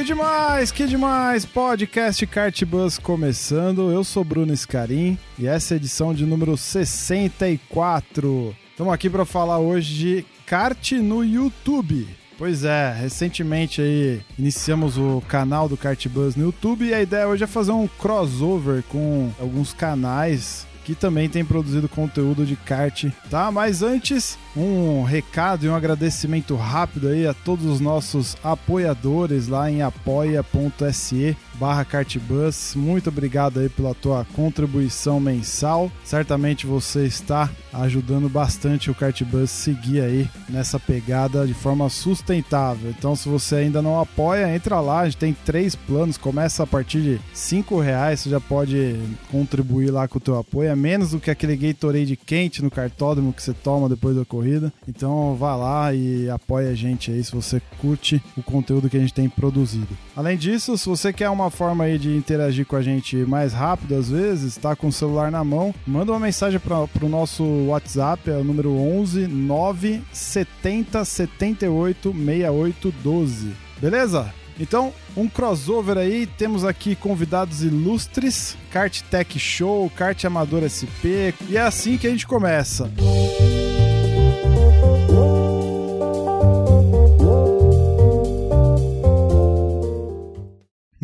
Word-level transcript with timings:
Que 0.00 0.04
demais, 0.04 0.70
que 0.70 0.86
demais! 0.86 1.44
Podcast 1.44 2.26
Kart 2.26 2.64
Bus 2.64 2.96
começando. 2.96 3.92
Eu 3.92 4.02
sou 4.02 4.24
Bruno 4.24 4.56
Scarim 4.56 5.18
e 5.38 5.46
essa 5.46 5.72
é 5.72 5.74
a 5.74 5.76
edição 5.76 6.14
de 6.14 6.24
número 6.24 6.56
64. 6.56 8.56
Estamos 8.70 8.94
aqui 8.94 9.10
para 9.10 9.26
falar 9.26 9.58
hoje 9.58 9.94
de 9.94 10.24
kart 10.46 10.92
no 10.92 11.22
YouTube. 11.22 12.08
Pois 12.38 12.64
é, 12.64 12.96
recentemente 12.98 13.82
aí 13.82 14.22
iniciamos 14.38 14.96
o 14.96 15.22
canal 15.28 15.68
do 15.68 15.76
Kart 15.76 16.08
Bus 16.08 16.34
no 16.34 16.44
YouTube 16.44 16.86
e 16.86 16.94
a 16.94 17.02
ideia 17.02 17.28
hoje 17.28 17.44
é 17.44 17.46
fazer 17.46 17.72
um 17.72 17.86
crossover 17.86 18.82
com 18.84 19.30
alguns 19.38 19.74
canais 19.74 20.66
que 20.90 20.94
também 20.96 21.28
tem 21.28 21.44
produzido 21.44 21.88
conteúdo 21.88 22.44
de 22.44 22.56
kart, 22.56 23.04
tá? 23.30 23.50
Mas 23.52 23.80
antes, 23.80 24.36
um 24.56 25.04
recado 25.04 25.64
e 25.64 25.68
um 25.68 25.74
agradecimento 25.74 26.56
rápido 26.56 27.08
aí 27.08 27.28
a 27.28 27.32
todos 27.32 27.64
os 27.64 27.78
nossos 27.78 28.36
apoiadores 28.42 29.46
lá 29.46 29.70
em 29.70 29.82
apoia.se 29.82 31.36
barra 31.54 31.84
cartbus. 31.84 32.74
Muito 32.74 33.08
obrigado 33.08 33.60
aí 33.60 33.68
pela 33.68 33.94
tua 33.94 34.26
contribuição 34.34 35.20
mensal. 35.20 35.90
Certamente 36.04 36.66
você 36.66 37.06
está 37.06 37.50
ajudando 37.72 38.28
bastante 38.28 38.90
o 38.90 38.94
Cartbus 38.94 39.50
seguir 39.50 40.00
aí 40.00 40.28
nessa 40.48 40.78
pegada 40.78 41.46
de 41.46 41.54
forma 41.54 41.88
sustentável. 41.88 42.90
Então, 42.90 43.14
se 43.14 43.28
você 43.28 43.56
ainda 43.56 43.80
não 43.80 44.00
apoia, 44.00 44.54
entra 44.54 44.80
lá. 44.80 45.00
A 45.00 45.04
gente 45.04 45.16
tem 45.18 45.36
três 45.44 45.74
planos. 45.74 46.16
Começa 46.16 46.62
a 46.62 46.66
partir 46.66 47.00
de 47.00 47.20
cinco 47.32 47.80
reais. 47.80 48.20
Você 48.20 48.30
já 48.30 48.40
pode 48.40 48.96
contribuir 49.30 49.90
lá 49.90 50.08
com 50.08 50.18
o 50.18 50.20
teu 50.20 50.38
apoio. 50.38 50.70
É 50.70 50.76
menos 50.76 51.10
do 51.10 51.20
que 51.20 51.30
aquele 51.30 51.56
Gatorade 51.56 52.16
quente 52.16 52.62
no 52.62 52.70
cartódromo 52.70 53.32
que 53.32 53.42
você 53.42 53.52
toma 53.52 53.88
depois 53.88 54.16
da 54.16 54.24
corrida. 54.24 54.72
Então, 54.88 55.36
vá 55.36 55.54
lá 55.54 55.94
e 55.94 56.28
apoia 56.28 56.70
a 56.70 56.74
gente 56.74 57.10
aí 57.10 57.22
se 57.22 57.32
você 57.32 57.60
curte 57.78 58.22
o 58.36 58.42
conteúdo 58.42 58.88
que 58.88 58.96
a 58.96 59.00
gente 59.00 59.14
tem 59.14 59.28
produzido. 59.28 59.96
Além 60.16 60.36
disso, 60.36 60.76
se 60.76 60.88
você 60.88 61.12
quer 61.12 61.30
uma 61.30 61.39
forma 61.48 61.84
aí 61.84 61.96
de 61.96 62.16
interagir 62.16 62.66
com 62.66 62.74
a 62.74 62.82
gente 62.82 63.16
mais 63.18 63.52
rápido 63.52 63.94
às 63.94 64.10
vezes, 64.10 64.56
tá 64.56 64.74
com 64.74 64.88
o 64.88 64.92
celular 64.92 65.30
na 65.30 65.44
mão, 65.44 65.72
manda 65.86 66.10
uma 66.10 66.18
mensagem 66.18 66.58
para 66.58 67.06
o 67.06 67.08
nosso 67.08 67.44
WhatsApp, 67.68 68.28
é 68.28 68.36
o 68.36 68.42
número 68.42 68.76
11 68.76 69.28
9 69.28 70.02
70 70.12 71.04
78 71.04 72.12
68 72.12 72.94
12. 73.00 73.52
Beleza? 73.80 74.34
Então, 74.58 74.92
um 75.16 75.26
crossover 75.26 75.96
aí, 75.96 76.26
temos 76.26 76.66
aqui 76.66 76.94
convidados 76.94 77.62
ilustres, 77.62 78.58
Kart 78.70 79.00
Tech 79.02 79.38
Show, 79.38 79.90
Kart 79.96 80.22
Amador 80.26 80.68
SP, 80.68 81.32
e 81.48 81.56
é 81.56 81.62
assim 81.62 81.96
que 81.96 82.06
a 82.06 82.10
gente 82.10 82.26
começa. 82.26 82.90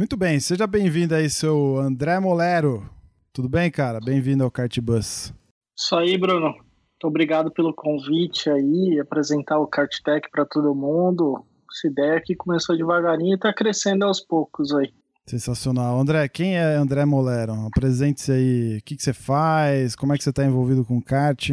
Muito 0.06 0.16
bem, 0.16 0.38
seja 0.38 0.68
bem-vindo 0.68 1.16
aí, 1.16 1.28
seu 1.28 1.78
André 1.78 2.20
Molero. 2.20 2.88
Tudo 3.32 3.48
bem, 3.48 3.68
cara? 3.72 3.98
Bem-vindo 3.98 4.44
ao 4.44 4.50
Kart 4.52 4.78
Bus. 4.78 5.34
Isso 5.76 5.96
aí, 5.96 6.16
Bruno. 6.16 6.50
Muito 6.52 7.02
obrigado 7.02 7.50
pelo 7.50 7.74
convite 7.74 8.48
aí, 8.48 9.00
apresentar 9.00 9.58
o 9.58 9.66
Kart 9.66 9.92
Tech 10.04 10.30
para 10.30 10.46
todo 10.46 10.72
mundo. 10.76 11.44
Essa 11.68 11.88
ideia 11.88 12.18
aqui 12.18 12.36
começou 12.36 12.76
devagarinho 12.76 13.32
e 13.32 13.34
está 13.34 13.52
crescendo 13.52 14.04
aos 14.04 14.20
poucos 14.20 14.72
aí. 14.76 14.92
Sensacional. 15.26 15.98
André, 15.98 16.28
quem 16.28 16.56
é 16.56 16.76
André 16.76 17.04
Molero? 17.04 17.54
Apresente-se 17.66 18.30
aí. 18.30 18.78
O 18.78 18.84
que, 18.84 18.94
que 18.94 19.02
você 19.02 19.12
faz? 19.12 19.96
Como 19.96 20.14
é 20.14 20.16
que 20.16 20.22
você 20.22 20.30
está 20.30 20.44
envolvido 20.44 20.84
com 20.84 20.98
o 20.98 21.02
kart? 21.02 21.50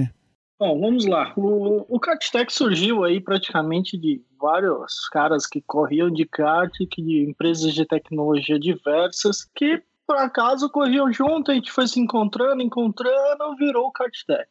Bom, 0.59 0.79
vamos 0.79 1.07
lá. 1.07 1.33
O, 1.35 1.88
o 1.89 2.00
KartTech 2.00 2.53
surgiu 2.53 3.03
aí 3.03 3.19
praticamente 3.19 3.97
de 3.97 4.22
vários 4.43 5.07
caras 5.07 5.47
que 5.47 5.61
corriam 5.61 6.11
de 6.11 6.25
kart, 6.25 6.73
que 6.91 7.01
de 7.01 7.23
empresas 7.23 7.73
de 7.73 7.85
tecnologia 7.85 8.59
diversas, 8.59 9.45
que 9.55 9.81
por 10.05 10.17
acaso 10.17 10.69
corriam 10.69 11.11
junto, 11.13 11.49
a 11.49 11.53
gente 11.53 11.71
foi 11.71 11.87
se 11.87 11.97
encontrando, 11.97 12.61
encontrando, 12.61 13.55
virou 13.57 13.87
o 13.87 13.91
KartTech. 13.91 14.49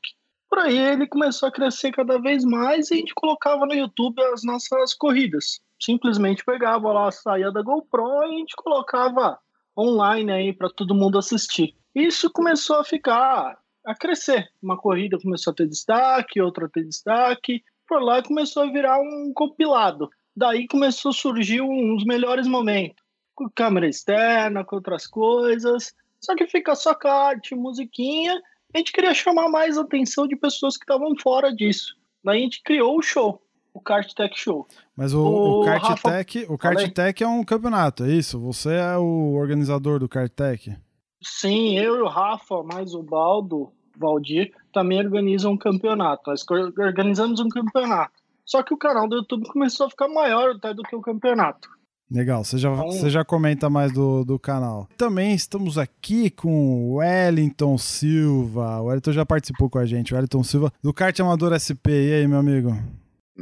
Por 0.49 0.61
aí 0.61 0.79
ele 0.79 1.07
começou 1.07 1.47
a 1.47 1.53
crescer 1.53 1.93
cada 1.93 2.19
vez 2.19 2.43
mais 2.43 2.91
e 2.91 2.95
a 2.95 2.97
gente 2.97 3.15
colocava 3.15 3.67
no 3.67 3.75
YouTube 3.75 4.19
as 4.33 4.43
nossas 4.43 4.95
corridas. 4.95 5.61
Simplesmente 5.79 6.43
pegava 6.43 6.91
lá 6.91 7.09
a 7.09 7.13
saia 7.13 7.53
da 7.53 7.61
GoPro 7.61 8.03
e 8.03 8.35
a 8.35 8.39
gente 8.39 8.57
colocava 8.57 9.39
online 9.77 10.33
aí 10.33 10.53
para 10.55 10.71
todo 10.71 10.95
mundo 10.95 11.19
assistir. 11.19 11.75
Isso 11.95 12.31
começou 12.31 12.77
a 12.77 12.85
ficar 12.85 13.59
a 13.85 13.95
crescer. 13.95 14.49
Uma 14.63 14.79
corrida 14.79 15.19
começou 15.23 15.51
a 15.53 15.55
ter 15.55 15.67
destaque, 15.67 16.41
outra 16.41 16.65
a 16.65 16.69
ter 16.71 16.85
destaque. 16.85 17.63
Por 17.93 18.03
lá 18.03 18.23
começou 18.23 18.63
a 18.63 18.73
virar 18.73 18.99
um 19.03 19.35
compilado. 19.35 20.09
Daí 20.35 20.67
começou 20.67 21.11
a 21.11 21.13
surgir 21.13 21.61
uns 21.61 22.07
melhores 22.07 22.49
momentos. 22.49 23.05
Com 23.35 23.51
câmera 23.51 23.87
externa, 23.87 24.65
com 24.65 24.77
outras 24.77 25.07
coisas. 25.07 25.93
Só 26.19 26.35
que 26.35 26.47
fica 26.47 26.75
só 26.75 26.95
kart, 26.95 27.53
musiquinha. 27.53 28.41
A 28.75 28.79
gente 28.79 28.93
queria 28.93 29.13
chamar 29.13 29.51
mais 29.51 29.77
atenção 29.77 30.27
de 30.27 30.35
pessoas 30.35 30.79
que 30.79 30.85
estavam 30.85 31.15
fora 31.23 31.55
disso. 31.55 31.95
Daí 32.25 32.39
a 32.39 32.43
gente 32.43 32.63
criou 32.63 32.97
o 32.97 33.03
show, 33.03 33.43
o 33.75 33.81
Kart 33.81 34.11
Tech 34.15 34.35
Show. 34.41 34.67
Mas 34.97 35.13
o, 35.13 35.21
o, 35.21 35.61
o 35.61 35.65
Kart 35.67 35.83
Rafa... 35.83 36.13
Tech, 36.13 36.47
o 36.49 36.57
Kart 36.57 36.93
Tech 36.95 37.23
é 37.23 37.29
um 37.29 37.45
campeonato, 37.45 38.05
é 38.05 38.13
isso? 38.15 38.41
Você 38.41 38.73
é 38.73 38.97
o 38.97 39.35
organizador 39.35 39.99
do 39.99 40.09
Kart 40.09 40.33
Tech? 40.33 40.75
Sim, 41.23 41.79
eu 41.79 41.99
e 41.99 42.01
o 42.01 42.09
Rafa, 42.09 42.63
mais 42.63 42.95
o 42.95 43.03
Baldo, 43.03 43.71
Valdir, 43.97 44.53
também 44.73 44.99
organizam 44.99 45.53
um 45.53 45.57
campeonato. 45.57 46.31
Nós 46.31 46.45
organizamos 46.79 47.41
um 47.41 47.49
campeonato. 47.49 48.13
Só 48.45 48.63
que 48.63 48.75
o 48.75 48.79
canal 48.79 49.09
do 49.09 49.17
YouTube 49.17 49.47
começou 49.49 49.87
a 49.87 49.91
ficar 49.91 50.09
maior 50.09 50.57
até 50.57 50.75
do 50.75 50.83
que 50.83 50.97
o 50.97 51.01
campeonato. 51.01 51.69
Legal, 52.11 52.45
você 52.45 52.59
já, 52.59 52.71
então, 52.71 52.91
você 52.91 53.09
já 53.09 53.25
comenta 53.25 53.71
mais 53.71 53.91
do, 53.91 54.23
do 54.23 54.39
canal. 54.39 54.87
Também 54.99 55.35
estamos 55.35 55.79
aqui 55.79 56.29
com 56.29 56.91
o 56.91 56.97
Wellington 56.97 57.79
Silva. 57.79 58.81
O 58.81 58.85
Wellington 58.87 59.13
já 59.13 59.25
participou 59.25 59.71
com 59.71 59.79
a 59.79 59.87
gente. 59.87 60.13
O 60.13 60.17
Wellington 60.17 60.45
Silva, 60.45 60.71
do 60.83 60.93
Kart 60.93 61.19
Amador 61.21 61.59
SP. 61.59 61.89
E 61.89 62.13
aí, 62.13 62.29
meu 62.29 62.39
amigo? 62.39 62.77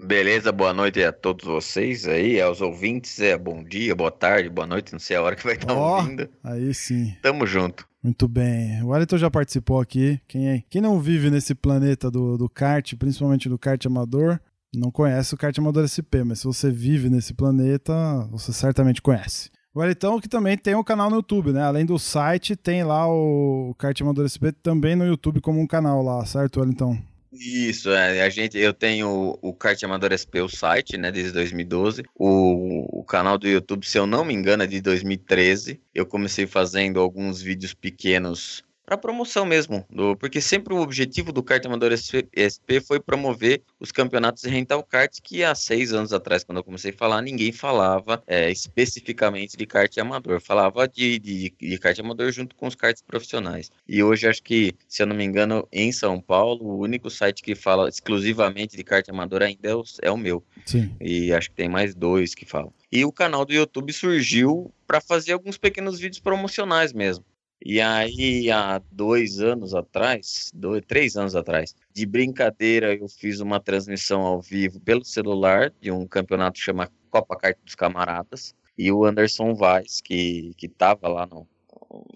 Beleza, 0.03 0.51
boa 0.51 0.73
noite 0.73 1.03
a 1.03 1.13
todos 1.13 1.47
vocês 1.47 2.09
aí, 2.09 2.41
aos 2.41 2.61
ouvintes, 2.61 3.21
é 3.21 3.37
bom 3.37 3.63
dia, 3.63 3.95
boa 3.95 4.11
tarde, 4.11 4.49
boa 4.49 4.67
noite, 4.67 4.93
não 4.93 4.99
sei 4.99 5.17
a 5.17 5.23
hora 5.23 5.37
que 5.37 5.45
vai 5.45 5.55
estar 5.55 5.75
oh, 5.75 5.97
ouvindo. 5.97 6.29
Aí 6.43 6.73
sim. 6.73 7.15
Tamo 7.23 7.47
junto. 7.47 7.87
Muito 8.03 8.27
bem. 8.27 8.83
O 8.83 8.89
Wellington 8.89 9.19
já 9.19 9.31
participou 9.31 9.79
aqui. 9.79 10.19
Quem, 10.27 10.49
é? 10.49 10.63
Quem 10.71 10.81
não 10.81 10.99
vive 10.99 11.31
nesse 11.31 11.55
planeta 11.55 12.11
do, 12.11 12.39
do 12.39 12.49
kart, 12.49 12.95
principalmente 12.97 13.49
do 13.49 13.59
kart 13.59 13.85
amador, 13.85 14.41
não 14.75 14.91
conhece 14.91 15.35
o 15.35 15.37
kart 15.37 15.57
amador 15.59 15.87
SP, 15.87 16.25
mas 16.25 16.41
se 16.41 16.47
você 16.47 16.71
vive 16.71 17.11
nesse 17.11 17.35
planeta, 17.35 17.93
você 18.31 18.53
certamente 18.53 19.03
conhece. 19.03 19.51
O 19.75 19.81
Wellington 19.81 20.19
que 20.19 20.29
também 20.29 20.57
tem 20.57 20.75
um 20.75 20.83
canal 20.83 21.11
no 21.11 21.17
YouTube, 21.17 21.53
né? 21.53 21.63
Além 21.63 21.85
do 21.85 21.99
site, 21.99 22.57
tem 22.57 22.83
lá 22.83 23.07
o 23.07 23.73
Kart 23.79 24.01
Amador 24.01 24.27
SP 24.27 24.51
também 24.51 24.97
no 24.97 25.07
YouTube 25.07 25.41
como 25.41 25.61
um 25.61 25.67
canal 25.67 26.03
lá, 26.03 26.25
certo, 26.27 26.59
Wellington? 26.59 26.99
Isso, 27.33 27.91
é, 27.91 28.23
a 28.23 28.29
gente, 28.29 28.59
eu 28.59 28.75
tenho 28.75 29.39
o 29.41 29.55
Kart 29.55 29.81
Amador 29.85 30.11
SP, 30.11 30.43
o 30.43 30.49
site, 30.49 30.97
né, 30.97 31.13
desde 31.13 31.33
2012. 31.33 32.03
O, 32.15 33.01
o 33.01 33.05
canal 33.05 33.39
do 33.39 33.47
YouTube, 33.47 33.87
se 33.87 33.99
eu 33.99 34.07
não 34.07 34.25
me 34.25 34.35
engano, 34.35 34.65
é 34.65 34.67
de 34.67 34.81
2013. 34.81 35.81
Eu 35.95 36.05
comecei 36.05 36.47
fazendo 36.47 36.99
alguns 36.99 37.41
vídeos 37.41 37.73
pequenos 37.73 38.65
para 38.91 38.99
promoção 38.99 39.47
mesmo, 39.47 39.87
do, 39.89 40.17
porque 40.17 40.41
sempre 40.41 40.75
o 40.75 40.81
objetivo 40.81 41.33
do 41.33 41.45
Kart 41.45 41.65
Amador 41.65 41.93
SP 41.95 42.83
foi 42.85 42.99
promover 42.99 43.63
os 43.79 43.93
campeonatos 43.93 44.43
de 44.43 44.49
rental 44.49 44.83
kart 44.83 45.17
que 45.23 45.45
há 45.45 45.55
seis 45.55 45.93
anos 45.93 46.13
atrás, 46.13 46.43
quando 46.43 46.59
eu 46.59 46.65
comecei 46.65 46.91
a 46.91 46.97
falar, 46.97 47.23
ninguém 47.23 47.53
falava 47.53 48.21
é, 48.27 48.51
especificamente 48.51 49.57
de 49.57 49.65
kart 49.65 49.97
amador, 49.99 50.41
falava 50.41 50.89
de, 50.89 51.21
de, 51.21 51.55
de 51.57 51.79
kart 51.79 51.97
amador 52.01 52.33
junto 52.33 52.57
com 52.57 52.67
os 52.67 52.75
karts 52.75 53.01
profissionais. 53.01 53.71
E 53.87 54.03
hoje 54.03 54.27
acho 54.27 54.43
que, 54.43 54.75
se 54.89 55.05
eu 55.05 55.07
não 55.07 55.15
me 55.15 55.23
engano, 55.23 55.69
em 55.71 55.93
São 55.93 56.21
Paulo, 56.21 56.65
o 56.65 56.81
único 56.81 57.09
site 57.09 57.45
que 57.45 57.55
fala 57.55 57.89
exclusivamente 57.89 58.77
de 58.77 58.83
kart 58.83 59.09
amador 59.09 59.43
ainda 59.43 59.69
é 59.69 59.75
o, 59.77 59.85
é 60.03 60.11
o 60.11 60.17
meu. 60.17 60.43
Sim. 60.67 60.97
E 61.01 61.33
acho 61.33 61.51
que 61.51 61.55
tem 61.55 61.69
mais 61.69 61.95
dois 61.95 62.35
que 62.35 62.45
falam. 62.45 62.73
E 62.91 63.05
o 63.05 63.13
canal 63.13 63.45
do 63.45 63.53
YouTube 63.53 63.93
surgiu 63.93 64.73
para 64.85 65.01
fazer 65.01 65.33
alguns 65.33 65.57
pequenos 65.57 66.01
vídeos 66.01 66.19
promocionais 66.19 66.93
mesmo. 66.93 67.25
E 67.63 67.79
aí, 67.79 68.51
há 68.51 68.81
dois 68.91 69.39
anos 69.39 69.75
atrás, 69.75 70.51
dois, 70.55 70.83
três 70.87 71.17
anos 71.17 71.37
atrás, 71.37 71.75
de 71.93 72.07
brincadeira, 72.07 72.95
eu 72.95 73.07
fiz 73.07 73.41
uma 73.41 73.61
transmissão 73.61 74.23
ao 74.23 74.41
vivo 74.41 74.81
pelo 74.81 75.05
celular 75.05 75.71
de 75.79 75.91
um 75.91 76.07
campeonato 76.07 76.59
chamado 76.59 76.91
Copa 77.11 77.37
Kart 77.37 77.59
dos 77.63 77.75
Camaradas. 77.75 78.55
E 78.79 78.91
o 78.91 79.05
Anderson 79.05 79.55
Vaz, 79.55 80.01
que, 80.01 80.55
que 80.57 80.69
tava 80.69 81.07
lá 81.07 81.27
no, 81.27 81.47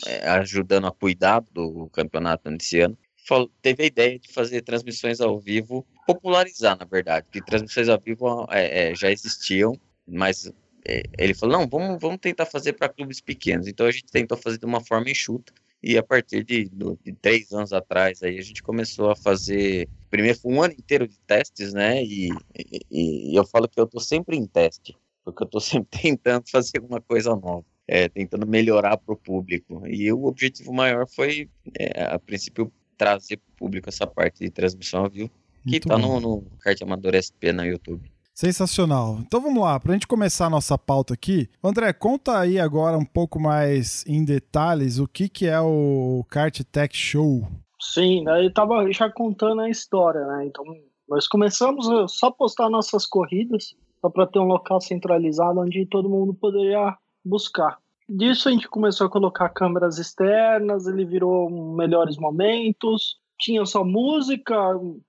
é, 0.06 0.26
ajudando 0.30 0.86
a 0.86 0.92
cuidar 0.92 1.42
do 1.52 1.90
campeonato 1.90 2.50
nesse 2.50 2.80
ano, 2.80 2.96
falou, 3.26 3.50
teve 3.60 3.82
a 3.82 3.86
ideia 3.86 4.18
de 4.18 4.32
fazer 4.32 4.62
transmissões 4.62 5.20
ao 5.20 5.38
vivo, 5.38 5.86
popularizar, 6.06 6.78
na 6.78 6.86
verdade, 6.86 7.26
que 7.30 7.44
transmissões 7.44 7.90
ao 7.90 8.00
vivo 8.00 8.46
é, 8.50 8.92
é, 8.92 8.94
já 8.94 9.10
existiam, 9.10 9.78
mas 10.06 10.50
ele 10.84 11.34
falou, 11.34 11.58
não, 11.58 11.66
vamos, 11.66 12.00
vamos 12.00 12.18
tentar 12.20 12.46
fazer 12.46 12.74
para 12.74 12.88
clubes 12.88 13.20
pequenos. 13.20 13.66
Então 13.66 13.86
a 13.86 13.90
gente 13.90 14.06
tentou 14.06 14.36
fazer 14.36 14.58
de 14.58 14.66
uma 14.66 14.80
forma 14.80 15.10
enxuta. 15.10 15.52
E 15.82 15.98
a 15.98 16.02
partir 16.02 16.42
de, 16.44 16.70
de, 16.70 17.12
três 17.20 17.52
anos 17.52 17.70
atrás, 17.72 18.22
aí 18.22 18.38
a 18.38 18.42
gente 18.42 18.62
começou 18.62 19.10
a 19.10 19.16
fazer. 19.16 19.86
Primeiro 20.08 20.38
foi 20.38 20.52
um 20.52 20.62
ano 20.62 20.72
inteiro 20.72 21.06
de 21.06 21.18
testes, 21.26 21.74
né? 21.74 22.02
E, 22.02 22.30
e, 22.90 23.32
e 23.32 23.36
eu 23.36 23.44
falo 23.44 23.68
que 23.68 23.78
eu 23.78 23.86
tô 23.86 24.00
sempre 24.00 24.34
em 24.34 24.46
teste, 24.46 24.96
porque 25.22 25.42
eu 25.42 25.46
tô 25.46 25.60
sempre 25.60 26.00
tentando 26.00 26.48
fazer 26.50 26.78
alguma 26.78 27.02
coisa 27.02 27.36
nova, 27.36 27.64
é, 27.86 28.08
tentando 28.08 28.46
melhorar 28.46 28.96
para 28.96 29.12
o 29.12 29.16
público. 29.16 29.86
E 29.86 30.10
o 30.10 30.24
objetivo 30.24 30.72
maior 30.72 31.06
foi, 31.06 31.50
é, 31.78 32.04
a 32.04 32.18
princípio, 32.18 32.72
trazer 32.96 33.36
para 33.36 33.52
o 33.52 33.56
público 33.56 33.88
essa 33.88 34.06
parte 34.06 34.38
de 34.38 34.50
transmissão 34.50 35.04
ao 35.04 35.10
vivo, 35.10 35.30
que 35.68 35.76
está 35.76 35.98
no, 35.98 36.18
no 36.18 36.42
Kart 36.60 36.80
Amador 36.80 37.12
SP 37.20 37.52
na 37.52 37.64
YouTube. 37.64 38.10
Sensacional. 38.34 39.18
Então 39.20 39.40
vamos 39.40 39.62
lá, 39.62 39.78
para 39.78 39.92
a 39.92 39.94
gente 39.94 40.08
começar 40.08 40.46
a 40.46 40.50
nossa 40.50 40.76
pauta 40.76 41.14
aqui. 41.14 41.48
André, 41.62 41.92
conta 41.92 42.36
aí 42.36 42.58
agora 42.58 42.98
um 42.98 43.04
pouco 43.04 43.38
mais 43.38 44.04
em 44.08 44.24
detalhes 44.24 44.98
o 44.98 45.06
que, 45.06 45.28
que 45.28 45.46
é 45.46 45.60
o 45.60 46.24
Kart 46.28 46.60
Tech 46.64 46.96
Show. 46.96 47.46
Sim, 47.80 48.28
aí 48.28 48.50
tava 48.50 48.90
já 48.90 49.08
contando 49.08 49.60
a 49.60 49.70
história, 49.70 50.26
né? 50.26 50.46
Então 50.46 50.64
nós 51.08 51.28
começamos 51.28 51.88
a 51.88 52.08
só 52.08 52.28
postar 52.28 52.68
nossas 52.68 53.06
corridas, 53.06 53.74
só 54.00 54.10
para 54.10 54.26
ter 54.26 54.40
um 54.40 54.46
local 54.46 54.80
centralizado 54.80 55.60
onde 55.60 55.86
todo 55.86 56.10
mundo 56.10 56.34
poderia 56.34 56.96
buscar. 57.24 57.78
Disso 58.08 58.48
a 58.48 58.52
gente 58.52 58.68
começou 58.68 59.06
a 59.06 59.10
colocar 59.10 59.48
câmeras 59.50 59.98
externas, 59.98 60.88
ele 60.88 61.04
virou 61.04 61.48
melhores 61.76 62.16
momentos, 62.16 63.16
tinha 63.38 63.64
só 63.64 63.84
música 63.84 64.54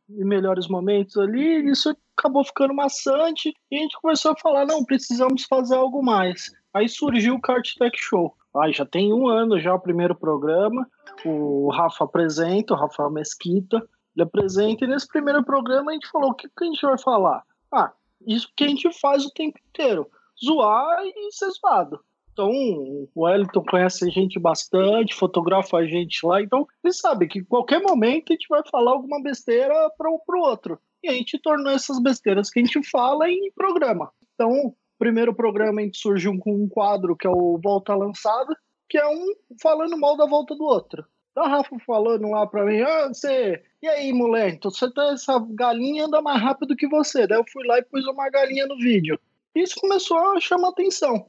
e 0.10 0.24
melhores 0.24 0.68
momentos 0.68 1.18
ali, 1.18 1.72
isso 1.72 1.90
acabou 2.18 2.44
ficando 2.44 2.74
maçante 2.74 3.54
e 3.70 3.78
a 3.78 3.80
gente 3.80 4.00
começou 4.02 4.32
a 4.32 4.38
falar, 4.38 4.66
não, 4.66 4.84
precisamos 4.84 5.44
fazer 5.44 5.76
algo 5.76 6.04
mais. 6.04 6.52
Aí 6.74 6.90
surgiu 6.90 7.36
o 7.36 7.42
Kart 7.42 7.74
Tech 7.78 7.98
Show. 7.98 8.36
Ah, 8.56 8.72
já 8.72 8.86
tem 8.86 9.14
um 9.14 9.28
ano 9.28 9.60
já 9.60 9.74
o 9.74 9.80
primeiro 9.80 10.16
programa, 10.16 10.90
o 11.26 11.70
Rafa 11.70 12.06
apresenta, 12.06 12.74
o 12.74 12.78
Rafael 12.78 13.12
Mesquita, 13.12 13.78
ele 14.16 14.24
apresenta, 14.24 14.86
e 14.86 14.88
nesse 14.88 15.08
primeiro 15.08 15.44
programa 15.44 15.92
a 15.92 15.94
gente 15.94 16.10
falou, 16.10 16.32
o 16.32 16.34
que, 16.34 16.48
que 16.48 16.64
a 16.64 16.68
gente 16.68 16.82
vai 16.82 16.98
falar? 16.98 17.44
Ah, 17.72 17.92
isso 18.26 18.50
que 18.56 18.64
a 18.64 18.68
gente 18.68 18.90
faz 19.00 19.26
o 19.26 19.32
tempo 19.32 19.60
inteiro, 19.70 20.10
zoar 20.44 21.04
e 21.06 21.32
ser 21.34 21.50
zoado. 21.52 22.00
Então, 22.32 22.50
o 22.52 23.08
Wellington 23.16 23.64
conhece 23.64 24.06
a 24.06 24.10
gente 24.10 24.38
bastante, 24.38 25.16
fotografa 25.16 25.78
a 25.78 25.86
gente 25.86 26.26
lá, 26.26 26.42
então 26.42 26.68
ele 26.84 26.94
sabe 26.94 27.28
que 27.28 27.40
em 27.40 27.46
qualquer 27.46 27.82
momento 27.82 28.32
a 28.32 28.34
gente 28.34 28.48
vai 28.50 28.62
falar 28.70 28.92
alguma 28.92 29.22
besteira 29.22 29.74
para 29.98 30.10
o 30.10 30.42
outro. 30.42 30.78
E 31.06 31.08
a 31.08 31.14
gente 31.14 31.38
tornou 31.38 31.72
essas 31.72 32.02
besteiras 32.02 32.50
que 32.50 32.60
a 32.60 32.64
gente 32.64 32.82
fala 32.90 33.30
em 33.30 33.52
programa. 33.52 34.12
Então, 34.34 34.50
o 34.50 34.76
primeiro 34.98 35.36
programa 35.36 35.80
a 35.80 35.84
gente 35.84 36.00
surgiu 36.00 36.36
com 36.40 36.52
um 36.52 36.68
quadro 36.68 37.16
que 37.16 37.28
é 37.28 37.30
o 37.30 37.60
Volta 37.64 37.94
Lançada, 37.94 38.58
que 38.90 38.98
é 38.98 39.08
um 39.08 39.36
falando 39.62 39.96
mal 40.00 40.18
da 40.18 40.26
volta 40.26 40.56
do 40.56 40.64
outro. 40.64 41.06
Então, 41.32 41.48
Rafa 41.48 41.78
falando 41.86 42.28
lá 42.32 42.48
pra 42.48 42.66
mim, 42.66 42.82
ah, 42.82 43.10
você. 43.10 43.62
E 43.84 43.88
aí, 43.88 44.12
moleque, 44.14 44.62
você 44.64 44.92
tá 44.92 45.12
essa 45.14 45.38
galinha 45.52 46.06
anda 46.06 46.24
mais 46.24 46.42
rápido 46.42 46.76
que 46.76 46.88
você. 46.88 47.28
Daí 47.28 47.38
eu 47.38 47.46
fui 47.54 47.68
lá 47.68 47.78
e 47.78 47.84
pus 47.84 48.04
uma 48.08 48.28
galinha 48.32 48.66
no 48.66 48.78
vídeo. 48.78 49.20
Isso 49.54 49.76
começou 49.80 50.18
a 50.18 50.40
chamar 50.40 50.70
atenção. 50.70 51.28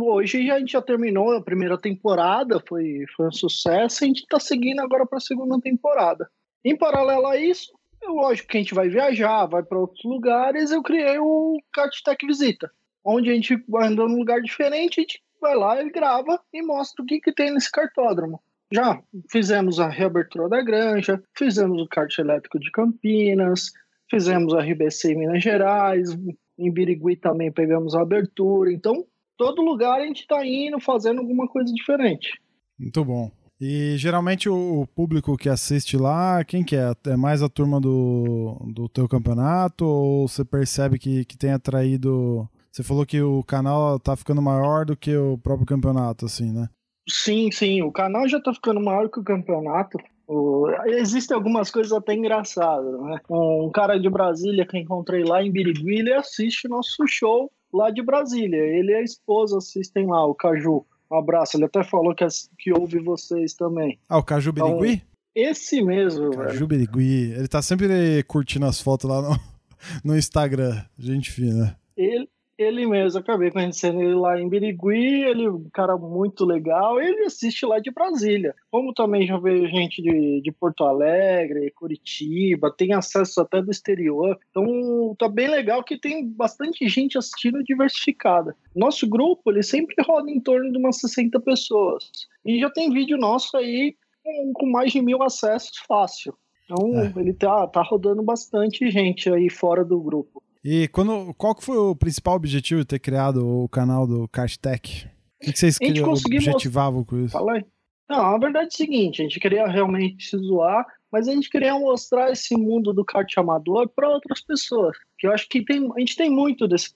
Hoje 0.00 0.50
a 0.50 0.58
gente 0.58 0.72
já 0.72 0.80
terminou 0.80 1.32
a 1.32 1.42
primeira 1.42 1.76
temporada, 1.76 2.62
foi, 2.66 3.04
foi 3.14 3.28
um 3.28 3.32
sucesso, 3.32 4.04
a 4.04 4.06
gente 4.06 4.22
está 4.22 4.40
seguindo 4.40 4.80
agora 4.80 5.04
para 5.04 5.18
a 5.18 5.20
segunda 5.20 5.60
temporada. 5.60 6.30
Em 6.64 6.76
paralelo 6.76 7.26
a 7.26 7.36
isso, 7.36 7.77
lógico 8.12 8.48
que 8.48 8.56
a 8.56 8.60
gente 8.60 8.74
vai 8.74 8.88
viajar, 8.88 9.46
vai 9.46 9.62
para 9.62 9.78
outros 9.78 10.04
lugares, 10.04 10.70
eu 10.70 10.82
criei 10.82 11.18
o 11.18 11.56
Tech 12.04 12.26
Visita, 12.26 12.70
onde 13.04 13.30
a 13.30 13.34
gente 13.34 13.56
vai 13.68 13.86
andando 13.86 14.10
num 14.10 14.18
lugar 14.18 14.40
diferente, 14.40 15.00
a 15.00 15.02
gente 15.02 15.22
vai 15.40 15.54
lá 15.54 15.82
e 15.82 15.90
grava 15.90 16.40
e 16.52 16.62
mostra 16.62 17.02
o 17.02 17.06
que, 17.06 17.20
que 17.20 17.32
tem 17.32 17.52
nesse 17.52 17.70
cartódromo. 17.70 18.40
Já 18.70 19.00
fizemos 19.30 19.80
a 19.80 19.88
reabertura 19.88 20.48
da 20.48 20.62
granja, 20.62 21.22
fizemos 21.36 21.80
o 21.80 21.88
kart 21.88 22.18
elétrico 22.18 22.58
de 22.58 22.70
Campinas, 22.70 23.72
fizemos 24.10 24.52
a 24.54 24.60
RBC 24.60 25.12
em 25.12 25.18
Minas 25.18 25.42
Gerais, 25.42 26.10
em 26.58 26.70
Birigui 26.70 27.16
também 27.16 27.50
pegamos 27.50 27.94
a 27.94 28.02
abertura, 28.02 28.70
então 28.70 29.06
todo 29.36 29.62
lugar 29.62 30.00
a 30.00 30.04
gente 30.04 30.20
está 30.20 30.44
indo 30.44 30.78
fazendo 30.80 31.20
alguma 31.20 31.48
coisa 31.48 31.72
diferente. 31.72 32.38
Muito 32.78 33.04
bom. 33.04 33.30
E 33.60 33.96
geralmente 33.96 34.48
o 34.48 34.86
público 34.94 35.36
que 35.36 35.48
assiste 35.48 35.96
lá, 35.96 36.44
quem 36.44 36.64
que 36.64 36.76
é? 36.76 36.92
É 37.06 37.16
mais 37.16 37.42
a 37.42 37.48
turma 37.48 37.80
do, 37.80 38.56
do 38.72 38.88
teu 38.88 39.08
campeonato 39.08 39.84
ou 39.84 40.28
você 40.28 40.44
percebe 40.44 40.98
que, 40.98 41.24
que 41.24 41.36
tem 41.36 41.50
atraído... 41.50 42.48
Você 42.70 42.84
falou 42.84 43.04
que 43.04 43.20
o 43.20 43.42
canal 43.42 43.98
tá 43.98 44.14
ficando 44.14 44.40
maior 44.40 44.84
do 44.84 44.96
que 44.96 45.16
o 45.16 45.36
próprio 45.38 45.66
campeonato, 45.66 46.26
assim, 46.26 46.52
né? 46.52 46.68
Sim, 47.08 47.50
sim. 47.50 47.82
O 47.82 47.90
canal 47.90 48.28
já 48.28 48.40
tá 48.40 48.52
ficando 48.52 48.80
maior 48.80 49.08
que 49.08 49.18
o 49.18 49.24
campeonato. 49.24 49.98
O... 50.28 50.68
Existem 50.86 51.34
algumas 51.34 51.70
coisas 51.70 51.92
até 51.92 52.14
engraçadas, 52.14 53.00
né? 53.00 53.18
Um 53.28 53.70
cara 53.74 53.98
de 53.98 54.08
Brasília 54.08 54.66
que 54.66 54.76
eu 54.76 54.80
encontrei 54.80 55.24
lá 55.24 55.42
em 55.42 55.50
Birigui, 55.50 56.00
ele 56.00 56.12
assiste 56.12 56.68
nosso 56.68 57.04
show 57.08 57.50
lá 57.72 57.90
de 57.90 58.02
Brasília. 58.02 58.58
Ele 58.58 58.92
e 58.92 58.96
a 58.96 59.02
esposa 59.02 59.56
assistem 59.56 60.06
lá, 60.06 60.24
o 60.26 60.34
Caju. 60.34 60.86
Um 61.10 61.18
abraço. 61.18 61.56
Ele 61.56 61.64
até 61.64 61.82
falou 61.82 62.14
que, 62.14 62.26
que 62.58 62.72
ouve 62.72 62.98
vocês 62.98 63.54
também. 63.54 63.98
Ah, 64.08 64.18
o 64.18 64.22
Caju 64.22 64.52
Birigui? 64.52 64.92
Então, 64.92 65.08
esse 65.34 65.82
mesmo, 65.82 66.30
Caju 66.30 66.52
velho. 66.52 66.66
Birigui. 66.66 67.32
Ele 67.32 67.48
tá 67.48 67.62
sempre 67.62 68.22
curtindo 68.24 68.66
as 68.66 68.80
fotos 68.80 69.08
lá 69.08 69.22
no, 69.22 69.40
no 70.04 70.16
Instagram. 70.16 70.82
Gente 70.98 71.30
fina. 71.30 71.78
Ele, 71.96 72.28
ele 72.58 72.84
mesmo, 72.86 73.20
acabei 73.20 73.52
conhecendo 73.52 74.02
ele 74.02 74.16
lá 74.16 74.38
em 74.38 74.48
Birigui, 74.48 75.22
ele 75.22 75.44
é 75.44 75.50
um 75.50 75.70
cara 75.72 75.96
muito 75.96 76.44
legal, 76.44 77.00
ele 77.00 77.24
assiste 77.24 77.64
lá 77.64 77.78
de 77.78 77.92
Brasília. 77.92 78.52
Como 78.68 78.92
também 78.92 79.24
já 79.24 79.38
veio 79.38 79.68
gente 79.68 80.02
de, 80.02 80.40
de 80.40 80.50
Porto 80.50 80.82
Alegre, 80.82 81.70
Curitiba, 81.70 82.74
tem 82.76 82.92
acesso 82.92 83.40
até 83.40 83.62
do 83.62 83.70
exterior. 83.70 84.36
Então 84.50 85.14
tá 85.16 85.28
bem 85.28 85.48
legal 85.48 85.84
que 85.84 85.96
tem 85.96 86.28
bastante 86.28 86.88
gente 86.88 87.16
assistindo 87.16 87.62
diversificada. 87.62 88.56
Nosso 88.74 89.08
grupo, 89.08 89.52
ele 89.52 89.62
sempre 89.62 89.94
roda 90.04 90.28
em 90.28 90.40
torno 90.40 90.72
de 90.72 90.78
umas 90.78 90.98
60 90.98 91.38
pessoas. 91.38 92.10
E 92.44 92.58
já 92.58 92.68
tem 92.68 92.90
vídeo 92.90 93.16
nosso 93.16 93.56
aí 93.56 93.94
com, 94.24 94.52
com 94.52 94.66
mais 94.66 94.90
de 94.90 95.00
mil 95.00 95.22
acessos 95.22 95.78
fácil. 95.86 96.34
Então 96.64 97.00
é. 97.00 97.12
ele 97.16 97.32
tá, 97.32 97.68
tá 97.68 97.82
rodando 97.82 98.22
bastante 98.22 98.90
gente 98.90 99.32
aí 99.32 99.48
fora 99.48 99.84
do 99.84 100.00
grupo. 100.00 100.42
E 100.64 100.88
quando, 100.88 101.32
qual 101.34 101.54
que 101.54 101.64
foi 101.64 101.76
o 101.76 101.94
principal 101.94 102.34
objetivo 102.34 102.80
de 102.80 102.86
ter 102.86 102.98
criado 102.98 103.46
o 103.46 103.68
canal 103.68 104.06
do 104.06 104.28
Cashtech? 104.28 105.08
O 105.42 105.52
que 105.52 105.58
vocês 105.58 105.78
objetivavam 105.80 107.04
com 107.04 107.18
isso? 107.18 107.32
Fala 107.32 107.54
aí. 107.54 107.64
Não, 108.08 108.20
a 108.20 108.38
verdade 108.38 108.66
é 108.66 108.68
o 108.68 108.76
seguinte, 108.76 109.20
a 109.20 109.24
gente 109.24 109.38
queria 109.38 109.66
realmente 109.66 110.30
se 110.30 110.38
zoar, 110.38 110.86
mas 111.12 111.28
a 111.28 111.32
gente 111.32 111.50
queria 111.50 111.78
mostrar 111.78 112.30
esse 112.32 112.56
mundo 112.56 112.90
do 112.92 113.04
kart 113.04 113.30
amador 113.36 113.86
para 113.88 114.08
outras 114.08 114.40
pessoas. 114.40 114.96
Que 115.18 115.26
eu 115.26 115.32
acho 115.32 115.46
que 115.46 115.62
tem, 115.62 115.90
a 115.94 116.00
gente 116.00 116.16
tem 116.16 116.30
muito 116.30 116.66
desse, 116.66 116.90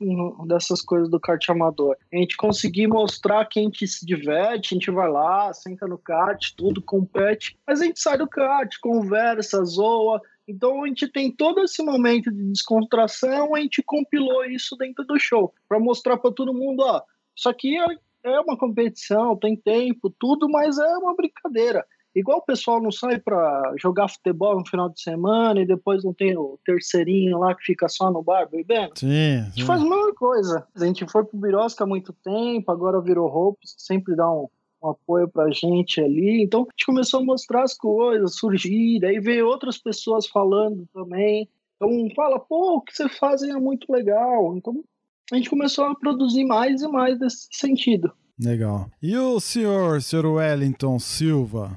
dessas 0.46 0.80
coisas 0.80 1.10
do 1.10 1.20
kart 1.20 1.46
amador. 1.50 1.96
A 2.12 2.16
gente 2.16 2.34
conseguir 2.36 2.86
mostrar 2.86 3.44
que 3.44 3.60
a 3.60 3.62
gente 3.62 3.86
se 3.86 4.06
diverte, 4.06 4.74
a 4.74 4.76
gente 4.76 4.90
vai 4.90 5.10
lá, 5.10 5.52
senta 5.52 5.86
no 5.86 5.98
kart, 5.98 6.52
tudo 6.56 6.80
compete, 6.80 7.58
mas 7.66 7.82
a 7.82 7.84
gente 7.84 8.00
sai 8.00 8.16
do 8.16 8.28
kart, 8.28 8.74
conversa, 8.80 9.62
zoa, 9.64 10.18
então 10.46 10.82
a 10.82 10.88
gente 10.88 11.08
tem 11.08 11.30
todo 11.30 11.60
esse 11.60 11.82
momento 11.82 12.30
de 12.30 12.50
descontração, 12.50 13.54
a 13.54 13.60
gente 13.60 13.82
compilou 13.82 14.44
isso 14.44 14.76
dentro 14.76 15.04
do 15.04 15.18
show 15.18 15.52
para 15.68 15.78
mostrar 15.78 16.16
para 16.16 16.32
todo 16.32 16.54
mundo, 16.54 16.80
ó, 16.80 17.02
isso 17.36 17.48
aqui 17.48 17.78
é, 17.78 17.86
é 18.24 18.40
uma 18.40 18.56
competição, 18.56 19.36
tem 19.36 19.56
tempo, 19.56 20.14
tudo, 20.18 20.48
mas 20.48 20.78
é 20.78 20.98
uma 20.98 21.14
brincadeira. 21.14 21.84
Igual 22.14 22.38
o 22.38 22.44
pessoal 22.44 22.80
não 22.80 22.92
sai 22.92 23.18
para 23.18 23.72
jogar 23.80 24.08
futebol 24.08 24.58
no 24.58 24.66
final 24.66 24.90
de 24.90 25.00
semana 25.00 25.60
e 25.60 25.66
depois 25.66 26.04
não 26.04 26.12
tem 26.12 26.36
o 26.36 26.58
terceirinho 26.64 27.38
lá 27.38 27.54
que 27.54 27.64
fica 27.64 27.88
só 27.88 28.10
no 28.10 28.22
bar 28.22 28.46
bebendo. 28.50 28.92
Sim, 28.96 29.06
sim. 29.06 29.38
A 29.38 29.44
gente 29.44 29.64
faz 29.64 29.80
a 29.80 29.84
mesma 29.84 30.14
coisa. 30.14 30.66
A 30.74 30.84
gente 30.84 31.06
foi 31.06 31.24
pro 31.24 31.38
Birosca 31.38 31.84
há 31.84 31.86
muito 31.86 32.12
tempo, 32.12 32.70
agora 32.70 33.00
virou 33.00 33.54
que 33.54 33.66
sempre 33.66 34.14
dá 34.14 34.30
um, 34.30 34.46
um 34.82 34.90
apoio 34.90 35.28
pra 35.28 35.50
gente 35.50 36.00
ali. 36.00 36.42
Então 36.42 36.62
a 36.62 36.64
gente 36.72 36.86
começou 36.86 37.20
a 37.20 37.24
mostrar 37.24 37.62
as 37.62 37.76
coisas, 37.76 38.36
surgir, 38.36 39.04
aí 39.04 39.20
veio 39.20 39.46
outras 39.46 39.78
pessoas 39.78 40.26
falando 40.26 40.86
também. 40.92 41.48
Então 41.76 42.08
fala, 42.14 42.38
pô, 42.38 42.76
o 42.76 42.80
que 42.80 42.94
você 42.94 43.08
fazem 43.08 43.50
é 43.50 43.58
muito 43.58 43.90
legal. 43.92 44.56
Então 44.56 44.82
a 45.30 45.36
gente 45.36 45.50
começou 45.50 45.84
a 45.84 45.94
produzir 45.94 46.44
mais 46.44 46.82
e 46.82 46.88
mais 46.88 47.18
nesse 47.18 47.48
sentido. 47.52 48.12
Legal. 48.38 48.90
E 49.02 49.16
o 49.16 49.38
senhor, 49.38 50.02
senhor 50.02 50.26
Wellington 50.26 50.98
Silva? 50.98 51.76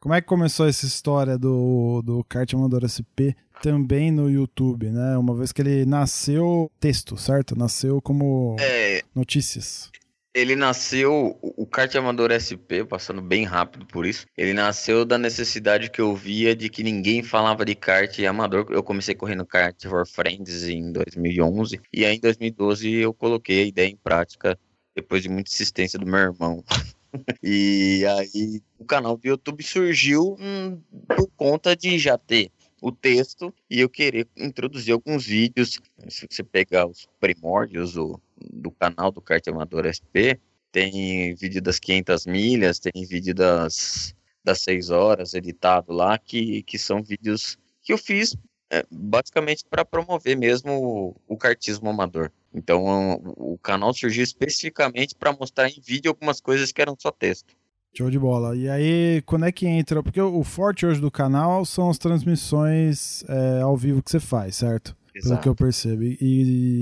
Como 0.00 0.14
é 0.14 0.20
que 0.20 0.26
começou 0.28 0.66
essa 0.66 0.86
história 0.86 1.36
do, 1.36 2.00
do 2.02 2.24
Kart 2.24 2.52
Amador 2.54 2.88
SP 2.88 3.34
também 3.62 4.10
no 4.10 4.30
YouTube, 4.30 4.90
né? 4.90 5.16
Uma 5.16 5.34
vez 5.34 5.52
que 5.52 5.62
ele 5.62 5.84
nasceu 5.84 6.70
texto, 6.78 7.16
certo? 7.16 7.58
Nasceu 7.58 8.00
como 8.00 8.56
é, 8.60 9.02
notícias. 9.14 9.90
Ele 10.36 10.54
nasceu, 10.54 11.38
o 11.40 11.64
kart 11.64 11.94
amador 11.94 12.30
SP, 12.30 12.84
passando 12.86 13.22
bem 13.22 13.44
rápido 13.44 13.86
por 13.86 14.04
isso, 14.04 14.26
ele 14.36 14.52
nasceu 14.52 15.02
da 15.02 15.16
necessidade 15.16 15.90
que 15.90 15.98
eu 15.98 16.14
via 16.14 16.54
de 16.54 16.68
que 16.68 16.82
ninguém 16.82 17.22
falava 17.22 17.64
de 17.64 17.74
kart 17.74 18.18
amador. 18.20 18.66
Eu 18.68 18.82
comecei 18.82 19.14
correndo 19.14 19.46
kart 19.46 19.82
for 19.86 20.06
friends 20.06 20.68
em 20.68 20.92
2011 20.92 21.80
e 21.90 22.04
aí 22.04 22.16
em 22.16 22.20
2012 22.20 22.96
eu 22.96 23.14
coloquei 23.14 23.62
a 23.62 23.66
ideia 23.66 23.88
em 23.88 23.96
prática 23.96 24.58
depois 24.94 25.22
de 25.22 25.30
muita 25.30 25.48
insistência 25.48 25.98
do 25.98 26.04
meu 26.04 26.20
irmão. 26.20 26.62
e 27.42 28.04
aí 28.04 28.60
o 28.78 28.84
canal 28.84 29.16
do 29.16 29.26
YouTube 29.26 29.62
surgiu 29.62 30.36
hum, 30.38 30.78
por 31.16 31.30
conta 31.34 31.74
de 31.74 31.98
já 31.98 32.18
ter 32.18 32.50
o 32.80 32.92
texto 32.92 33.52
e 33.70 33.80
eu 33.80 33.88
querer 33.88 34.28
introduzir 34.36 34.92
alguns 34.92 35.26
vídeos. 35.26 35.80
Se 36.08 36.26
você 36.30 36.42
pegar 36.42 36.86
os 36.86 37.08
primórdios 37.20 37.94
do, 37.94 38.20
do 38.38 38.70
canal 38.70 39.10
do 39.10 39.20
Kart 39.20 39.46
Amador 39.48 39.86
SP, 39.86 40.38
tem 40.70 41.34
vídeo 41.34 41.62
das 41.62 41.78
500 41.78 42.26
milhas, 42.26 42.78
tem 42.78 42.92
vídeo 43.06 43.34
das, 43.34 44.14
das 44.44 44.60
6 44.60 44.90
horas 44.90 45.34
editado 45.34 45.92
lá, 45.92 46.18
que, 46.18 46.62
que 46.64 46.78
são 46.78 47.02
vídeos 47.02 47.58
que 47.82 47.92
eu 47.92 47.98
fiz 47.98 48.36
é, 48.70 48.84
basicamente 48.90 49.64
para 49.68 49.84
promover 49.84 50.36
mesmo 50.36 51.16
o, 51.28 51.34
o 51.34 51.36
kartismo 51.36 51.88
amador. 51.88 52.30
Então 52.52 53.20
o 53.36 53.58
canal 53.58 53.92
surgiu 53.94 54.24
especificamente 54.24 55.14
para 55.14 55.32
mostrar 55.32 55.68
em 55.68 55.80
vídeo 55.80 56.10
algumas 56.10 56.40
coisas 56.40 56.72
que 56.72 56.82
eram 56.82 56.96
só 56.98 57.10
texto. 57.10 57.54
Show 57.96 58.10
de 58.10 58.18
bola. 58.18 58.54
E 58.54 58.68
aí, 58.68 59.22
quando 59.24 59.46
é 59.46 59.52
que 59.52 59.66
entra? 59.66 60.02
Porque 60.02 60.20
o 60.20 60.44
forte 60.44 60.84
hoje 60.84 61.00
do 61.00 61.10
canal 61.10 61.64
são 61.64 61.88
as 61.88 61.96
transmissões 61.96 63.24
é, 63.26 63.62
ao 63.62 63.74
vivo 63.74 64.02
que 64.02 64.10
você 64.10 64.20
faz, 64.20 64.56
certo? 64.56 64.94
Exato. 65.14 65.30
Pelo 65.30 65.40
que 65.40 65.48
eu 65.48 65.54
percebo. 65.54 66.02
E, 66.02 66.18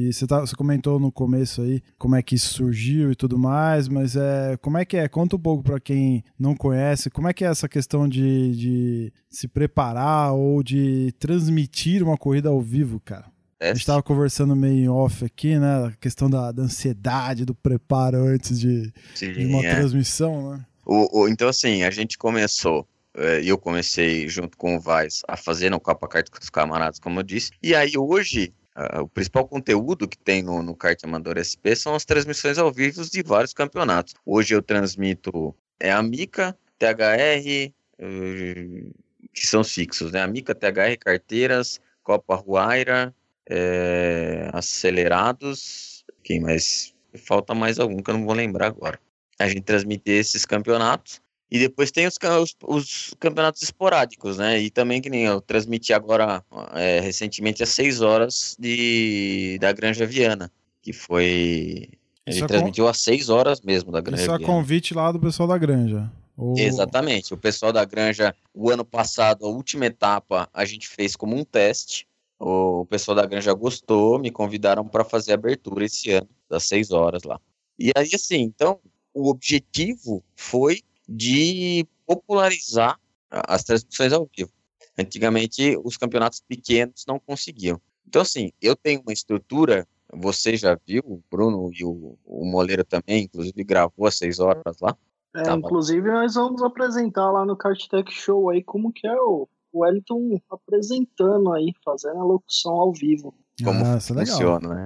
e 0.09 0.13
você, 0.13 0.27
tá, 0.27 0.41
você, 0.41 0.57
comentou 0.57 0.99
no 0.99 1.13
começo 1.13 1.63
aí 1.63 1.81
como 1.97 2.17
é 2.17 2.23
que 2.23 2.35
isso 2.35 2.55
surgiu 2.55 3.13
e 3.13 3.15
tudo 3.15 3.39
mais, 3.39 3.87
mas 3.87 4.17
é, 4.17 4.57
como 4.61 4.77
é 4.77 4.85
que 4.85 4.97
é? 4.97 5.07
Conta 5.07 5.37
um 5.37 5.39
pouco 5.39 5.63
para 5.63 5.79
quem 5.79 6.25
não 6.37 6.57
conhece, 6.57 7.09
como 7.09 7.29
é 7.29 7.33
que 7.33 7.45
é 7.45 7.49
essa 7.49 7.69
questão 7.69 8.09
de, 8.09 8.57
de 8.57 9.13
se 9.31 9.47
preparar 9.47 10.33
ou 10.33 10.65
de 10.65 11.15
transmitir 11.21 12.03
uma 12.03 12.17
corrida 12.17 12.49
ao 12.49 12.61
vivo, 12.61 12.99
cara? 12.99 13.27
A 13.61 13.69
gente 13.69 13.79
estava 13.79 14.03
conversando 14.03 14.55
meio 14.57 14.93
off 14.93 15.25
aqui, 15.25 15.57
né? 15.57 15.87
A 15.87 15.93
questão 15.93 16.29
da, 16.29 16.51
da 16.51 16.65
ansiedade, 16.65 17.45
do 17.45 17.55
preparo 17.55 18.19
antes 18.19 18.59
de, 18.59 18.93
Sim, 19.15 19.33
de 19.33 19.47
uma 19.47 19.65
é. 19.65 19.77
transmissão, 19.77 20.51
né? 20.51 20.67
O, 20.85 21.21
o, 21.21 21.29
então, 21.29 21.49
assim, 21.49 21.83
a 21.83 21.91
gente 21.91 22.19
começou, 22.19 22.87
eh, 23.15 23.43
e 23.43 23.49
eu 23.49 23.59
comecei 23.59 24.29
junto 24.29 24.57
com 24.57 24.77
o 24.77 24.81
Vaz 24.81 25.23
a 25.27 25.37
fazer 25.37 25.71
no 25.71 25.81
Copa 25.81 26.07
Kart 26.09 26.29
com 26.29 26.39
os 26.39 26.51
camaradas, 26.51 26.99
como 26.99 27.21
eu 27.21 27.23
disse. 27.23 27.53
E 27.63 27.75
aí, 27.75 27.93
hoje, 27.97 28.53
uh, 28.77 29.03
o 29.03 29.09
principal 29.09 29.47
conteúdo 29.49 30.09
que 30.09 30.19
tem 30.19 30.43
no, 30.43 30.63
no 30.63 30.77
Amador 31.05 31.39
SP 31.41 31.75
são 31.75 31.95
as 31.95 32.05
transmissões 32.05 32.59
ao 32.59 32.71
vivo 32.73 33.03
de 33.05 33.23
vários 33.23 33.53
campeonatos. 33.53 34.15
Hoje 34.27 34.55
eu 34.55 34.63
transmito 34.63 35.55
é 35.81 35.91
a 35.91 36.03
Mica, 36.03 36.57
THR, 36.79 37.73
uh, 37.99 38.95
que 39.33 39.47
são 39.47 39.63
os 39.63 39.73
fixos, 39.73 40.13
né? 40.13 40.23
A 40.23 40.27
Mica, 40.27 40.55
THR, 40.55 40.99
carteiras, 41.01 41.81
Copa 42.03 42.37
Ruaira, 42.37 43.15
é, 43.49 44.49
acelerados, 44.53 46.05
quem 46.23 46.41
mais? 46.41 46.95
Falta 47.27 47.55
mais 47.55 47.79
algum 47.79 48.03
que 48.03 48.11
eu 48.11 48.15
não 48.15 48.25
vou 48.25 48.35
lembrar 48.35 48.67
agora 48.67 48.99
a 49.39 49.49
gente 49.49 49.63
transmite 49.63 50.11
esses 50.11 50.45
campeonatos. 50.45 51.21
E 51.51 51.59
depois 51.59 51.91
tem 51.91 52.07
os, 52.07 52.17
os, 52.41 52.57
os, 52.65 53.15
campeonatos 53.21 53.63
esporádicos, 53.63 54.39
né? 54.39 54.61
E 54.61 54.71
também 54.71 55.01
que 55.01 55.11
nem 55.11 55.25
eu 55.25 55.41
transmiti 55.41 55.93
agora 55.93 56.43
é, 56.73 57.01
recentemente 57.01 57.63
às 57.63 57.69
6 57.69 58.01
horas 58.01 58.57
de, 58.59 59.59
da 59.61 59.71
Granja 59.73 60.07
Viana, 60.07 60.51
que 60.83 60.93
foi. 60.93 61.91
A 62.27 62.31
gente 62.31 62.45
é 62.45 62.47
transmitiu 62.47 62.85
com... 62.85 62.91
às 62.91 62.99
6 62.99 63.29
horas 63.29 63.61
mesmo 63.61 63.93
da 63.93 64.01
Granja 64.01 64.23
Isso 64.23 64.31
Viana. 64.31 64.43
Isso 64.43 64.51
é 64.51 64.55
convite 64.55 64.95
lá 64.95 65.13
do 65.13 65.21
pessoal 65.21 65.49
da 65.49 65.59
Granja. 65.59 66.11
Exatamente. 66.57 67.33
O 67.33 67.37
pessoal 67.37 67.73
da 67.73 67.85
Granja, 67.85 68.35
o 68.53 68.71
ano 68.71 68.85
passado, 68.85 69.47
a 69.47 69.49
última 69.49 69.87
etapa, 69.87 70.49
a 70.53 70.65
gente 70.65 70.89
fez 70.89 71.15
como 71.15 71.37
um 71.37 71.45
teste. 71.45 72.07
O 72.39 72.85
pessoal 72.87 73.15
da 73.15 73.27
Granja 73.27 73.53
gostou, 73.55 74.19
me 74.19 74.31
convidaram 74.31 74.87
para 74.87 75.05
fazer 75.05 75.33
a 75.33 75.35
abertura 75.35 75.85
esse 75.85 76.11
ano, 76.11 76.29
das 76.49 76.65
6 76.65 76.91
horas 76.91 77.23
lá. 77.23 77.41
E 77.79 77.93
aí, 77.97 78.11
assim, 78.15 78.41
então, 78.41 78.81
o 79.15 79.29
objetivo 79.29 80.23
foi 80.37 80.81
de 81.09 81.87
popularizar 82.07 82.99
as 83.31 83.65
transmissões 83.65 84.13
ao 84.13 84.29
vivo. 84.37 84.51
Antigamente, 84.99 85.79
os 85.83 85.97
campeonatos 85.97 86.41
pequenos 86.41 87.05
não 87.07 87.19
conseguiam. 87.19 87.81
Então, 88.07 88.23
assim, 88.23 88.53
eu 88.61 88.77
tenho 88.77 89.01
uma 89.01 89.13
estrutura, 89.13 89.87
você 90.13 90.57
já 90.57 90.79
viu, 90.87 91.03
o 91.05 91.23
Bruno 91.31 91.71
e 91.73 91.85
o, 91.85 92.17
o 92.25 92.45
Moleiro 92.45 92.85
também, 92.85 93.25
inclusive 93.25 93.65
gravou 93.65 94.07
às 94.07 94.17
seis 94.17 94.39
horas 94.39 94.79
lá. 94.81 94.97
É, 95.35 95.43
tá 95.43 95.55
inclusive, 95.55 96.09
nós 96.09 96.35
vamos 96.35 96.63
apresentar 96.63 97.31
lá 97.31 97.45
no 97.45 97.57
Tech 97.57 98.13
Show 98.13 98.51
aí 98.51 98.63
como 98.63 98.93
que 98.93 99.07
é 99.07 99.21
o, 99.21 99.49
Wellington 99.75 100.41
apresentando 100.49 101.53
aí, 101.53 101.73
fazendo 101.85 102.21
a 102.21 102.25
locução 102.25 102.73
ao 102.75 102.93
vivo. 102.93 103.35
Como 103.63 103.85
ah, 103.85 104.01
funciona, 104.01 104.75
né? 104.75 104.85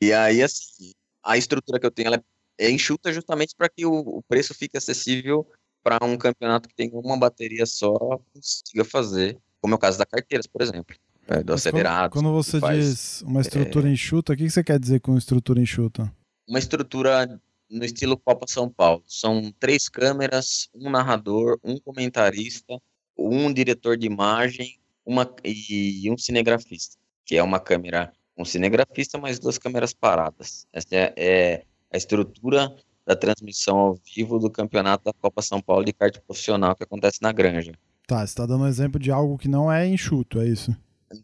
E 0.00 0.12
aí, 0.12 0.42
assim, 0.42 0.92
a 1.22 1.36
estrutura 1.36 1.80
que 1.80 1.86
eu 1.86 1.90
tenho, 1.90 2.06
ela 2.06 2.16
é 2.16 2.22
é 2.58 2.70
enxuta 2.70 3.12
justamente 3.12 3.54
para 3.56 3.68
que 3.68 3.86
o, 3.86 3.92
o, 3.92 4.22
preço 4.22 4.52
fique 4.52 4.76
acessível 4.76 5.46
para 5.82 6.04
um 6.04 6.16
campeonato 6.16 6.68
que 6.68 6.74
tem 6.74 6.90
uma 6.92 7.16
bateria 7.16 7.64
só 7.64 7.96
consiga 8.34 8.84
fazer, 8.84 9.38
como 9.60 9.74
é 9.74 9.76
o 9.76 9.78
caso 9.78 9.98
da 9.98 10.04
carteiras, 10.04 10.46
por 10.46 10.60
exemplo. 10.60 10.96
É, 11.28 11.42
do 11.42 11.52
Mas 11.52 11.60
acelerado. 11.60 12.10
Quando, 12.10 12.24
quando 12.24 12.34
você 12.34 12.58
faz, 12.58 12.84
diz 12.84 13.22
uma 13.22 13.40
estrutura 13.40 13.88
é... 13.88 13.92
enxuta, 13.92 14.32
o 14.32 14.36
que 14.36 14.48
você 14.48 14.64
quer 14.64 14.78
dizer 14.78 15.00
com 15.00 15.16
estrutura 15.16 15.60
enxuta? 15.60 16.12
Uma 16.48 16.58
estrutura 16.58 17.40
no 17.70 17.84
estilo 17.84 18.16
Copa 18.16 18.46
São 18.48 18.68
Paulo. 18.68 19.02
São 19.06 19.52
três 19.60 19.88
câmeras, 19.88 20.68
um 20.74 20.90
narrador, 20.90 21.58
um 21.62 21.78
comentarista, 21.78 22.80
um 23.16 23.52
diretor 23.52 23.96
de 23.96 24.06
imagem 24.06 24.78
uma, 25.04 25.30
e 25.44 26.10
um 26.10 26.16
cinegrafista, 26.16 26.96
que 27.24 27.36
é 27.36 27.42
uma 27.42 27.58
câmera, 27.58 28.12
um 28.36 28.44
cinegrafista, 28.44 29.18
mais 29.18 29.38
duas 29.38 29.58
câmeras 29.58 29.92
paradas. 29.92 30.66
Essa 30.72 30.88
é, 30.94 31.14
é 31.16 31.64
a 31.92 31.96
estrutura 31.96 32.74
da 33.06 33.16
transmissão 33.16 33.78
ao 33.78 33.98
vivo 34.14 34.38
do 34.38 34.50
campeonato 34.50 35.04
da 35.04 35.12
Copa 35.12 35.40
São 35.40 35.60
Paulo 35.60 35.84
de 35.84 35.92
kart 35.92 36.18
profissional 36.26 36.76
que 36.76 36.84
acontece 36.84 37.22
na 37.22 37.32
Granja. 37.32 37.72
Tá, 38.06 38.18
você 38.18 38.24
está 38.24 38.46
dando 38.46 38.64
um 38.64 38.66
exemplo 38.66 38.98
de 38.98 39.10
algo 39.10 39.38
que 39.38 39.48
não 39.48 39.70
é 39.72 39.86
enxuto, 39.86 40.40
é 40.40 40.48
isso? 40.48 40.74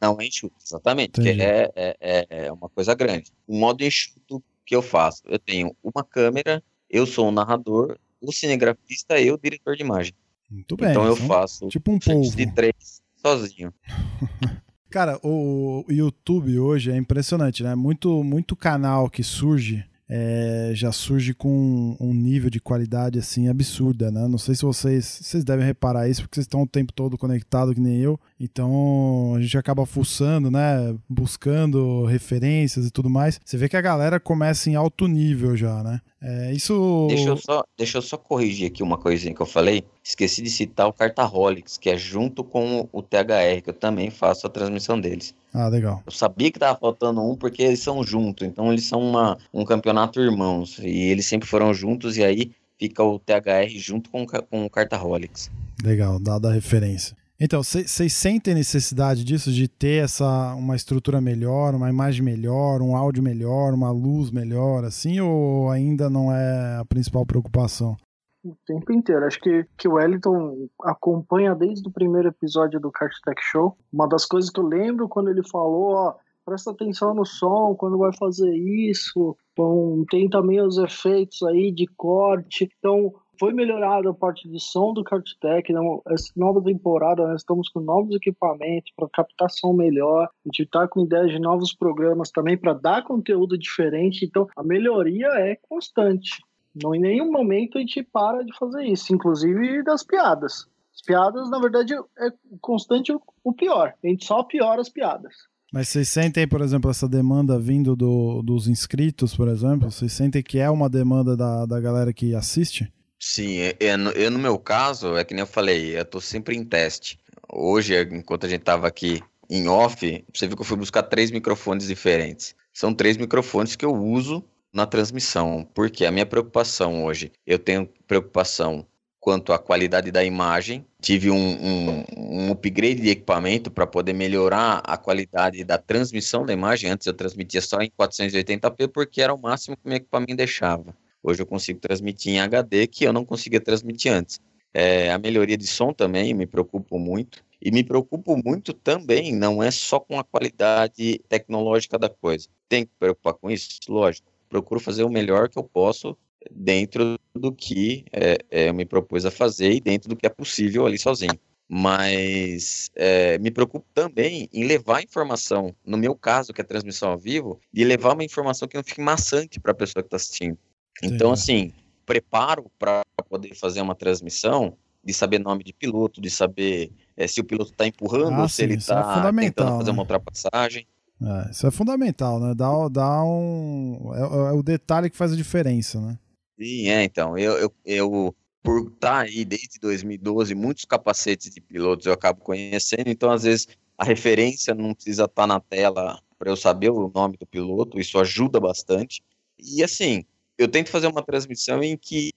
Não 0.00 0.18
é 0.18 0.26
enxuto, 0.26 0.56
exatamente, 0.64 1.20
que 1.20 1.28
é, 1.28 1.70
é, 1.76 1.96
é, 2.00 2.26
é 2.46 2.52
uma 2.52 2.68
coisa 2.70 2.94
grande. 2.94 3.30
O 3.46 3.54
modo 3.54 3.84
enxuto 3.84 4.42
que 4.64 4.74
eu 4.74 4.80
faço, 4.80 5.22
eu 5.26 5.38
tenho 5.38 5.76
uma 5.82 6.02
câmera, 6.02 6.62
eu 6.88 7.06
sou 7.06 7.28
o 7.28 7.30
narrador, 7.30 7.98
o 8.20 8.32
cinegrafista 8.32 9.18
e 9.18 9.30
o 9.30 9.38
diretor 9.38 9.76
de 9.76 9.82
imagem. 9.82 10.14
Muito 10.50 10.76
bem. 10.76 10.90
Então 10.90 11.04
eu 11.04 11.14
então, 11.14 11.26
faço 11.26 11.68
tipo 11.68 11.92
um 11.92 11.98
polvo. 11.98 12.36
de 12.36 12.52
três 12.52 13.02
sozinho. 13.16 13.72
Cara, 14.90 15.18
o 15.24 15.84
YouTube 15.88 16.58
hoje 16.58 16.92
é 16.92 16.96
impressionante, 16.96 17.62
né? 17.62 17.74
Muito, 17.74 18.22
muito 18.22 18.54
canal 18.54 19.10
que 19.10 19.24
surge 19.24 19.84
é, 20.08 20.72
já 20.74 20.92
surge 20.92 21.32
com 21.32 21.96
um 21.98 22.12
nível 22.12 22.50
de 22.50 22.60
qualidade 22.60 23.18
assim 23.18 23.48
absurda, 23.48 24.10
né? 24.10 24.28
Não 24.28 24.38
sei 24.38 24.54
se 24.54 24.62
vocês 24.62 25.20
vocês 25.22 25.44
devem 25.44 25.64
reparar 25.64 26.08
isso 26.08 26.22
porque 26.22 26.36
vocês 26.36 26.44
estão 26.44 26.62
o 26.62 26.66
tempo 26.66 26.92
todo 26.92 27.16
conectados 27.16 27.74
que 27.74 27.80
nem 27.80 27.96
eu, 27.98 28.18
então 28.38 29.34
a 29.34 29.40
gente 29.40 29.56
acaba 29.56 29.86
fuçando, 29.86 30.50
né? 30.50 30.94
Buscando 31.08 32.04
referências 32.04 32.86
e 32.86 32.90
tudo 32.90 33.08
mais. 33.08 33.40
Você 33.44 33.56
vê 33.56 33.68
que 33.68 33.76
a 33.76 33.80
galera 33.80 34.20
começa 34.20 34.68
em 34.68 34.74
alto 34.74 35.06
nível 35.08 35.56
já, 35.56 35.82
né? 35.82 36.00
É, 36.26 36.52
isso. 36.52 37.06
Deixa 37.10 37.28
eu, 37.28 37.36
só, 37.36 37.62
deixa 37.76 37.98
eu 37.98 38.02
só 38.02 38.16
corrigir 38.16 38.68
aqui 38.68 38.82
uma 38.82 38.96
coisinha 38.96 39.34
que 39.34 39.42
eu 39.42 39.46
falei. 39.46 39.84
Esqueci 40.02 40.40
de 40.40 40.48
citar 40.48 40.88
o 40.88 40.92
Cartaholics, 40.92 41.76
que 41.76 41.90
é 41.90 41.98
junto 41.98 42.42
com 42.42 42.88
o 42.90 43.02
THR, 43.02 43.62
que 43.62 43.68
eu 43.68 43.74
também 43.74 44.10
faço 44.10 44.46
a 44.46 44.50
transmissão 44.50 44.98
deles. 44.98 45.34
Ah, 45.52 45.68
legal. 45.68 46.02
Eu 46.06 46.12
sabia 46.12 46.50
que 46.50 46.58
tava 46.58 46.78
faltando 46.78 47.20
um 47.20 47.36
porque 47.36 47.62
eles 47.62 47.80
são 47.80 48.02
juntos, 48.02 48.46
então 48.46 48.72
eles 48.72 48.86
são 48.86 49.00
uma, 49.00 49.36
um 49.52 49.66
campeonato 49.66 50.18
irmãos. 50.18 50.78
E 50.78 51.10
eles 51.10 51.26
sempre 51.26 51.46
foram 51.46 51.74
juntos, 51.74 52.16
e 52.16 52.24
aí 52.24 52.52
fica 52.78 53.04
o 53.04 53.18
THR 53.18 53.68
junto 53.76 54.08
com, 54.08 54.24
com 54.26 54.64
o 54.64 54.70
Cartaholics. 54.70 55.50
Legal, 55.84 56.18
dada 56.18 56.48
a 56.48 56.52
referência. 56.52 57.14
Então, 57.40 57.62
vocês 57.64 58.12
sentem 58.12 58.54
necessidade 58.54 59.24
disso, 59.24 59.50
de 59.50 59.66
ter 59.66 60.04
essa 60.04 60.54
uma 60.54 60.76
estrutura 60.76 61.20
melhor, 61.20 61.74
uma 61.74 61.90
imagem 61.90 62.22
melhor, 62.22 62.80
um 62.80 62.96
áudio 62.96 63.22
melhor, 63.22 63.74
uma 63.74 63.90
luz 63.90 64.30
melhor, 64.30 64.84
assim, 64.84 65.18
ou 65.20 65.68
ainda 65.68 66.08
não 66.08 66.32
é 66.32 66.78
a 66.78 66.84
principal 66.84 67.26
preocupação? 67.26 67.96
O 68.44 68.54
tempo 68.64 68.92
inteiro. 68.92 69.24
Acho 69.24 69.40
que, 69.40 69.66
que 69.76 69.88
o 69.88 69.94
Wellington 69.94 70.68
acompanha 70.82 71.54
desde 71.54 71.88
o 71.88 71.92
primeiro 71.92 72.28
episódio 72.28 72.78
do 72.78 72.92
Kart 72.92 73.12
Tech 73.24 73.40
Show. 73.42 73.76
Uma 73.92 74.06
das 74.06 74.26
coisas 74.26 74.50
que 74.50 74.60
eu 74.60 74.66
lembro 74.66 75.08
quando 75.08 75.30
ele 75.30 75.42
falou, 75.48 75.94
ó, 75.94 76.14
presta 76.44 76.70
atenção 76.70 77.14
no 77.14 77.24
som 77.24 77.74
quando 77.74 77.98
vai 77.98 78.12
fazer 78.16 78.54
isso. 78.54 79.36
Então, 79.52 80.04
tem 80.08 80.28
também 80.28 80.60
os 80.60 80.78
efeitos 80.78 81.42
aí 81.42 81.72
de 81.72 81.86
corte. 81.96 82.68
Então, 82.78 83.12
foi 83.38 83.52
melhorada 83.52 84.10
a 84.10 84.14
parte 84.14 84.48
de 84.48 84.60
som 84.60 84.92
do 84.92 85.04
Cartec. 85.04 85.72
Né? 85.72 85.80
Essa 86.08 86.32
nova 86.36 86.62
temporada 86.62 87.26
nós 87.26 87.40
estamos 87.40 87.68
com 87.68 87.80
novos 87.80 88.14
equipamentos 88.14 88.92
para 88.96 89.08
captação 89.08 89.72
melhor. 89.72 90.24
A 90.24 90.48
gente 90.48 90.62
está 90.62 90.86
com 90.88 91.04
ideias 91.04 91.30
de 91.30 91.38
novos 91.38 91.74
programas 91.74 92.30
também 92.30 92.56
para 92.56 92.72
dar 92.72 93.04
conteúdo 93.04 93.58
diferente. 93.58 94.24
Então 94.24 94.46
a 94.56 94.62
melhoria 94.62 95.28
é 95.28 95.56
constante. 95.68 96.42
Não, 96.82 96.94
em 96.94 97.00
nenhum 97.00 97.30
momento 97.30 97.78
a 97.78 97.80
gente 97.80 98.02
para 98.02 98.44
de 98.44 98.56
fazer 98.58 98.84
isso, 98.84 99.14
inclusive 99.14 99.82
das 99.84 100.02
piadas. 100.02 100.66
As 100.92 101.02
piadas, 101.02 101.50
na 101.50 101.58
verdade, 101.58 101.94
é 101.94 102.28
constante 102.60 103.12
o 103.42 103.52
pior. 103.52 103.94
A 104.02 104.06
gente 104.06 104.24
só 104.24 104.42
piora 104.42 104.80
as 104.80 104.88
piadas. 104.88 105.34
Mas 105.72 105.88
vocês 105.88 106.08
sentem, 106.08 106.46
por 106.46 106.60
exemplo, 106.60 106.88
essa 106.88 107.08
demanda 107.08 107.58
vindo 107.58 107.96
do, 107.96 108.42
dos 108.42 108.68
inscritos, 108.68 109.36
por 109.36 109.48
exemplo? 109.48 109.90
Vocês 109.90 110.12
sentem 110.12 110.40
que 110.40 110.60
é 110.60 110.70
uma 110.70 110.88
demanda 110.88 111.36
da, 111.36 111.66
da 111.66 111.80
galera 111.80 112.12
que 112.12 112.32
assiste? 112.32 112.92
Sim, 113.26 113.58
é, 113.60 113.76
é, 113.80 113.94
eu, 114.16 114.30
no 114.30 114.38
meu 114.38 114.58
caso, 114.58 115.16
é 115.16 115.24
que 115.24 115.32
nem 115.32 115.40
eu 115.40 115.46
falei, 115.46 115.98
eu 115.98 116.04
tô 116.04 116.20
sempre 116.20 116.54
em 116.56 116.62
teste. 116.62 117.18
Hoje, 117.50 117.98
enquanto 118.12 118.44
a 118.44 118.48
gente 118.48 118.60
tava 118.60 118.86
aqui 118.86 119.22
em 119.48 119.66
off, 119.66 120.22
você 120.32 120.46
viu 120.46 120.54
que 120.54 120.60
eu 120.60 120.66
fui 120.66 120.76
buscar 120.76 121.02
três 121.04 121.30
microfones 121.30 121.86
diferentes. 121.86 122.54
São 122.70 122.92
três 122.92 123.16
microfones 123.16 123.76
que 123.76 123.84
eu 123.84 123.94
uso 123.94 124.44
na 124.70 124.84
transmissão, 124.84 125.66
porque 125.72 126.04
a 126.04 126.10
minha 126.12 126.26
preocupação 126.26 127.02
hoje, 127.06 127.32
eu 127.46 127.58
tenho 127.58 127.88
preocupação 128.06 128.86
quanto 129.18 129.54
à 129.54 129.58
qualidade 129.58 130.10
da 130.12 130.22
imagem, 130.22 130.84
tive 131.00 131.30
um, 131.30 131.36
um, 131.36 132.04
um 132.14 132.52
upgrade 132.52 133.00
de 133.00 133.08
equipamento 133.08 133.70
para 133.70 133.86
poder 133.86 134.12
melhorar 134.12 134.82
a 134.84 134.98
qualidade 134.98 135.64
da 135.64 135.78
transmissão 135.78 136.44
da 136.44 136.52
imagem. 136.52 136.90
Antes 136.90 137.06
eu 137.06 137.14
transmitia 137.14 137.62
só 137.62 137.80
em 137.80 137.90
480p 137.98 138.86
porque 138.88 139.22
era 139.22 139.32
o 139.32 139.40
máximo 139.40 139.78
que 139.78 139.86
o 139.86 139.88
meu 139.88 139.96
equipamento 139.96 140.36
deixava. 140.36 140.94
Hoje 141.26 141.40
eu 141.40 141.46
consigo 141.46 141.80
transmitir 141.80 142.34
em 142.34 142.40
HD 142.40 142.86
que 142.86 143.04
eu 143.04 143.12
não 143.12 143.24
conseguia 143.24 143.58
transmitir 143.58 144.12
antes. 144.12 144.38
É, 144.74 145.10
a 145.10 145.18
melhoria 145.18 145.56
de 145.56 145.66
som 145.66 145.90
também 145.90 146.34
me 146.34 146.46
preocupa 146.46 146.98
muito. 146.98 147.42
E 147.62 147.70
me 147.70 147.82
preocupo 147.82 148.36
muito 148.44 148.74
também, 148.74 149.34
não 149.34 149.62
é 149.62 149.70
só 149.70 149.98
com 149.98 150.18
a 150.18 150.24
qualidade 150.24 151.18
tecnológica 151.26 151.98
da 151.98 152.10
coisa. 152.10 152.46
Tem 152.68 152.84
que 152.84 152.92
preocupar 152.98 153.32
com 153.32 153.50
isso? 153.50 153.80
Lógico. 153.88 154.28
Procuro 154.50 154.78
fazer 154.78 155.02
o 155.02 155.08
melhor 155.08 155.48
que 155.48 155.58
eu 155.58 155.64
posso 155.64 156.14
dentro 156.50 157.18
do 157.34 157.50
que 157.50 158.04
é, 158.12 158.36
é, 158.50 158.68
eu 158.68 158.74
me 158.74 158.84
propus 158.84 159.24
a 159.24 159.30
fazer 159.30 159.72
e 159.72 159.80
dentro 159.80 160.10
do 160.10 160.16
que 160.16 160.26
é 160.26 160.28
possível 160.28 160.84
ali 160.84 160.98
sozinho. 160.98 161.40
Mas 161.66 162.90
é, 162.94 163.38
me 163.38 163.50
preocupo 163.50 163.86
também 163.94 164.46
em 164.52 164.64
levar 164.64 165.02
informação, 165.02 165.74
no 165.86 165.96
meu 165.96 166.14
caso, 166.14 166.52
que 166.52 166.60
é 166.60 166.64
transmissão 166.64 167.12
ao 167.12 167.18
vivo, 167.18 167.58
e 167.72 167.82
levar 167.82 168.12
uma 168.12 168.24
informação 168.24 168.68
que 168.68 168.76
não 168.76 168.84
fique 168.84 169.00
maçante 169.00 169.58
para 169.58 169.72
a 169.72 169.74
pessoa 169.74 170.02
que 170.02 170.08
está 170.08 170.16
assistindo. 170.16 170.58
Então, 171.02 171.32
assim, 171.32 171.72
preparo 172.06 172.70
para 172.78 173.02
poder 173.28 173.54
fazer 173.54 173.80
uma 173.80 173.94
transmissão, 173.94 174.76
de 175.04 175.12
saber 175.12 175.38
nome 175.38 175.62
de 175.62 175.72
piloto, 175.72 176.20
de 176.20 176.30
saber 176.30 176.90
é, 177.16 177.26
se 177.26 177.40
o 177.40 177.44
piloto 177.44 177.72
está 177.72 177.86
empurrando 177.86 178.34
Ah, 178.34 178.42
ou 178.42 178.48
se 178.48 178.56
sim, 178.56 178.62
ele 178.62 178.74
isso 178.76 178.92
é 178.92 178.98
está 178.98 179.14
fundamental, 179.16 179.64
tentando 179.66 179.78
fazer 179.78 179.90
né? 179.90 179.92
uma 179.92 180.02
ultrapassagem. 180.02 180.86
É, 181.22 181.50
isso 181.50 181.66
é 181.66 181.70
fundamental, 181.70 182.40
né? 182.40 182.54
Dá, 182.54 182.88
dá 182.88 183.22
um. 183.22 184.12
É, 184.14 184.20
é 184.50 184.52
o 184.52 184.62
detalhe 184.62 185.10
que 185.10 185.16
faz 185.16 185.32
a 185.32 185.36
diferença, 185.36 186.00
né? 186.00 186.18
Sim, 186.58 186.88
é, 186.88 187.04
então, 187.04 187.36
eu, 187.36 187.52
eu, 187.58 187.74
eu 187.84 188.36
por 188.62 188.88
estar 188.88 189.20
aí 189.20 189.44
desde 189.44 189.78
2012, 189.78 190.54
muitos 190.54 190.86
capacetes 190.86 191.52
de 191.52 191.60
pilotos 191.60 192.06
eu 192.06 192.12
acabo 192.12 192.40
conhecendo, 192.40 193.08
então 193.08 193.30
às 193.30 193.42
vezes 193.42 193.68
a 193.98 194.04
referência 194.04 194.74
não 194.74 194.94
precisa 194.94 195.24
estar 195.24 195.46
na 195.46 195.60
tela 195.60 196.18
para 196.38 196.50
eu 196.50 196.56
saber 196.56 196.90
o 196.90 197.10
nome 197.14 197.36
do 197.36 197.46
piloto, 197.46 198.00
isso 198.00 198.18
ajuda 198.18 198.58
bastante. 198.58 199.22
E 199.58 199.84
assim, 199.84 200.24
eu 200.58 200.68
tento 200.68 200.90
fazer 200.90 201.06
uma 201.06 201.22
transmissão 201.22 201.82
em 201.82 201.96
que 201.96 202.32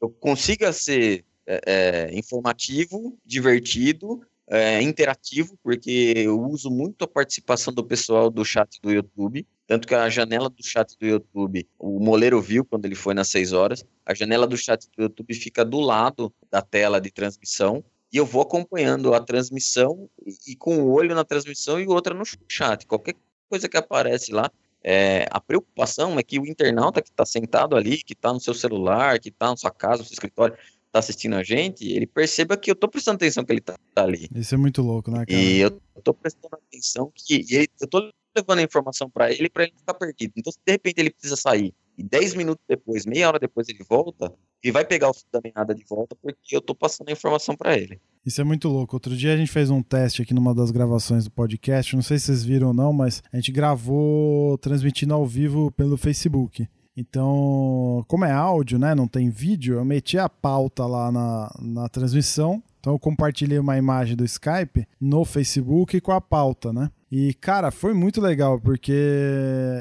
eu 0.00 0.10
consiga 0.10 0.72
ser 0.72 1.24
é, 1.46 1.60
é, 1.66 2.18
informativo, 2.18 3.18
divertido, 3.24 4.20
é, 4.48 4.80
interativo, 4.82 5.58
porque 5.62 6.12
eu 6.16 6.40
uso 6.40 6.70
muito 6.70 7.04
a 7.04 7.08
participação 7.08 7.72
do 7.72 7.84
pessoal 7.84 8.30
do 8.30 8.44
chat 8.44 8.80
do 8.80 8.92
YouTube. 8.92 9.46
Tanto 9.66 9.88
que 9.88 9.94
a 9.94 10.08
janela 10.08 10.48
do 10.48 10.64
chat 10.64 10.96
do 10.98 11.06
YouTube, 11.06 11.68
o 11.78 11.98
Moleiro 11.98 12.40
viu 12.40 12.64
quando 12.64 12.84
ele 12.84 12.94
foi 12.94 13.14
nas 13.14 13.28
6 13.28 13.52
horas, 13.52 13.84
a 14.04 14.14
janela 14.14 14.46
do 14.46 14.56
chat 14.56 14.88
do 14.96 15.02
YouTube 15.02 15.34
fica 15.34 15.64
do 15.64 15.80
lado 15.80 16.32
da 16.50 16.62
tela 16.62 17.00
de 17.00 17.10
transmissão 17.10 17.84
e 18.12 18.16
eu 18.16 18.24
vou 18.24 18.42
acompanhando 18.42 19.12
a 19.12 19.20
transmissão 19.20 20.08
e, 20.24 20.52
e 20.52 20.56
com 20.56 20.78
o 20.78 20.92
olho 20.92 21.14
na 21.14 21.24
transmissão 21.24 21.80
e 21.80 21.86
outra 21.86 22.14
no 22.14 22.22
chat. 22.48 22.86
Qualquer 22.86 23.16
coisa 23.48 23.68
que 23.68 23.76
aparece 23.76 24.32
lá, 24.32 24.50
é, 24.88 25.26
a 25.32 25.40
preocupação 25.40 26.16
é 26.16 26.22
que 26.22 26.38
o 26.38 26.46
internauta 26.46 27.02
que 27.02 27.08
está 27.08 27.26
sentado 27.26 27.74
ali, 27.74 27.98
que 28.04 28.12
está 28.12 28.32
no 28.32 28.38
seu 28.38 28.54
celular, 28.54 29.18
que 29.18 29.30
está 29.30 29.50
na 29.50 29.56
sua 29.56 29.72
casa, 29.72 30.02
no 30.02 30.04
seu 30.04 30.14
escritório, 30.14 30.56
está 30.86 31.00
assistindo 31.00 31.34
a 31.34 31.42
gente, 31.42 31.84
ele 31.90 32.06
perceba 32.06 32.56
que 32.56 32.70
eu 32.70 32.74
estou 32.74 32.88
prestando 32.88 33.16
atenção 33.16 33.44
que 33.44 33.52
ele 33.52 33.58
está 33.58 33.76
ali. 33.96 34.28
Isso 34.32 34.54
é 34.54 34.58
muito 34.58 34.82
louco, 34.82 35.10
né, 35.10 35.26
cara? 35.26 35.32
E 35.36 35.58
eu 35.58 35.72
tô 36.04 36.14
prestando 36.14 36.54
atenção 36.68 37.10
que 37.12 37.44
ele- 37.50 37.68
eu 37.80 37.88
tô 37.88 38.08
levando 38.36 38.60
a 38.60 38.62
informação 38.62 39.10
para 39.10 39.32
ele 39.32 39.50
para 39.50 39.64
ele 39.64 39.72
não 39.72 39.80
ficar 39.80 39.94
perdido. 39.94 40.32
Então, 40.36 40.52
se 40.52 40.58
de 40.64 40.70
repente 40.70 40.98
ele 41.00 41.10
precisa 41.10 41.34
sair 41.34 41.74
e 41.96 42.02
10 42.02 42.34
minutos 42.34 42.64
depois, 42.68 43.06
meia 43.06 43.28
hora 43.28 43.38
depois 43.38 43.68
ele 43.68 43.84
volta, 43.88 44.32
ele 44.62 44.72
vai 44.72 44.84
pegar 44.84 45.10
o 45.10 45.14
fio 45.14 45.26
da 45.32 45.40
meada 45.42 45.74
de 45.74 45.84
volta 45.84 46.16
porque 46.20 46.56
eu 46.56 46.60
tô 46.60 46.74
passando 46.74 47.08
a 47.08 47.12
informação 47.12 47.56
para 47.56 47.76
ele. 47.76 48.00
Isso 48.24 48.40
é 48.40 48.44
muito 48.44 48.68
louco. 48.68 48.96
Outro 48.96 49.16
dia 49.16 49.32
a 49.32 49.36
gente 49.36 49.50
fez 49.50 49.70
um 49.70 49.82
teste 49.82 50.22
aqui 50.22 50.34
numa 50.34 50.54
das 50.54 50.70
gravações 50.70 51.24
do 51.24 51.30
podcast. 51.30 51.94
Não 51.94 52.02
sei 52.02 52.18
se 52.18 52.26
vocês 52.26 52.44
viram 52.44 52.68
ou 52.68 52.74
não, 52.74 52.92
mas 52.92 53.22
a 53.32 53.36
gente 53.36 53.52
gravou 53.52 54.58
transmitindo 54.58 55.14
ao 55.14 55.24
vivo 55.24 55.70
pelo 55.70 55.96
Facebook. 55.96 56.68
Então, 56.96 58.04
como 58.08 58.24
é 58.24 58.32
áudio, 58.32 58.78
né? 58.78 58.94
Não 58.94 59.06
tem 59.06 59.28
vídeo, 59.28 59.76
eu 59.76 59.84
meti 59.84 60.18
a 60.18 60.28
pauta 60.28 60.86
lá 60.86 61.12
na, 61.12 61.54
na 61.60 61.88
transmissão. 61.88 62.62
Então 62.80 62.94
eu 62.94 62.98
compartilhei 62.98 63.58
uma 63.58 63.76
imagem 63.76 64.16
do 64.16 64.24
Skype 64.24 64.86
no 65.00 65.24
Facebook 65.24 66.00
com 66.00 66.12
a 66.12 66.20
pauta, 66.20 66.72
né? 66.72 66.90
E, 67.10 67.34
cara, 67.34 67.70
foi 67.70 67.94
muito 67.94 68.20
legal, 68.20 68.60
porque 68.60 68.92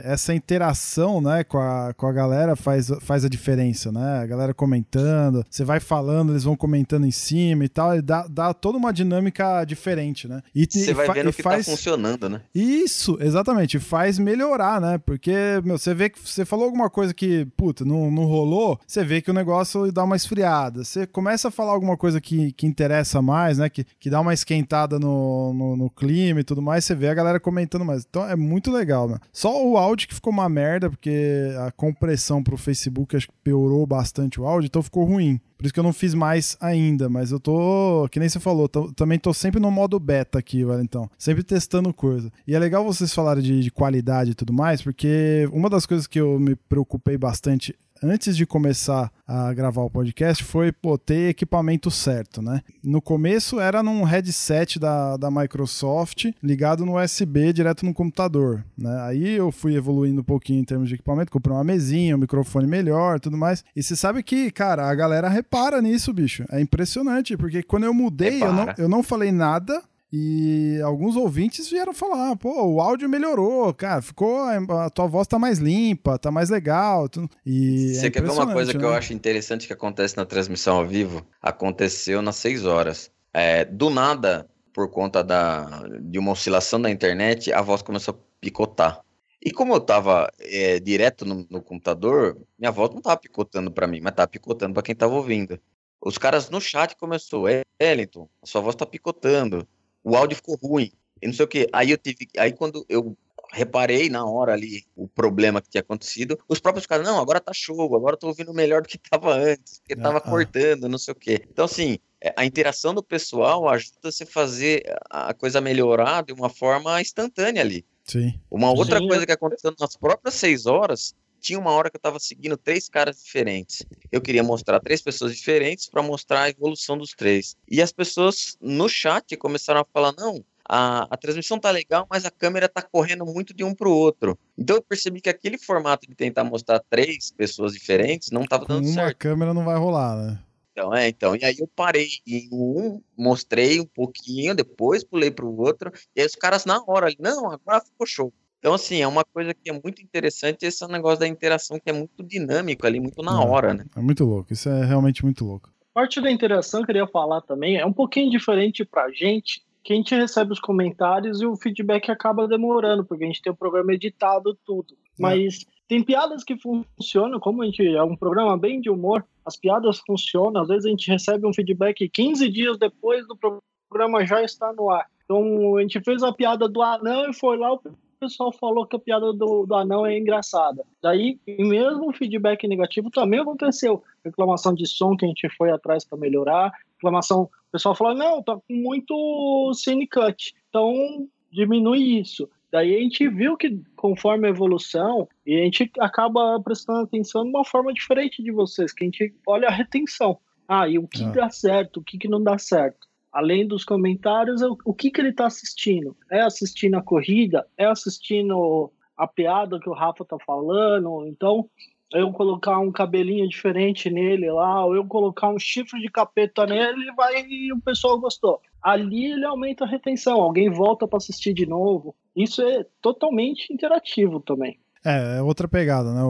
essa 0.03 0.33
interação, 0.33 1.19
né, 1.19 1.43
com 1.43 1.57
a, 1.57 1.93
com 1.95 2.05
a 2.05 2.11
galera 2.11 2.55
faz, 2.55 2.91
faz 3.01 3.25
a 3.25 3.29
diferença, 3.29 3.91
né? 3.91 4.19
A 4.19 4.25
galera 4.25 4.53
comentando, 4.53 5.43
você 5.49 5.63
vai 5.63 5.79
falando, 5.79 6.31
eles 6.31 6.43
vão 6.43 6.55
comentando 6.55 7.05
em 7.05 7.11
cima 7.11 7.65
e 7.65 7.69
tal, 7.69 7.95
e 7.95 8.01
dá, 8.01 8.27
dá 8.27 8.53
toda 8.53 8.77
uma 8.77 8.93
dinâmica 8.93 9.65
diferente, 9.65 10.27
né? 10.27 10.41
E, 10.53 10.67
Você 10.69 10.93
vai 10.93 11.09
vendo 11.11 11.29
e 11.29 11.33
que 11.33 11.41
faz... 11.41 11.65
tá 11.65 11.71
funcionando, 11.71 12.29
né? 12.29 12.41
Isso, 12.53 13.17
exatamente, 13.19 13.79
faz 13.79 14.19
melhorar, 14.19 14.79
né? 14.79 14.99
Porque, 14.99 15.33
meu, 15.63 15.79
você 15.79 15.93
vê 15.95 16.09
que 16.09 16.19
você 16.19 16.45
falou 16.45 16.65
alguma 16.65 16.89
coisa 16.89 17.13
que, 17.13 17.45
puta, 17.57 17.83
não, 17.83 18.11
não 18.11 18.25
rolou, 18.25 18.79
você 18.85 19.03
vê 19.03 19.19
que 19.21 19.31
o 19.31 19.33
negócio 19.33 19.91
dá 19.91 20.03
uma 20.03 20.15
esfriada. 20.15 20.83
Você 20.83 21.07
começa 21.07 21.47
a 21.47 21.51
falar 21.51 21.71
alguma 21.71 21.97
coisa 21.97 22.21
que, 22.21 22.51
que 22.51 22.67
interessa 22.67 23.21
mais, 23.21 23.57
né? 23.57 23.67
Que, 23.67 23.83
que 23.99 24.09
dá 24.09 24.21
uma 24.21 24.33
esquentada 24.33 24.99
no, 24.99 25.53
no, 25.53 25.75
no 25.75 25.89
clima 25.89 26.39
e 26.39 26.43
tudo 26.43 26.61
mais, 26.61 26.85
você 26.85 26.93
vê 26.93 27.09
a 27.09 27.14
galera 27.15 27.39
comentando 27.39 27.83
mais. 27.83 28.05
Então 28.07 28.23
é 28.29 28.35
muito 28.35 28.71
legal, 28.71 29.09
né? 29.09 29.17
Só 29.33 29.65
o 29.65 29.77
áudio 29.77 30.07
que 30.07 30.13
ficou 30.13 30.31
uma 30.31 30.47
merda, 30.47 30.89
porque 30.89 31.49
a 31.65 31.71
compressão 31.71 32.43
pro 32.43 32.57
Facebook 32.57 33.15
acho 33.15 33.27
que 33.27 33.33
piorou 33.43 33.85
bastante 33.87 34.39
o 34.39 34.45
áudio, 34.45 34.67
então 34.67 34.83
ficou 34.83 35.03
ruim. 35.05 35.39
Por 35.57 35.65
isso 35.65 35.73
que 35.73 35.79
eu 35.79 35.83
não 35.83 35.93
fiz 35.93 36.13
mais 36.13 36.57
ainda, 36.59 37.07
mas 37.09 37.31
eu 37.31 37.39
tô, 37.39 38.07
que 38.11 38.19
nem 38.19 38.27
você 38.27 38.39
falou, 38.41 38.67
tô- 38.67 38.91
também 38.91 39.17
tô 39.17 39.33
sempre 39.33 39.59
no 39.59 39.71
modo 39.71 39.97
beta 39.99 40.37
aqui, 40.37 40.65
velho, 40.65 40.81
então. 40.81 41.09
Sempre 41.17 41.43
testando 41.43 41.93
coisa. 41.93 42.29
E 42.45 42.53
é 42.53 42.59
legal 42.59 42.83
vocês 42.83 43.13
falarem 43.13 43.41
de, 43.41 43.61
de 43.61 43.71
qualidade 43.71 44.31
e 44.31 44.35
tudo 44.35 44.51
mais, 44.51 44.81
porque 44.81 45.47
uma 45.53 45.69
das 45.69 45.85
coisas 45.85 46.07
que 46.07 46.19
eu 46.19 46.37
me 46.39 46.55
preocupei 46.55 47.17
bastante 47.17 47.73
antes 48.03 48.35
de 48.35 48.45
começar 48.45 49.11
a 49.27 49.53
gravar 49.53 49.81
o 49.81 49.89
podcast 49.89 50.43
foi 50.43 50.71
pô, 50.71 50.97
ter 50.97 51.29
equipamento 51.29 51.89
certo, 51.89 52.41
né? 52.41 52.61
No 52.83 53.01
começo 53.01 53.59
era 53.59 53.81
num 53.81 54.03
headset 54.03 54.79
da, 54.79 55.17
da 55.17 55.31
Microsoft 55.31 56.27
ligado 56.43 56.85
no 56.85 57.01
USB 57.01 57.51
direto 57.53 57.85
no 57.85 57.93
computador, 57.93 58.63
né? 58.77 59.01
Aí 59.01 59.31
eu 59.31 59.51
fui 59.51 59.75
evoluindo 59.75 60.21
um 60.21 60.23
pouquinho 60.23 60.59
em 60.61 60.65
termos 60.65 60.89
de 60.89 60.95
equipamento, 60.95 61.31
comprei 61.31 61.55
uma 61.55 61.63
mesinha, 61.63 62.15
um 62.15 62.19
microfone 62.19 62.67
melhor, 62.67 63.19
tudo 63.19 63.37
mais. 63.37 63.63
E 63.75 63.81
você 63.81 63.95
sabe 63.95 64.21
que, 64.21 64.51
cara, 64.51 64.87
a 64.87 64.93
galera 64.95 65.27
repara 65.27 65.81
nisso, 65.81 66.13
bicho. 66.13 66.45
É 66.51 66.59
impressionante, 66.61 67.35
porque 67.35 67.63
quando 67.63 67.85
eu 67.85 67.93
mudei, 67.93 68.43
eu 68.43 68.53
não, 68.53 68.65
eu 68.77 68.89
não 68.89 69.03
falei 69.03 69.31
nada. 69.31 69.81
E 70.17 70.79
alguns 70.81 71.17
ouvintes 71.17 71.69
vieram 71.69 71.93
falar, 71.93 72.37
pô, 72.37 72.49
o 72.67 72.79
áudio 72.79 73.09
melhorou, 73.09 73.73
cara, 73.73 74.01
ficou, 74.01 74.39
a 74.39 74.89
tua 74.89 75.07
voz 75.07 75.27
tá 75.27 75.37
mais 75.37 75.59
limpa, 75.59 76.17
tá 76.17 76.31
mais 76.31 76.49
legal. 76.49 77.09
tu- 77.09 77.29
E 77.45 77.95
Você 77.95 78.07
é 78.07 78.09
quer 78.09 78.21
ver 78.23 78.29
uma 78.31 78.45
coisa 78.53 78.71
que 78.71 78.77
impressionante, 78.77 78.83
eu 78.85 78.91
né? 78.91 78.97
acho 78.97 79.13
interessante 79.13 79.67
que 79.67 79.73
acontece 79.73 80.15
na 80.15 80.25
transmissão 80.25 80.77
ao 80.77 80.87
vivo? 80.87 81.21
Aconteceu 81.41 82.21
nas 82.21 82.37
6 82.37 82.63
horas. 82.65 83.11
É, 83.33 83.65
do 83.65 83.89
nada, 83.89 84.47
por 84.73 84.89
conta 84.89 85.21
da, 85.21 85.83
de 86.01 86.17
uma 86.17 86.31
oscilação 86.31 86.81
da 86.81 86.89
internet, 86.89 87.51
a 87.51 87.61
voz 87.61 87.81
começou 87.81 88.13
a 88.13 88.17
picotar. 88.39 89.01
E 89.43 89.51
como 89.51 89.73
eu 89.73 89.81
tava 89.81 90.31
é, 90.39 90.79
direto 90.79 91.25
no, 91.25 91.45
no 91.49 91.61
computador, 91.61 92.37
minha 92.57 92.71
voz 92.71 92.89
não 92.93 93.01
tava 93.01 93.17
picotando 93.17 93.69
para 93.69 93.85
mim, 93.85 93.99
mas 94.01 94.13
tava 94.15 94.29
picotando 94.29 94.73
para 94.73 94.81
quem 94.83 94.95
tava 94.95 95.13
ouvindo. 95.13 95.59
Os 96.01 96.17
caras 96.17 96.49
no 96.49 96.61
chat 96.61 96.95
começou, 96.95 97.49
"É, 97.49 97.63
Wellington, 97.81 98.29
a 98.41 98.45
sua 98.45 98.61
voz 98.61 98.75
tá 98.75 98.85
picotando. 98.85 99.67
O 100.05 100.15
áudio 100.15 100.37
ficou 100.37 100.55
ruim. 100.55 100.91
E 101.21 101.25
não 101.27 101.33
sei 101.33 101.45
o 101.45 101.47
que. 101.47 101.67
Aí 101.73 101.89
eu 101.89 101.97
tive, 101.97 102.27
aí 102.37 102.53
quando 102.53 102.85
eu 102.87 103.17
reparei 103.51 104.09
na 104.09 104.25
hora 104.25 104.53
ali 104.53 104.85
o 104.95 105.07
problema 105.07 105.61
que 105.61 105.69
tinha 105.69 105.81
acontecido, 105.81 106.37
os 106.47 106.59
próprios 106.59 106.85
caras, 106.85 107.05
não, 107.07 107.19
agora 107.19 107.39
tá 107.39 107.53
show, 107.53 107.95
agora 107.95 108.13
eu 108.13 108.19
tô 108.19 108.27
ouvindo 108.27 108.53
melhor 108.53 108.81
do 108.81 108.87
que 108.87 108.97
tava 108.97 109.33
antes, 109.33 109.79
porque 109.79 109.95
tava 109.95 110.17
Ah, 110.17 110.21
ah. 110.23 110.29
cortando, 110.29 110.87
não 110.87 110.97
sei 110.97 111.11
o 111.13 111.15
quê. 111.15 111.41
Então, 111.49 111.65
assim, 111.65 111.97
é, 112.21 112.33
a 112.35 112.45
interação 112.45 112.93
do 112.93 113.01
pessoal 113.01 113.67
ajuda 113.69 114.11
você 114.11 114.23
a 114.23 114.27
fazer 114.27 114.83
a 115.09 115.33
coisa 115.33 115.59
melhorar 115.61 116.23
de 116.23 116.33
uma 116.33 116.49
forma 116.49 117.01
instantânea 117.01 117.61
ali. 117.61 117.85
Sim. 118.03 118.39
Uma 118.51 118.71
outra 118.71 118.99
Sim, 118.99 119.07
coisa 119.07 119.25
que 119.25 119.31
aconteceu 119.31 119.73
nas 119.79 119.95
próprias 119.95 120.35
seis 120.35 120.65
horas, 120.65 121.15
tinha 121.45 121.59
uma 121.59 121.71
hora 121.71 121.91
que 121.91 121.95
eu 121.95 121.99
estava 121.99 122.19
seguindo 122.19 122.57
três 122.57 122.89
caras 122.89 123.23
diferentes. 123.23 123.85
Eu 124.11 124.19
queria 124.19 124.43
mostrar 124.43 124.79
três 124.79 124.99
pessoas 124.99 125.35
diferentes 125.35 125.87
para 125.87 126.01
mostrar 126.01 126.41
a 126.41 126.49
evolução 126.49 126.97
dos 126.97 127.11
três. 127.11 127.55
E 127.69 127.81
as 127.81 127.91
pessoas 127.91 128.57
no 128.59 128.89
chat 128.89 129.37
começaram 129.37 129.81
a 129.81 129.85
falar: 129.85 130.11
não, 130.17 130.43
a, 130.67 131.03
a 131.03 131.15
transmissão 131.15 131.59
tá 131.59 131.69
legal, 131.69 132.07
mas 132.09 132.25
a 132.25 132.31
câmera 132.31 132.67
tá 132.67 132.81
correndo 132.81 133.25
muito 133.25 133.53
de 133.53 133.63
um 133.63 133.75
pro 133.75 133.91
outro. 133.91 134.35
Então 134.57 134.77
eu 134.77 134.81
percebi 134.81 135.21
que 135.21 135.29
aquele 135.29 135.59
formato 135.59 136.07
de 136.09 136.15
tentar 136.15 136.43
mostrar 136.43 136.79
três 136.89 137.31
pessoas 137.31 137.73
diferentes 137.73 138.31
não 138.31 138.43
tava 138.43 138.65
dando 138.65 138.85
uma 138.85 138.93
certo. 138.93 139.05
Uma 139.05 139.13
câmera 139.13 139.53
não 139.53 139.63
vai 139.63 139.77
rolar, 139.77 140.15
né? 140.15 140.39
Então, 140.71 140.93
é, 140.93 141.07
então. 141.07 141.35
E 141.35 141.45
aí 141.45 141.55
eu 141.59 141.67
parei 141.67 142.09
em 142.27 142.49
um, 142.51 143.01
mostrei 143.15 143.79
um 143.79 143.85
pouquinho, 143.85 144.55
depois 144.55 145.03
pulei 145.03 145.29
pro 145.29 145.55
outro, 145.55 145.91
e 146.15 146.21
aí 146.21 146.25
os 146.25 146.35
caras 146.35 146.65
na 146.65 146.83
hora 146.87 147.13
não, 147.19 147.51
agora 147.51 147.79
ficou 147.79 148.07
show. 148.07 148.33
Então, 148.65 148.73
assim, 148.73 148.99
é 148.99 149.07
uma 149.07 149.23
coisa 149.23 149.53
que 149.53 149.69
é 149.69 149.73
muito 149.73 150.01
interessante, 150.01 150.65
esse 150.65 150.83
é 150.83 150.87
um 150.87 150.91
negócio 150.91 151.19
da 151.19 151.27
interação 151.27 151.79
que 151.79 151.87
é 151.87 151.93
muito 151.93 152.23
dinâmico 152.23 152.87
ali, 152.87 152.99
muito 152.99 153.21
na 153.21 153.39
É. 153.39 153.45
hora, 153.45 153.75
né? 153.75 153.85
É 153.95 154.01
muito 154.01 154.25
louco. 154.25 154.51
Isso 154.51 154.67
é 154.67 154.83
realmente 154.83 155.23
muito 155.23 155.45
louco. 155.45 155.69
Parte 155.93 156.19
da 156.19 156.31
interação 156.31 156.79
que 156.79 156.85
eu 156.85 156.87
queria 156.87 157.07
falar 157.07 157.41
também 157.41 157.77
é 157.77 157.85
um 157.85 157.93
pouquinho 157.93 158.31
diferente 158.31 158.83
pra 158.83 159.11
gente, 159.11 159.61
que 159.83 159.93
a 159.93 159.95
gente 159.95 160.15
recebe 160.15 160.51
os 160.51 160.59
comentários 160.59 161.41
e 161.41 161.45
o 161.45 161.55
feedback 161.55 162.09
acaba 162.09 162.47
demorando, 162.47 163.05
porque 163.05 163.23
a 163.23 163.27
gente 163.27 163.39
tem 163.39 163.53
o 163.53 163.55
programa 163.55 163.93
editado 163.93 164.57
tudo. 164.65 164.95
Mas 165.19 165.63
tem 165.87 166.01
piadas 166.03 166.43
que 166.43 166.57
funcionam, 166.57 167.39
como 167.39 167.61
a 167.61 167.65
gente 167.67 167.85
é 167.85 168.01
um 168.01 168.15
programa 168.15 168.57
bem 168.57 168.81
de 168.81 168.89
humor, 168.89 169.23
as 169.45 169.55
piadas 169.55 169.99
funcionam, 169.99 170.63
às 170.63 170.69
vezes 170.69 170.87
a 170.87 170.89
gente 170.89 171.07
recebe 171.07 171.45
um 171.45 171.53
feedback 171.53 172.09
15 172.09 172.49
dias 172.49 172.79
depois 172.79 173.27
do 173.27 173.37
programa 173.37 174.25
já 174.25 174.41
está 174.41 174.73
no 174.73 174.89
ar. 174.89 175.05
Então 175.23 175.77
a 175.77 175.81
gente 175.81 176.01
fez 176.01 176.23
a 176.23 176.33
piada 176.33 176.67
do 176.67 176.81
anão 176.81 177.29
e 177.29 177.33
foi 177.33 177.57
lá, 177.57 177.71
o 177.71 177.79
pessoal 178.27 178.51
falou 178.51 178.85
que 178.85 178.95
a 178.95 178.99
piada 178.99 179.31
do, 179.33 179.65
do 179.65 179.75
anão 179.75 180.05
é 180.05 180.17
engraçada. 180.17 180.83
Daí, 181.01 181.39
mesmo 181.47 182.09
o 182.09 182.13
feedback 182.13 182.67
negativo 182.67 183.09
também 183.09 183.39
aconteceu. 183.39 184.03
Reclamação 184.23 184.73
de 184.73 184.85
som 184.87 185.15
que 185.15 185.25
a 185.25 185.27
gente 185.27 185.47
foi 185.49 185.71
atrás 185.71 186.03
para 186.03 186.17
melhorar, 186.17 186.71
reclamação, 186.95 187.43
o 187.43 187.71
pessoal 187.71 187.95
falou, 187.95 188.15
não, 188.15 188.41
tá 188.41 188.55
com 188.55 188.73
muito 188.73 189.71
cine 189.73 190.07
cut, 190.07 190.53
então 190.69 191.27
diminui 191.51 192.19
isso. 192.19 192.49
Daí 192.71 192.95
a 192.95 192.99
gente 192.99 193.27
viu 193.29 193.55
que 193.55 193.79
conforme 193.95 194.47
a 194.47 194.49
evolução, 194.49 195.27
e 195.45 195.55
a 195.55 195.63
gente 195.63 195.89
acaba 195.99 196.59
prestando 196.61 197.01
atenção 197.01 197.43
de 197.43 197.49
uma 197.49 197.63
forma 197.63 197.93
diferente 197.93 198.43
de 198.43 198.51
vocês, 198.51 198.91
que 198.91 199.03
a 199.03 199.05
gente 199.05 199.33
olha 199.47 199.67
a 199.69 199.71
retenção. 199.71 200.37
Ah, 200.67 200.89
e 200.89 200.97
o 200.97 201.07
que 201.07 201.23
Ah. 201.23 201.29
dá 201.31 201.49
certo, 201.49 201.99
o 201.99 202.03
que, 202.03 202.17
que 202.17 202.27
não 202.27 202.43
dá 202.43 202.57
certo. 202.57 203.07
Além 203.35 203.67
dos 203.67 203.83
comentários, 203.83 204.61
o, 204.61 204.77
o 204.85 204.93
que, 204.93 205.11
que 205.11 205.19
ele 205.19 205.31
está 205.31 205.45
assistindo? 205.45 206.15
É 206.31 206.39
assistindo 206.39 206.95
a 206.95 207.01
corrida? 207.01 207.67
É 207.77 207.85
assistindo 207.85 208.89
a 209.17 209.27
piada 209.27 209.77
que 209.77 209.89
o 209.89 209.93
Rafa 209.93 210.23
tá 210.23 210.37
falando? 210.39 211.27
Então, 211.27 211.69
eu 212.13 212.31
colocar 212.31 212.79
um 212.79 212.93
cabelinho 212.93 213.45
diferente 213.49 214.09
nele 214.09 214.49
lá, 214.49 214.85
ou 214.85 214.95
eu 214.95 215.05
colocar 215.05 215.49
um 215.49 215.59
chifre 215.59 215.99
de 215.99 216.07
capeta 216.07 216.65
nele, 216.65 217.11
vai 217.11 217.45
e 217.45 217.73
o 217.73 217.81
pessoal 217.81 218.17
gostou. 218.17 218.61
Ali 218.81 219.25
ele 219.33 219.43
aumenta 219.43 219.83
a 219.83 219.87
retenção, 219.87 220.39
alguém 220.39 220.69
volta 220.69 221.05
para 221.05 221.17
assistir 221.17 221.53
de 221.53 221.65
novo. 221.65 222.15
Isso 222.33 222.61
é 222.61 222.85
totalmente 223.01 223.73
interativo 223.73 224.39
também. 224.39 224.79
É, 225.05 225.37
é 225.37 225.41
outra 225.41 225.67
pegada, 225.67 226.11
né? 226.11 226.23
O, 226.23 226.27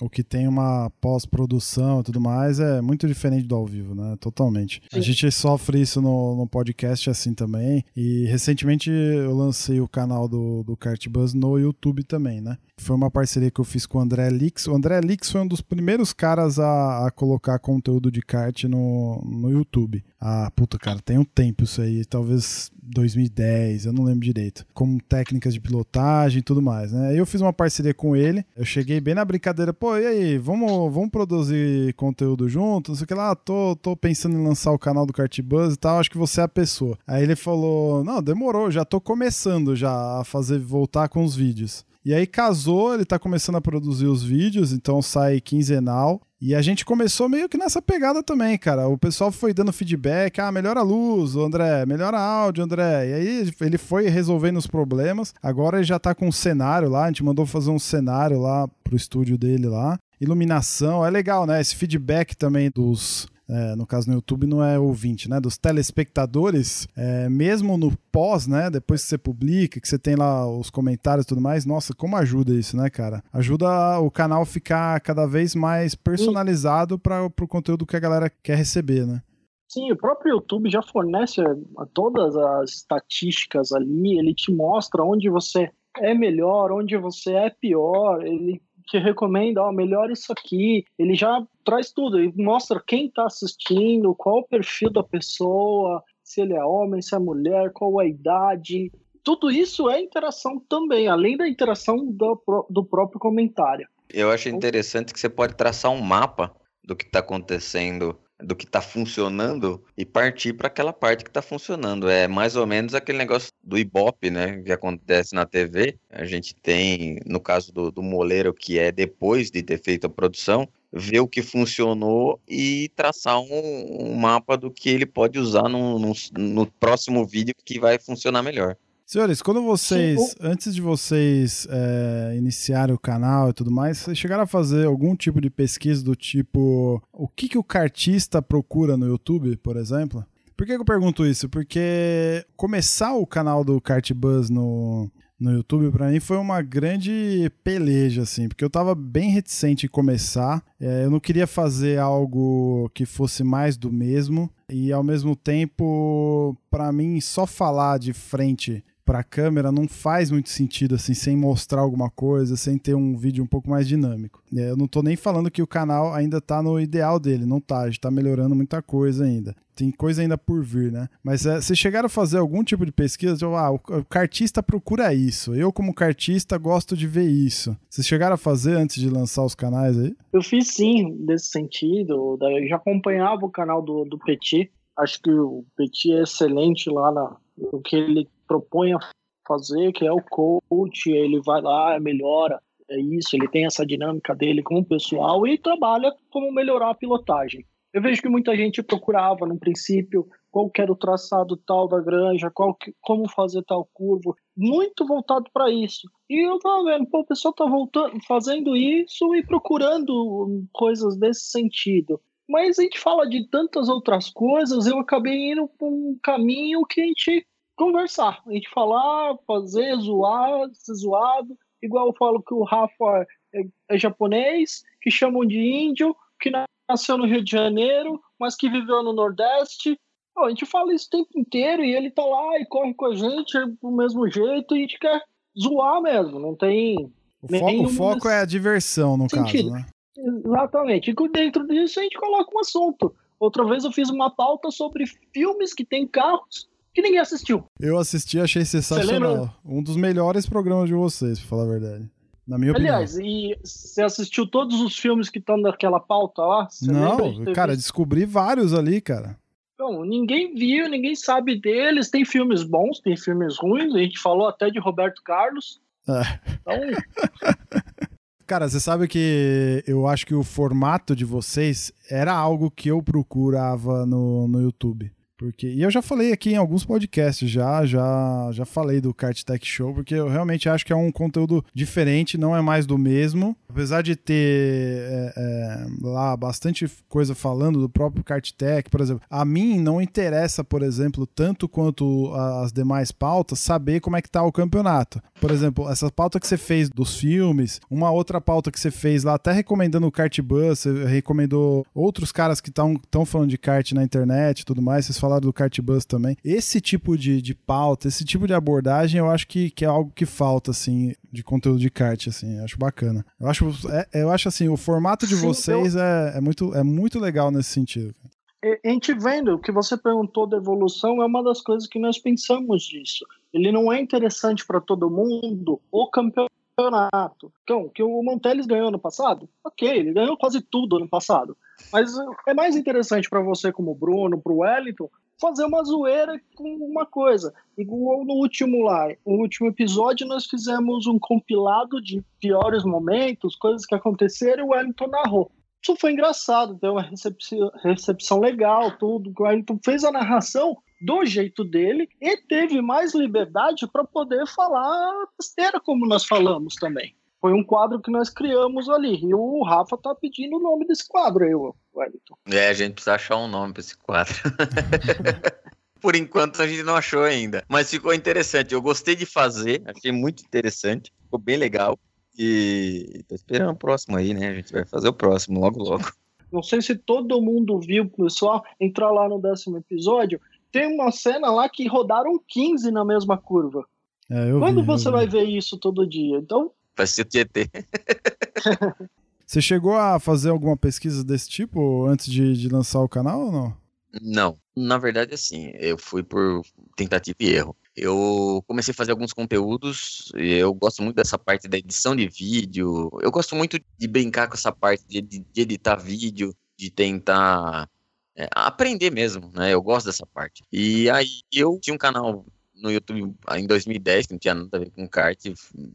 o, 0.00 0.06
o 0.06 0.10
que 0.10 0.22
tem 0.22 0.48
uma 0.48 0.90
pós-produção 1.00 2.00
e 2.00 2.04
tudo 2.04 2.20
mais 2.20 2.58
é 2.58 2.80
muito 2.80 3.06
diferente 3.06 3.46
do 3.46 3.54
ao 3.54 3.66
vivo, 3.66 3.94
né? 3.94 4.16
Totalmente. 4.18 4.80
A 4.90 4.96
Sim. 4.96 5.02
gente 5.02 5.30
sofre 5.30 5.80
isso 5.80 6.00
no, 6.00 6.36
no 6.36 6.46
podcast 6.46 7.10
assim 7.10 7.34
também. 7.34 7.84
E 7.94 8.24
recentemente 8.24 8.90
eu 8.90 9.36
lancei 9.36 9.80
o 9.80 9.88
canal 9.88 10.26
do, 10.26 10.62
do 10.62 10.76
Kart 10.76 11.06
Buzz 11.08 11.34
no 11.34 11.58
YouTube 11.58 12.02
também, 12.02 12.40
né? 12.40 12.56
Foi 12.80 12.96
uma 12.96 13.10
parceria 13.10 13.50
que 13.50 13.60
eu 13.60 13.64
fiz 13.64 13.86
com 13.86 13.98
o 13.98 14.00
André 14.00 14.28
Lix. 14.30 14.66
O 14.66 14.74
André 14.74 15.00
Lix 15.00 15.30
foi 15.30 15.40
um 15.42 15.46
dos 15.46 15.60
primeiros 15.60 16.12
caras 16.12 16.58
a, 16.58 17.06
a 17.06 17.10
colocar 17.10 17.58
conteúdo 17.58 18.10
de 18.10 18.22
kart 18.22 18.64
no, 18.64 19.22
no 19.24 19.50
YouTube. 19.50 20.02
Ah, 20.20 20.50
puta, 20.54 20.78
cara, 20.78 20.98
tem 21.00 21.18
um 21.18 21.24
tempo 21.24 21.64
isso 21.64 21.80
aí, 21.80 22.04
talvez 22.04 22.70
2010, 22.82 23.86
eu 23.86 23.92
não 23.92 24.04
lembro 24.04 24.20
direito. 24.20 24.66
Com 24.74 24.98
técnicas 24.98 25.54
de 25.54 25.60
pilotagem 25.60 26.40
e 26.40 26.42
tudo 26.42 26.60
mais, 26.60 26.92
né? 26.92 27.18
Eu 27.18 27.24
fiz 27.24 27.40
uma 27.40 27.52
parceria 27.52 27.94
com 27.94 28.16
ele, 28.16 28.44
eu 28.56 28.64
cheguei 28.64 29.00
bem 29.00 29.14
na 29.14 29.24
brincadeira, 29.24 29.72
pô, 29.72 29.96
e 29.96 30.06
aí, 30.06 30.38
vamos, 30.38 30.92
vamos 30.92 31.10
produzir 31.10 31.94
conteúdo 31.94 32.48
junto? 32.48 32.90
Não 32.90 32.96
sei 32.96 33.04
o 33.04 33.06
que 33.06 33.14
lá, 33.14 33.34
tô, 33.34 33.76
tô 33.76 33.96
pensando 33.96 34.36
em 34.36 34.44
lançar 34.44 34.72
o 34.72 34.78
canal 34.78 35.06
do 35.06 35.12
Kart 35.12 35.40
Buzz 35.40 35.74
e 35.74 35.78
tal, 35.78 35.98
acho 35.98 36.10
que 36.10 36.18
você 36.18 36.40
é 36.40 36.44
a 36.44 36.48
pessoa. 36.48 36.98
Aí 37.06 37.22
ele 37.22 37.36
falou, 37.36 38.04
não, 38.04 38.22
demorou, 38.22 38.70
já 38.70 38.84
tô 38.84 39.00
começando 39.00 39.76
já 39.76 40.20
a 40.20 40.24
fazer, 40.24 40.58
voltar 40.58 41.08
com 41.08 41.24
os 41.24 41.34
vídeos. 41.34 41.84
E 42.04 42.14
aí 42.14 42.26
casou, 42.26 42.94
ele 42.94 43.04
tá 43.04 43.18
começando 43.18 43.56
a 43.56 43.60
produzir 43.60 44.06
os 44.06 44.22
vídeos, 44.22 44.72
então 44.72 45.02
sai 45.02 45.40
quinzenal. 45.40 46.20
E 46.40 46.54
a 46.54 46.62
gente 46.62 46.86
começou 46.86 47.28
meio 47.28 47.50
que 47.50 47.58
nessa 47.58 47.82
pegada 47.82 48.22
também, 48.22 48.56
cara. 48.56 48.88
O 48.88 48.96
pessoal 48.96 49.30
foi 49.30 49.52
dando 49.52 49.74
feedback, 49.74 50.40
ah, 50.40 50.50
melhora 50.50 50.80
a 50.80 50.82
luz, 50.82 51.36
André, 51.36 51.84
melhora 51.84 52.18
áudio, 52.18 52.64
André. 52.64 53.10
E 53.10 53.12
aí 53.12 53.52
ele 53.60 53.76
foi 53.76 54.08
resolvendo 54.08 54.56
os 54.56 54.66
problemas. 54.66 55.34
Agora 55.42 55.76
ele 55.76 55.84
já 55.84 55.98
tá 55.98 56.14
com 56.14 56.28
um 56.28 56.32
cenário 56.32 56.88
lá, 56.88 57.04
a 57.04 57.06
gente 57.08 57.22
mandou 57.22 57.44
fazer 57.44 57.70
um 57.70 57.78
cenário 57.78 58.40
lá 58.40 58.66
pro 58.82 58.96
estúdio 58.96 59.36
dele 59.36 59.66
lá. 59.66 59.98
Iluminação, 60.18 61.04
é 61.04 61.10
legal, 61.10 61.46
né? 61.46 61.60
Esse 61.60 61.76
feedback 61.76 62.34
também 62.34 62.70
dos 62.74 63.28
é, 63.50 63.74
no 63.74 63.84
caso 63.86 64.08
no 64.08 64.14
YouTube 64.14 64.46
não 64.46 64.62
é 64.62 64.78
ouvinte, 64.78 65.28
né? 65.28 65.40
Dos 65.40 65.58
telespectadores, 65.58 66.86
é, 66.96 67.28
mesmo 67.28 67.76
no 67.76 67.96
pós, 68.12 68.46
né? 68.46 68.70
Depois 68.70 69.02
que 69.02 69.08
você 69.08 69.18
publica, 69.18 69.80
que 69.80 69.88
você 69.88 69.98
tem 69.98 70.14
lá 70.14 70.48
os 70.48 70.70
comentários 70.70 71.24
e 71.24 71.28
tudo 71.28 71.40
mais, 71.40 71.66
nossa, 71.66 71.92
como 71.92 72.16
ajuda 72.16 72.52
isso, 72.52 72.76
né, 72.76 72.88
cara? 72.88 73.22
Ajuda 73.32 73.98
o 73.98 74.10
canal 74.10 74.44
ficar 74.44 75.00
cada 75.00 75.26
vez 75.26 75.54
mais 75.54 75.94
personalizado 75.94 76.98
para 76.98 77.24
o 77.24 77.48
conteúdo 77.48 77.84
que 77.84 77.96
a 77.96 78.00
galera 78.00 78.30
quer 78.30 78.56
receber, 78.56 79.06
né? 79.06 79.20
Sim, 79.68 79.92
o 79.92 79.96
próprio 79.96 80.34
YouTube 80.34 80.70
já 80.70 80.82
fornece 80.82 81.40
eh, 81.40 81.54
todas 81.94 82.36
as 82.36 82.70
estatísticas 82.70 83.70
ali, 83.72 84.18
ele 84.18 84.34
te 84.34 84.52
mostra 84.52 85.04
onde 85.04 85.30
você 85.30 85.70
é 85.98 86.14
melhor, 86.14 86.72
onde 86.72 86.96
você 86.96 87.34
é 87.34 87.50
pior, 87.50 88.20
ele 88.24 88.60
te 88.90 88.98
recomenda, 88.98 89.62
ó, 89.62 89.72
melhor 89.72 90.10
isso 90.10 90.32
aqui. 90.32 90.84
Ele 90.98 91.14
já 91.14 91.46
traz 91.64 91.92
tudo, 91.92 92.18
ele 92.18 92.32
mostra 92.36 92.82
quem 92.84 93.06
está 93.06 93.24
assistindo, 93.24 94.14
qual 94.14 94.38
o 94.38 94.48
perfil 94.48 94.90
da 94.90 95.02
pessoa, 95.02 96.02
se 96.22 96.40
ele 96.40 96.54
é 96.54 96.64
homem, 96.64 97.00
se 97.00 97.14
é 97.14 97.18
mulher, 97.18 97.72
qual 97.72 98.00
a 98.00 98.06
idade. 98.06 98.90
Tudo 99.22 99.50
isso 99.50 99.88
é 99.88 100.00
interação 100.00 100.60
também, 100.68 101.06
além 101.06 101.36
da 101.36 101.48
interação 101.48 101.96
do, 102.04 102.66
do 102.68 102.84
próprio 102.84 103.20
comentário. 103.20 103.86
Eu 104.12 104.30
acho 104.30 104.48
interessante 104.48 105.12
que 105.12 105.20
você 105.20 105.28
pode 105.28 105.54
traçar 105.54 105.92
um 105.92 106.00
mapa 106.00 106.52
do 106.82 106.96
que 106.96 107.04
está 107.04 107.20
acontecendo, 107.20 108.18
do 108.42 108.56
que 108.56 108.64
está 108.64 108.80
funcionando 108.80 109.82
e 109.96 110.04
partir 110.04 110.52
para 110.52 110.68
aquela 110.68 110.92
parte 110.92 111.24
que 111.24 111.30
está 111.30 111.42
funcionando. 111.42 112.08
É 112.08 112.26
mais 112.28 112.56
ou 112.56 112.66
menos 112.66 112.94
aquele 112.94 113.18
negócio 113.18 113.52
do 113.62 113.78
Ibope, 113.78 114.30
né? 114.30 114.62
Que 114.62 114.72
acontece 114.72 115.34
na 115.34 115.46
TV. 115.46 115.98
A 116.10 116.24
gente 116.24 116.54
tem, 116.54 117.18
no 117.26 117.40
caso 117.40 117.72
do, 117.72 117.90
do 117.90 118.02
moleiro, 118.02 118.52
que 118.52 118.78
é 118.78 118.90
depois 118.90 119.50
de 119.50 119.62
ter 119.62 119.80
feito 119.82 120.06
a 120.06 120.10
produção, 120.10 120.68
ver 120.92 121.20
o 121.20 121.28
que 121.28 121.42
funcionou 121.42 122.40
e 122.48 122.90
traçar 122.96 123.38
um, 123.40 124.10
um 124.10 124.14
mapa 124.14 124.56
do 124.56 124.70
que 124.70 124.90
ele 124.90 125.06
pode 125.06 125.38
usar 125.38 125.68
no, 125.68 125.98
no, 125.98 126.12
no 126.36 126.66
próximo 126.66 127.24
vídeo 127.26 127.54
que 127.64 127.78
vai 127.78 127.98
funcionar 127.98 128.42
melhor. 128.42 128.76
Senhores, 129.10 129.42
quando 129.42 129.60
vocês, 129.60 130.20
Sim, 130.20 130.36
antes 130.40 130.72
de 130.72 130.80
vocês 130.80 131.66
é, 131.68 132.36
iniciarem 132.36 132.94
o 132.94 132.98
canal 132.98 133.50
e 133.50 133.52
tudo 133.52 133.68
mais, 133.68 133.98
vocês 133.98 134.16
chegaram 134.16 134.44
a 134.44 134.46
fazer 134.46 134.86
algum 134.86 135.16
tipo 135.16 135.40
de 135.40 135.50
pesquisa 135.50 136.04
do 136.04 136.14
tipo 136.14 137.02
o 137.12 137.26
que, 137.26 137.48
que 137.48 137.58
o 137.58 137.64
cartista 137.64 138.40
procura 138.40 138.96
no 138.96 139.08
YouTube, 139.08 139.56
por 139.56 139.76
exemplo? 139.76 140.24
Por 140.56 140.64
que, 140.64 140.76
que 140.76 140.80
eu 140.80 140.84
pergunto 140.84 141.26
isso? 141.26 141.48
Porque 141.48 142.46
começar 142.54 143.12
o 143.14 143.26
canal 143.26 143.64
do 143.64 143.80
Kart 143.80 144.12
Buzz 144.12 144.48
no, 144.48 145.10
no 145.40 145.50
YouTube, 145.54 145.90
pra 145.90 146.08
mim, 146.08 146.20
foi 146.20 146.36
uma 146.36 146.62
grande 146.62 147.50
peleja, 147.64 148.22
assim, 148.22 148.46
porque 148.46 148.64
eu 148.64 148.70
tava 148.70 148.94
bem 148.94 149.30
reticente 149.30 149.86
em 149.86 149.88
começar. 149.88 150.62
É, 150.78 151.04
eu 151.04 151.10
não 151.10 151.18
queria 151.18 151.48
fazer 151.48 151.98
algo 151.98 152.88
que 152.94 153.04
fosse 153.04 153.42
mais 153.42 153.76
do 153.76 153.90
mesmo. 153.90 154.48
E 154.68 154.92
ao 154.92 155.02
mesmo 155.02 155.34
tempo, 155.34 156.56
pra 156.70 156.92
mim, 156.92 157.20
só 157.20 157.44
falar 157.44 157.98
de 157.98 158.12
frente 158.12 158.84
pra 159.04 159.24
câmera 159.24 159.72
não 159.72 159.88
faz 159.88 160.30
muito 160.30 160.48
sentido, 160.50 160.94
assim, 160.94 161.14
sem 161.14 161.36
mostrar 161.36 161.80
alguma 161.80 162.10
coisa, 162.10 162.56
sem 162.56 162.78
ter 162.78 162.94
um 162.94 163.16
vídeo 163.16 163.42
um 163.42 163.46
pouco 163.46 163.68
mais 163.68 163.88
dinâmico. 163.88 164.42
É, 164.56 164.70
eu 164.70 164.76
não 164.76 164.86
tô 164.86 165.02
nem 165.02 165.16
falando 165.16 165.50
que 165.50 165.62
o 165.62 165.66
canal 165.66 166.12
ainda 166.14 166.40
tá 166.40 166.62
no 166.62 166.78
ideal 166.78 167.18
dele, 167.18 167.44
não 167.44 167.60
tá, 167.60 167.80
a 167.80 167.86
gente 167.86 168.00
tá 168.00 168.10
melhorando 168.10 168.54
muita 168.54 168.80
coisa 168.82 169.24
ainda. 169.24 169.54
Tem 169.74 169.90
coisa 169.90 170.20
ainda 170.20 170.36
por 170.36 170.62
vir, 170.62 170.92
né? 170.92 171.08
Mas 171.24 171.46
é, 171.46 171.58
vocês 171.58 171.78
chegaram 171.78 172.06
a 172.06 172.10
fazer 172.10 172.36
algum 172.36 172.62
tipo 172.62 172.84
de 172.84 172.92
pesquisa? 172.92 173.34
Tipo, 173.34 173.54
ah, 173.54 173.70
o, 173.70 173.78
cartista 174.04 174.62
procura 174.62 175.14
isso. 175.14 175.54
Eu, 175.54 175.72
como 175.72 175.94
cartista, 175.94 176.58
gosto 176.58 176.94
de 176.94 177.06
ver 177.06 177.26
isso. 177.26 177.74
Vocês 177.88 178.06
chegaram 178.06 178.34
a 178.34 178.38
fazer 178.38 178.76
antes 178.76 179.00
de 179.00 179.08
lançar 179.08 179.42
os 179.42 179.54
canais 179.54 179.98
aí? 179.98 180.14
Eu 180.34 180.42
fiz 180.42 180.68
sim, 180.68 181.16
nesse 181.20 181.46
sentido. 181.46 182.38
Eu 182.42 182.68
já 182.68 182.76
acompanhava 182.76 183.46
o 183.46 183.50
canal 183.50 183.80
do, 183.80 184.04
do 184.04 184.18
Petit. 184.18 184.70
Acho 184.98 185.22
que 185.22 185.30
o 185.30 185.64
Petit 185.74 186.12
é 186.12 186.24
excelente 186.24 186.90
lá 186.90 187.10
na, 187.10 187.36
no 187.72 187.80
que 187.80 187.96
ele 187.96 188.28
propõe 188.50 188.92
a 188.92 188.98
fazer, 189.46 189.92
que 189.92 190.04
é 190.04 190.12
o 190.12 190.20
coach. 190.20 191.08
Ele 191.08 191.40
vai 191.40 191.62
lá, 191.62 192.00
melhora. 192.00 192.60
é 192.90 192.98
isso, 192.98 193.36
ele 193.36 193.46
tem 193.46 193.64
essa 193.64 193.86
dinâmica 193.86 194.34
dele 194.34 194.60
com 194.60 194.80
o 194.80 194.84
pessoal 194.84 195.46
e 195.46 195.56
trabalha 195.56 196.12
como 196.32 196.52
melhorar 196.52 196.90
a 196.90 196.94
pilotagem. 196.94 197.64
Eu 197.92 198.02
vejo 198.02 198.22
que 198.22 198.28
muita 198.28 198.56
gente 198.56 198.82
procurava 198.82 199.46
no 199.46 199.58
princípio 199.58 200.26
qual 200.50 200.70
era 200.76 200.92
o 200.92 200.96
traçado 200.96 201.56
tal 201.56 201.86
da 201.86 202.00
granja, 202.00 202.52
que, 202.80 202.92
como 203.00 203.28
fazer 203.28 203.62
tal 203.64 203.88
curva, 203.92 204.34
muito 204.56 205.06
voltado 205.06 205.48
para 205.52 205.70
isso. 205.70 206.08
E 206.28 206.44
eu 206.44 206.58
tava 206.58 206.84
vendo, 206.84 207.06
pô, 207.06 207.20
o 207.20 207.26
pessoal 207.26 207.54
tá 207.54 207.64
voltando, 207.66 208.16
fazendo 208.26 208.76
isso 208.76 209.34
e 209.36 209.44
procurando 209.44 210.66
coisas 210.72 211.16
desse 211.16 211.50
sentido. 211.50 212.20
Mas 212.48 212.78
a 212.78 212.82
gente 212.82 212.98
fala 212.98 213.28
de 213.28 213.48
tantas 213.48 213.88
outras 213.88 214.28
coisas, 214.28 214.86
eu 214.86 214.98
acabei 214.98 215.52
indo 215.52 215.68
para 215.78 215.86
um 215.86 216.18
caminho 216.20 216.84
que 216.84 217.00
a 217.00 217.04
gente 217.04 217.46
conversar, 217.80 218.42
a 218.46 218.52
gente 218.52 218.68
falar, 218.68 219.38
fazer, 219.46 219.96
zoar, 219.96 220.68
ser 220.74 220.94
zoado. 220.94 221.56
Igual 221.82 222.08
eu 222.08 222.12
falo 222.12 222.42
que 222.42 222.52
o 222.52 222.62
Rafa 222.62 223.26
é, 223.54 223.62
é 223.88 223.98
japonês, 223.98 224.82
que 225.00 225.10
chamam 225.10 225.46
de 225.46 225.58
índio, 225.58 226.14
que 226.38 226.52
nasceu 226.86 227.16
no 227.16 227.24
Rio 227.24 227.42
de 227.42 227.50
Janeiro, 227.50 228.20
mas 228.38 228.54
que 228.54 228.68
viveu 228.68 229.02
no 229.02 229.14
Nordeste. 229.14 229.98
A 230.36 230.50
gente 230.50 230.66
fala 230.66 230.92
isso 230.92 231.06
o 231.06 231.10
tempo 231.10 231.30
inteiro 231.38 231.82
e 231.82 231.94
ele 231.94 232.10
tá 232.10 232.24
lá 232.24 232.58
e 232.58 232.66
corre 232.66 232.92
com 232.92 233.06
a 233.06 233.14
gente 233.14 233.58
do 233.82 233.90
mesmo 233.90 234.28
jeito 234.28 234.76
e 234.76 234.78
a 234.78 234.80
gente 234.82 234.98
quer 234.98 235.22
zoar 235.58 236.02
mesmo, 236.02 236.38
não 236.38 236.54
tem. 236.54 237.10
O, 237.42 237.48
fo 237.48 237.82
o 237.84 237.88
foco 237.88 238.28
é 238.28 238.40
a 238.40 238.44
diversão, 238.44 239.16
no 239.16 239.28
sentido. 239.28 239.70
caso, 239.70 239.84
né? 239.84 239.86
Exatamente. 240.18 241.10
E 241.10 241.28
dentro 241.30 241.66
disso 241.66 241.98
a 241.98 242.02
gente 242.02 242.18
coloca 242.18 242.54
um 242.54 242.60
assunto. 242.60 243.14
Outra 243.38 243.64
vez 243.64 243.84
eu 243.84 243.92
fiz 243.92 244.10
uma 244.10 244.30
pauta 244.30 244.70
sobre 244.70 245.04
filmes 245.32 245.72
que 245.72 245.84
tem 245.84 246.06
carros 246.06 246.69
ninguém 247.00 247.20
assistiu. 247.20 247.64
Eu 247.78 247.98
assisti 247.98 248.38
achei 248.38 248.64
sensacional. 248.64 249.54
Um 249.64 249.82
dos 249.82 249.96
melhores 249.96 250.46
programas 250.46 250.88
de 250.88 250.94
vocês, 250.94 251.38
pra 251.38 251.48
falar 251.48 251.64
a 251.64 251.68
verdade. 251.68 252.10
Na 252.46 252.58
minha 252.58 252.72
Aliás, 252.72 253.14
opinião. 253.14 253.52
e 253.52 253.58
você 253.62 254.02
assistiu 254.02 254.46
todos 254.46 254.80
os 254.80 254.98
filmes 254.98 255.28
que 255.28 255.38
estão 255.38 255.56
naquela 255.56 256.00
pauta 256.00 256.42
lá? 256.42 256.68
Não, 256.82 257.44
cara, 257.52 257.72
visto? 257.72 257.82
descobri 257.84 258.24
vários 258.24 258.74
ali, 258.74 259.00
cara. 259.00 259.38
Então, 259.74 260.04
ninguém 260.04 260.54
viu, 260.54 260.88
ninguém 260.88 261.14
sabe 261.14 261.58
deles. 261.58 262.10
Tem 262.10 262.24
filmes 262.24 262.62
bons, 262.62 263.00
tem 263.00 263.16
filmes 263.16 263.56
ruins. 263.56 263.94
A 263.94 263.98
gente 263.98 264.18
falou 264.18 264.48
até 264.48 264.68
de 264.68 264.78
Roberto 264.80 265.22
Carlos. 265.24 265.80
É. 266.08 266.40
Então. 266.60 266.74
Cara, 268.46 268.68
você 268.68 268.80
sabe 268.80 269.06
que 269.06 269.84
eu 269.86 270.08
acho 270.08 270.26
que 270.26 270.34
o 270.34 270.42
formato 270.42 271.14
de 271.14 271.24
vocês 271.24 271.92
era 272.10 272.34
algo 272.34 272.68
que 272.68 272.88
eu 272.88 273.00
procurava 273.00 274.04
no, 274.04 274.48
no 274.48 274.60
YouTube. 274.60 275.12
Porque, 275.40 275.68
e 275.68 275.80
eu 275.80 275.90
já 275.90 276.02
falei 276.02 276.32
aqui 276.32 276.50
em 276.50 276.56
alguns 276.56 276.84
podcasts, 276.84 277.48
já, 277.48 277.86
já, 277.86 278.50
já 278.52 278.66
falei 278.66 279.00
do 279.00 279.14
Kart 279.14 279.42
Tech 279.42 279.66
Show, 279.66 279.94
porque 279.94 280.14
eu 280.14 280.28
realmente 280.28 280.68
acho 280.68 280.84
que 280.84 280.92
é 280.92 280.96
um 280.96 281.10
conteúdo 281.10 281.64
diferente, 281.72 282.36
não 282.36 282.54
é 282.54 282.60
mais 282.60 282.84
do 282.84 282.98
mesmo. 282.98 283.56
Apesar 283.66 284.02
de 284.02 284.16
ter 284.16 284.34
é, 284.34 285.32
é, 285.34 285.86
lá 286.02 286.36
bastante 286.36 286.86
coisa 287.08 287.34
falando 287.34 287.80
do 287.80 287.88
próprio 287.88 288.22
Kart 288.22 288.52
Tech, 288.52 288.90
por 288.90 289.00
exemplo, 289.00 289.22
a 289.30 289.42
mim 289.42 289.80
não 289.80 290.02
interessa, 290.02 290.62
por 290.62 290.82
exemplo, 290.82 291.26
tanto 291.26 291.66
quanto 291.66 292.34
as 292.34 292.70
demais 292.70 293.10
pautas, 293.10 293.60
saber 293.60 294.00
como 294.00 294.18
é 294.18 294.20
que 294.20 294.28
tá 294.28 294.42
o 294.42 294.52
campeonato. 294.52 295.22
Por 295.40 295.50
exemplo, 295.50 295.88
essa 295.88 296.10
pauta 296.10 296.38
que 296.38 296.46
você 296.46 296.58
fez 296.58 296.90
dos 296.90 297.16
filmes, 297.16 297.80
uma 297.90 298.10
outra 298.10 298.42
pauta 298.42 298.70
que 298.70 298.78
você 298.78 298.90
fez 298.90 299.24
lá, 299.24 299.36
até 299.36 299.52
recomendando 299.52 300.06
o 300.06 300.12
Kart 300.12 300.38
Bus, 300.42 300.80
você 300.80 301.06
recomendou 301.06 301.86
outros 301.94 302.30
caras 302.30 302.60
que 302.60 302.68
estão 302.68 303.24
falando 303.24 303.48
de 303.48 303.56
kart 303.56 303.92
na 303.92 304.04
internet 304.04 304.60
e 304.60 304.64
tudo 304.66 304.82
mais, 304.82 305.06
vocês 305.06 305.18
falaram 305.18 305.29
falaram 305.30 305.40
do 305.40 305.52
Kart 305.52 305.78
Bus 305.80 306.04
também. 306.04 306.36
Esse 306.44 306.80
tipo 306.80 307.16
de, 307.16 307.40
de 307.40 307.54
pauta, 307.54 308.08
esse 308.08 308.24
tipo 308.24 308.46
de 308.46 308.54
abordagem, 308.54 309.20
eu 309.20 309.30
acho 309.30 309.46
que, 309.46 309.70
que 309.70 309.84
é 309.84 309.88
algo 309.88 310.10
que 310.14 310.26
falta, 310.26 310.72
assim, 310.72 311.14
de 311.30 311.44
conteúdo 311.44 311.78
de 311.78 311.90
kart, 311.90 312.26
assim. 312.26 312.58
Acho 312.60 312.78
bacana. 312.78 313.24
Eu 313.38 313.48
acho, 313.48 313.70
é, 313.90 314.22
eu 314.22 314.30
acho 314.30 314.48
assim, 314.48 314.68
o 314.68 314.76
formato 314.76 315.26
de 315.26 315.36
Sim, 315.36 315.46
vocês 315.46 315.94
eu... 315.94 316.00
é, 316.00 316.38
é, 316.38 316.40
muito, 316.40 316.74
é 316.74 316.82
muito 316.82 317.18
legal 317.18 317.50
nesse 317.50 317.70
sentido. 317.70 318.14
A 318.62 318.88
gente 318.88 319.14
vendo 319.14 319.54
o 319.54 319.58
que 319.58 319.72
você 319.72 319.96
perguntou 319.96 320.46
da 320.46 320.58
evolução 320.58 321.22
é 321.22 321.26
uma 321.26 321.42
das 321.42 321.62
coisas 321.62 321.88
que 321.88 321.98
nós 321.98 322.18
pensamos 322.18 322.82
disso. 322.82 323.24
Ele 323.54 323.72
não 323.72 323.90
é 323.90 323.98
interessante 323.98 324.66
para 324.66 324.80
todo 324.80 325.08
mundo 325.08 325.80
o 325.90 326.10
campeonato. 326.10 327.50
Então, 327.62 327.88
que 327.88 328.02
o 328.02 328.22
Monteles 328.22 328.66
ganhou 328.66 328.90
no 328.90 328.98
passado? 328.98 329.48
Ok, 329.64 329.88
ele 329.88 330.12
ganhou 330.12 330.36
quase 330.36 330.60
tudo 330.60 330.98
no 330.98 331.08
passado. 331.08 331.56
Mas 331.90 332.12
é 332.46 332.52
mais 332.52 332.76
interessante 332.76 333.30
para 333.30 333.40
você, 333.40 333.72
como 333.72 333.94
Bruno, 333.94 334.40
para 334.40 334.52
o 334.52 334.58
Wellington, 334.58 335.08
fazer 335.40 335.64
uma 335.64 335.82
zoeira 335.82 336.40
com 336.54 336.68
uma 336.76 337.06
coisa. 337.06 337.52
Igual 337.76 338.24
no 338.24 338.34
último 338.34 338.84
lá, 338.84 339.08
no 339.26 339.40
último 339.40 339.68
episódio, 339.68 340.26
nós 340.26 340.46
fizemos 340.46 341.06
um 341.06 341.18
compilado 341.18 342.00
de 342.00 342.22
piores 342.40 342.84
momentos, 342.84 343.56
coisas 343.56 343.86
que 343.86 343.94
aconteceram, 343.94 344.64
e 344.64 344.66
o 344.66 344.70
Wellington 344.70 345.06
narrou. 345.08 345.50
Isso 345.82 345.96
foi 345.96 346.12
engraçado, 346.12 346.78
deu 346.80 346.92
uma 346.92 347.02
recepção, 347.02 347.70
recepção 347.82 348.38
legal, 348.38 348.96
tudo. 348.98 349.32
O 349.36 349.42
Wellington 349.42 349.78
fez 349.82 350.04
a 350.04 350.12
narração 350.12 350.76
do 351.00 351.24
jeito 351.24 351.64
dele 351.64 352.06
e 352.20 352.36
teve 352.36 352.82
mais 352.82 353.14
liberdade 353.14 353.86
para 353.86 354.04
poder 354.04 354.46
falar 354.46 355.26
besteira, 355.38 355.80
como 355.80 356.06
nós 356.06 356.26
falamos 356.26 356.74
também. 356.74 357.14
Foi 357.40 357.52
um 357.54 357.64
quadro 357.64 358.00
que 358.00 358.10
nós 358.10 358.28
criamos 358.28 358.88
ali. 358.88 359.16
E 359.24 359.34
o 359.34 359.62
Rafa 359.62 359.96
tá 359.96 360.14
pedindo 360.14 360.56
o 360.56 360.60
nome 360.60 360.86
desse 360.86 361.08
quadro 361.08 361.44
aí, 361.44 361.54
Wellington. 361.54 362.36
É, 362.50 362.68
a 362.68 362.74
gente 362.74 362.94
precisa 362.94 363.14
achar 363.14 363.36
um 363.38 363.48
nome 363.48 363.72
para 363.72 363.80
esse 363.80 363.96
quadro. 363.96 364.34
Por 366.00 366.16
enquanto 366.16 366.60
a 366.60 366.66
gente 366.66 366.82
não 366.82 366.96
achou 366.96 367.22
ainda. 367.22 367.64
Mas 367.68 367.90
ficou 367.90 368.12
interessante. 368.12 368.74
Eu 368.74 368.82
gostei 368.82 369.16
de 369.16 369.26
fazer, 369.26 369.82
achei 369.86 370.12
muito 370.12 370.42
interessante. 370.42 371.12
Ficou 371.24 371.38
bem 371.38 371.56
legal. 371.56 371.98
E 372.38 373.22
tô 373.28 373.34
esperando 373.34 373.72
o 373.72 373.76
próximo 373.76 374.16
aí, 374.16 374.32
né? 374.32 374.48
A 374.48 374.54
gente 374.54 374.72
vai 374.72 374.84
fazer 374.84 375.08
o 375.08 375.12
próximo 375.12 375.60
logo, 375.60 375.82
logo. 375.82 376.10
Não 376.52 376.62
sei 376.62 376.82
se 376.82 376.96
todo 376.96 377.40
mundo 377.40 377.78
viu, 377.78 378.08
pessoal, 378.08 378.64
entrar 378.80 379.10
lá 379.10 379.28
no 379.28 379.40
décimo 379.40 379.78
episódio. 379.78 380.40
Tem 380.72 380.86
uma 380.86 381.10
cena 381.10 381.50
lá 381.50 381.68
que 381.68 381.86
rodaram 381.86 382.40
15 382.48 382.90
na 382.90 383.04
mesma 383.04 383.36
curva. 383.36 383.84
É, 384.30 384.52
Quando 384.58 384.80
vi, 384.80 384.86
você 384.86 385.10
vai 385.10 385.26
ver 385.26 385.44
isso 385.44 385.76
todo 385.76 386.06
dia? 386.06 386.38
Então, 386.38 386.70
Vai 387.00 387.06
ser 387.06 387.22
o 387.22 387.24
Tietê. 387.24 387.66
Você 389.46 389.62
chegou 389.62 389.96
a 389.96 390.20
fazer 390.20 390.50
alguma 390.50 390.76
pesquisa 390.76 391.24
desse 391.24 391.48
tipo 391.48 392.04
antes 392.06 392.26
de, 392.26 392.52
de 392.52 392.68
lançar 392.68 393.00
o 393.00 393.08
canal 393.08 393.40
ou 393.46 393.50
não? 393.50 393.76
Não. 394.20 394.58
Na 394.76 394.98
verdade, 394.98 395.32
assim, 395.32 395.72
eu 395.76 395.96
fui 395.96 396.22
por 396.22 396.60
tentativa 396.94 397.38
e 397.40 397.54
erro. 397.54 397.74
Eu 397.96 398.62
comecei 398.66 398.92
a 398.92 398.94
fazer 398.94 399.12
alguns 399.12 399.32
conteúdos, 399.32 400.30
e 400.36 400.52
eu 400.52 400.74
gosto 400.74 401.02
muito 401.02 401.16
dessa 401.16 401.38
parte 401.38 401.66
da 401.68 401.78
edição 401.78 402.14
de 402.14 402.28
vídeo. 402.28 403.08
Eu 403.22 403.30
gosto 403.30 403.56
muito 403.56 403.80
de 403.98 404.06
brincar 404.06 404.46
com 404.46 404.54
essa 404.54 404.70
parte 404.70 405.02
de, 405.08 405.22
de 405.22 405.42
editar 405.56 405.96
vídeo, 405.96 406.54
de 406.76 406.90
tentar 406.90 407.88
é, 408.36 408.46
aprender 408.54 409.10
mesmo, 409.10 409.50
né? 409.54 409.72
Eu 409.72 409.80
gosto 409.80 410.04
dessa 410.04 410.26
parte. 410.26 410.62
E 410.70 411.08
aí 411.08 411.40
eu 411.50 411.78
tinha 411.80 411.94
um 411.94 411.98
canal 411.98 412.44
no 412.80 412.90
YouTube 412.90 413.34
em 413.52 413.66
2010, 413.66 414.26
que 414.26 414.32
não 414.32 414.38
tinha 414.38 414.54
nada 414.54 414.76
a 414.76 414.80
ver 414.80 414.90
com 414.90 415.06
kart, 415.06 415.38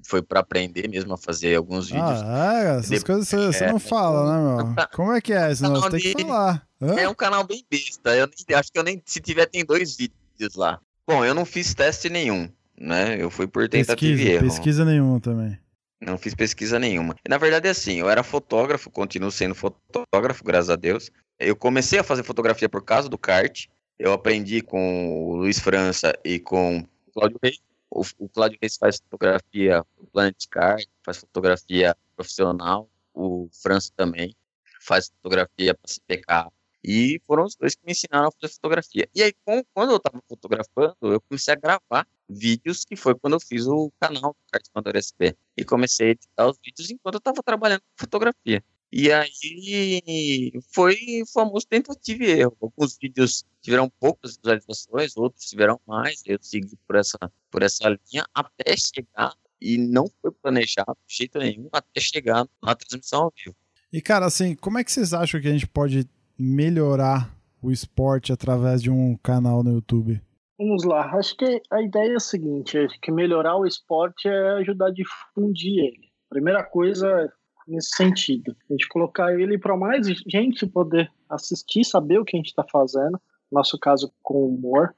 foi 0.04 0.22
para 0.22 0.40
aprender 0.40 0.88
mesmo 0.88 1.14
a 1.14 1.18
fazer 1.18 1.56
alguns 1.56 1.88
vídeos. 1.88 2.22
Ah, 2.24 2.54
é, 2.56 2.80
essas 2.80 3.04
coisas 3.04 3.28
você, 3.28 3.38
você 3.48 3.64
é, 3.66 3.72
não 3.72 3.80
fala, 3.80 4.32
né, 4.32 4.76
meu? 4.76 4.88
Como 4.94 5.12
é 5.12 5.22
que 5.22 5.34
é 5.34 5.52
isso? 5.52 5.64
Não, 5.64 5.90
tem 5.90 6.00
que 6.00 6.22
falar. 6.22 6.66
Hã? 6.82 6.94
É 7.00 7.10
um 7.10 7.14
canal 7.14 7.44
bem 7.44 7.66
besta. 7.70 8.16
Eu 8.16 8.28
nem, 8.28 8.58
acho 8.58 8.72
que 8.72 8.80
eu 8.80 8.84
nem, 8.84 9.02
se 9.06 9.20
tiver, 9.20 9.46
tem 9.48 9.66
dois 9.66 9.96
vídeos 9.98 10.56
lá. 10.56 10.80
Bom, 11.08 11.24
eu 11.24 11.34
não 11.34 11.46
fiz 11.46 11.74
teste 11.74 12.10
nenhum, 12.10 12.50
né? 12.80 13.22
Eu 13.22 13.30
fui 13.30 13.48
por 13.48 13.68
tentativa 13.70 14.12
pesquisa, 14.12 14.30
e 14.30 14.34
erro. 14.34 14.44
Pesquisa 14.44 14.86
nenhuma 14.86 15.20
também. 15.20 15.58
Não 16.02 16.18
fiz 16.18 16.36
pesquisa 16.36 16.78
nenhuma. 16.80 17.16
Na 17.28 17.38
verdade, 17.38 17.68
é 17.68 17.72
assim, 17.72 17.96
eu 17.96 18.10
era 18.10 18.24
fotógrafo, 18.24 18.90
continuo 18.90 19.32
sendo 19.32 19.56
fotógrafo, 19.56 20.44
graças 20.44 20.70
a 20.70 20.76
Deus. 20.76 21.10
Eu 21.40 21.56
comecei 21.56 22.00
a 22.00 22.04
fazer 22.04 22.24
fotografia 22.24 22.70
por 22.70 22.84
causa 22.84 23.10
do 23.10 23.18
kart. 23.18 23.68
Eu 23.98 24.12
aprendi 24.12 24.62
com 24.62 25.30
o 25.30 25.36
Luiz 25.38 25.60
França 25.60 26.14
e 26.24 26.40
com 26.40 26.80
o 26.80 27.12
Cláudio 27.14 27.40
Reis. 27.42 27.60
O, 27.90 28.02
o 28.20 28.30
Cláudio 28.30 28.58
Reis 28.62 28.76
faz 28.76 28.98
fotografia 28.98 29.86
o 29.98 30.06
Planet 30.08 30.36
Car, 30.50 30.78
faz 31.04 31.18
fotografia 31.18 31.96
profissional. 32.16 32.90
O 33.14 33.50
França 33.62 33.92
também 33.96 34.36
faz 34.82 35.08
fotografia 35.08 35.74
para 35.74 35.92
CPK. 35.92 36.52
E 36.84 37.20
foram 37.26 37.46
os 37.46 37.56
dois 37.56 37.74
que 37.74 37.84
me 37.86 37.94
ensinaram 37.94 38.28
a 38.28 38.32
fazer 38.32 38.54
fotografia. 38.54 39.10
E 39.16 39.24
aí, 39.24 39.34
quando 39.74 39.90
eu 39.90 39.98
estava 39.98 40.22
fotografando, 40.28 40.96
eu 41.02 41.22
comecei 41.22 41.54
a 41.54 41.58
gravar 41.58 42.08
vídeos, 42.30 42.86
que 42.86 42.96
foi 42.96 43.16
quando 43.16 43.34
eu 43.34 43.40
fiz 43.40 43.66
o 43.66 43.92
canal 44.00 44.34
do 44.34 44.52
Cartman 44.52 44.94
SP. 44.94 45.34
E 45.58 45.66
comecei 45.66 46.10
a 46.10 46.12
editar 46.12 46.48
os 46.48 46.58
vídeos 46.64 46.92
enquanto 46.92 47.16
eu 47.16 47.20
estava 47.20 47.42
trabalhando 47.42 47.82
com 47.82 48.04
fotografia. 48.06 48.64
E 48.92 49.12
aí 49.12 50.54
foi 50.74 50.96
o 51.22 51.26
famoso 51.28 51.68
tentativa 51.68 52.24
e 52.24 52.32
erro. 52.40 52.58
Alguns 52.62 52.98
vídeos 53.02 53.44
tiveram 53.62 53.90
poucas 54.00 54.38
visualizações, 54.38 55.18
outros 55.18 55.46
tiveram 55.46 55.80
mais. 55.88 56.22
Eu 56.26 56.38
segui 56.42 56.78
por 56.88 56.96
essa, 56.96 57.18
por 57.52 57.64
essa 57.64 57.90
linha 57.90 58.26
até 58.34 58.76
chegar, 58.78 59.34
e 59.60 59.78
não 59.78 60.06
foi 60.22 60.32
planejado 60.32 60.98
de 61.08 61.16
jeito 61.16 61.40
nenhum, 61.40 61.68
até 61.72 62.00
chegar 62.00 62.48
na 62.64 62.76
transmissão 62.76 63.24
ao 63.24 63.34
vivo. 63.36 63.56
E 63.92 64.02
cara, 64.02 64.26
assim, 64.26 64.56
como 64.56 64.78
é 64.78 64.84
que 64.84 64.92
vocês 64.92 65.14
acham 65.14 65.42
que 65.42 65.48
a 65.48 65.52
gente 65.52 65.68
pode 65.68 66.08
melhorar 66.38 67.34
o 67.62 67.72
esporte 67.72 68.32
através 68.32 68.82
de 68.82 68.92
um 68.92 69.18
canal 69.18 69.64
no 69.64 69.72
YouTube? 69.72 70.22
Vamos 70.58 70.84
lá, 70.86 71.12
acho 71.18 71.36
que 71.36 71.62
a 71.72 71.82
ideia 71.82 72.14
é 72.14 72.16
a 72.16 72.20
seguinte, 72.20 72.78
que 73.02 73.12
melhorar 73.12 73.58
o 73.58 73.66
esporte 73.66 74.28
é 74.28 74.52
ajudar 74.60 74.88
a 74.88 74.92
difundir 74.92 75.80
ele 75.80 76.06
Primeira 76.30 76.64
coisa 76.64 77.32
nesse 77.68 77.90
sentido, 77.96 78.56
a 78.70 78.74
gente 78.74 78.88
colocar 78.88 79.34
ele 79.34 79.58
para 79.58 79.76
mais 79.76 80.08
gente 80.28 80.66
poder 80.66 81.12
assistir, 81.30 81.84
saber 81.84 82.20
o 82.20 82.26
que 82.26 82.36
a 82.36 82.40
gente 82.40 82.50
está 82.50 82.64
fazendo, 82.64 83.14
no 83.52 83.60
nosso 83.60 83.78
caso 83.80 84.12
com 84.22 84.48
humor, 84.48 84.94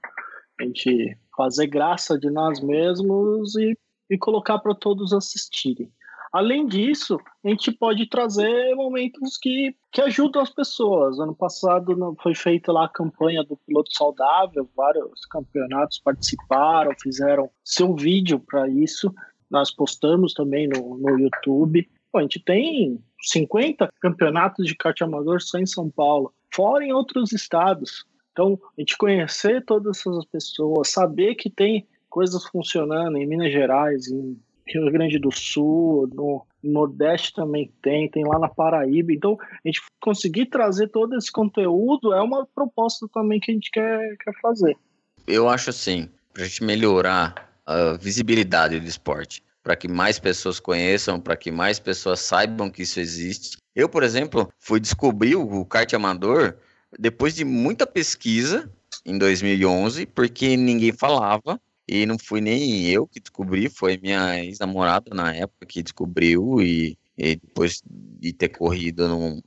a 0.60 0.64
gente 0.64 1.18
fazer 1.36 1.68
graça 1.68 2.18
de 2.18 2.30
nós 2.30 2.60
mesmos 2.60 3.56
e, 3.56 3.78
e 4.10 4.18
colocar 4.18 4.60
para 4.60 4.74
todos 4.74 5.14
assistirem. 5.14 5.92
Além 6.34 6.68
disso, 6.68 7.18
a 7.44 7.50
gente 7.50 7.72
pode 7.72 8.08
trazer 8.08 8.76
momentos 8.76 9.38
que, 9.42 9.76
que 9.92 10.02
ajudam 10.02 10.42
as 10.42 10.50
pessoas. 10.50 11.20
Ano 11.20 11.34
passado 11.34 12.16
foi 12.22 12.36
feita 12.36 12.72
lá 12.72 12.86
a 12.86 12.90
campanha 12.90 13.44
do 13.44 13.58
piloto 13.66 13.90
saudável, 13.96 14.70
vários 14.76 15.26
campeonatos 15.32 16.00
participaram, 16.00 16.92
fizeram 17.02 17.50
seu 17.64 17.96
vídeo 17.96 18.40
para 18.40 18.68
isso. 18.68 19.14
Nós 19.50 19.72
postamos 19.72 20.34
também 20.34 20.68
no, 20.68 20.98
no 20.98 21.18
YouTube. 21.18 21.90
Pô, 22.12 22.20
a 22.20 22.22
gente 22.22 22.40
tem 22.40 23.00
50 23.22 23.90
campeonatos 24.00 24.66
de 24.66 24.76
kart 24.76 25.00
amador 25.02 25.42
só 25.42 25.58
em 25.58 25.66
São 25.66 25.90
Paulo, 25.90 26.34
fora 26.54 26.84
em 26.84 26.94
outros 26.94 27.32
estados. 27.32 28.06
Então, 28.32 28.60
a 28.78 28.82
gente 28.82 28.98
conhecer 28.98 29.66
todas 29.66 29.98
essas 29.98 30.26
pessoas, 30.26 30.90
saber 30.90 31.36
que 31.36 31.50
tem 31.50 31.88
coisas 32.10 32.46
funcionando 32.46 33.18
em 33.18 33.26
Minas 33.26 33.52
Gerais, 33.52 34.08
em 34.08 34.40
Rio 34.68 34.92
Grande 34.92 35.18
do 35.18 35.32
Sul, 35.32 36.10
no 36.14 36.46
Nordeste 36.64 37.34
também 37.34 37.72
tem, 37.82 38.10
tem 38.10 38.24
lá 38.26 38.38
na 38.38 38.50
Paraíba. 38.50 39.12
Então, 39.14 39.38
a 39.42 39.68
gente 39.68 39.82
conseguir 40.00 40.48
trazer 40.48 40.90
todo 40.90 41.16
esse 41.16 41.32
conteúdo 41.32 42.14
é 42.14 42.22
uma 42.22 42.46
proposta 42.46 43.08
também 43.14 43.40
que 43.40 43.52
a 43.52 43.54
gente 43.54 43.72
quer, 43.72 44.16
quer 44.18 44.34
fazer. 44.42 44.78
Eu 45.26 45.50
acho 45.50 45.70
assim, 45.70 46.10
para 46.34 46.44
a 46.44 46.46
gente 46.46 46.64
melhorar 46.64 47.50
a 47.66 47.94
visibilidade 47.94 48.80
do 48.80 48.88
esporte, 48.88 49.44
para 49.68 49.76
que 49.76 49.90
mais 49.90 50.18
pessoas 50.18 50.62
conheçam, 50.62 51.20
para 51.20 51.36
que 51.36 51.52
mais 51.52 51.78
pessoas 51.78 52.22
saibam 52.22 52.70
que 52.70 52.84
isso 52.84 53.02
existe. 53.02 53.58
Eu, 53.76 53.90
por 53.90 54.02
exemplo, 54.02 54.50
fui 54.58 54.80
descobrir 54.80 55.36
o 55.36 55.66
kart 55.66 55.94
amador 55.94 56.56
depois 56.98 57.36
de 57.36 57.44
muita 57.44 57.86
pesquisa 57.86 58.72
em 59.06 59.18
2011, 59.18 60.06
porque 60.06 60.56
ninguém 60.56 60.94
falava 60.94 61.60
e 61.86 62.06
não 62.06 62.18
fui 62.18 62.40
nem 62.40 62.86
eu 62.88 63.06
que 63.06 63.20
descobri, 63.20 63.68
foi 63.68 63.98
minha 63.98 64.42
ex-namorada 64.42 65.14
na 65.14 65.36
época 65.36 65.66
que 65.66 65.84
descobriu 65.84 66.62
e, 66.62 66.98
e 67.18 67.36
depois 67.36 67.84
de 67.86 68.32
ter 68.32 68.48
corrido 68.48 69.06
num, 69.10 69.42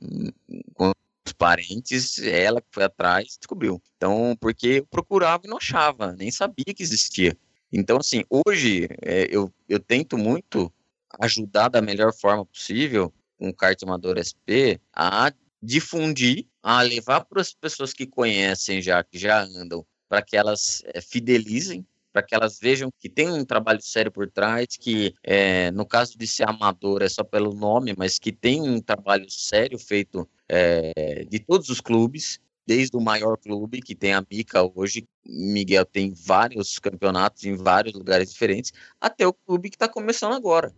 com 0.75 0.91
os 1.25 1.33
parentes, 1.33 2.19
ela 2.19 2.61
que 2.61 2.67
foi 2.71 2.83
atrás 2.83 3.37
descobriu. 3.39 3.81
Então, 3.97 4.37
porque 4.39 4.67
eu 4.67 4.85
procurava 4.85 5.41
e 5.45 5.49
não 5.49 5.57
achava, 5.57 6.13
nem 6.13 6.29
sabia 6.29 6.75
que 6.75 6.83
existia. 6.83 7.35
Então, 7.71 7.97
assim, 7.97 8.23
hoje 8.29 8.87
é, 9.01 9.27
eu, 9.29 9.51
eu 9.67 9.79
tento 9.79 10.17
muito 10.17 10.71
ajudar 11.19 11.69
da 11.69 11.81
melhor 11.81 12.13
forma 12.13 12.45
possível 12.45 13.13
com 13.37 13.49
um 13.49 13.53
kart 13.53 13.81
amador 13.83 14.17
SP 14.19 14.79
a 14.93 15.31
difundir, 15.61 16.47
a 16.61 16.81
levar 16.81 17.21
para 17.21 17.41
as 17.41 17.53
pessoas 17.53 17.93
que 17.93 18.05
conhecem 18.05 18.81
já, 18.81 19.03
que 19.03 19.17
já 19.17 19.43
andam, 19.43 19.85
para 20.09 20.21
que 20.21 20.35
elas 20.35 20.81
é, 20.85 21.01
fidelizem 21.01 21.85
para 22.11 22.21
que 22.21 22.35
elas 22.35 22.59
vejam 22.59 22.91
que 22.99 23.09
tem 23.09 23.29
um 23.29 23.45
trabalho 23.45 23.81
sério 23.81 24.11
por 24.11 24.29
trás, 24.29 24.67
que 24.77 25.13
é, 25.23 25.71
no 25.71 25.85
caso 25.85 26.17
de 26.17 26.27
ser 26.27 26.47
amador 26.47 27.01
é 27.01 27.09
só 27.09 27.23
pelo 27.23 27.53
nome, 27.53 27.93
mas 27.97 28.19
que 28.19 28.31
tem 28.31 28.61
um 28.61 28.81
trabalho 28.81 29.29
sério 29.29 29.79
feito 29.79 30.27
é, 30.47 31.23
de 31.25 31.39
todos 31.39 31.69
os 31.69 31.79
clubes, 31.79 32.39
desde 32.65 32.95
o 32.95 33.01
maior 33.01 33.37
clube 33.37 33.81
que 33.81 33.95
tem 33.95 34.13
a 34.13 34.25
Mica 34.29 34.63
hoje, 34.75 35.07
Miguel 35.25 35.85
tem 35.85 36.11
vários 36.13 36.79
campeonatos 36.79 37.43
em 37.45 37.55
vários 37.55 37.93
lugares 37.93 38.31
diferentes, 38.31 38.71
até 38.99 39.27
o 39.27 39.33
clube 39.33 39.69
que 39.69 39.75
está 39.75 39.87
começando 39.87 40.33
agora. 40.33 40.73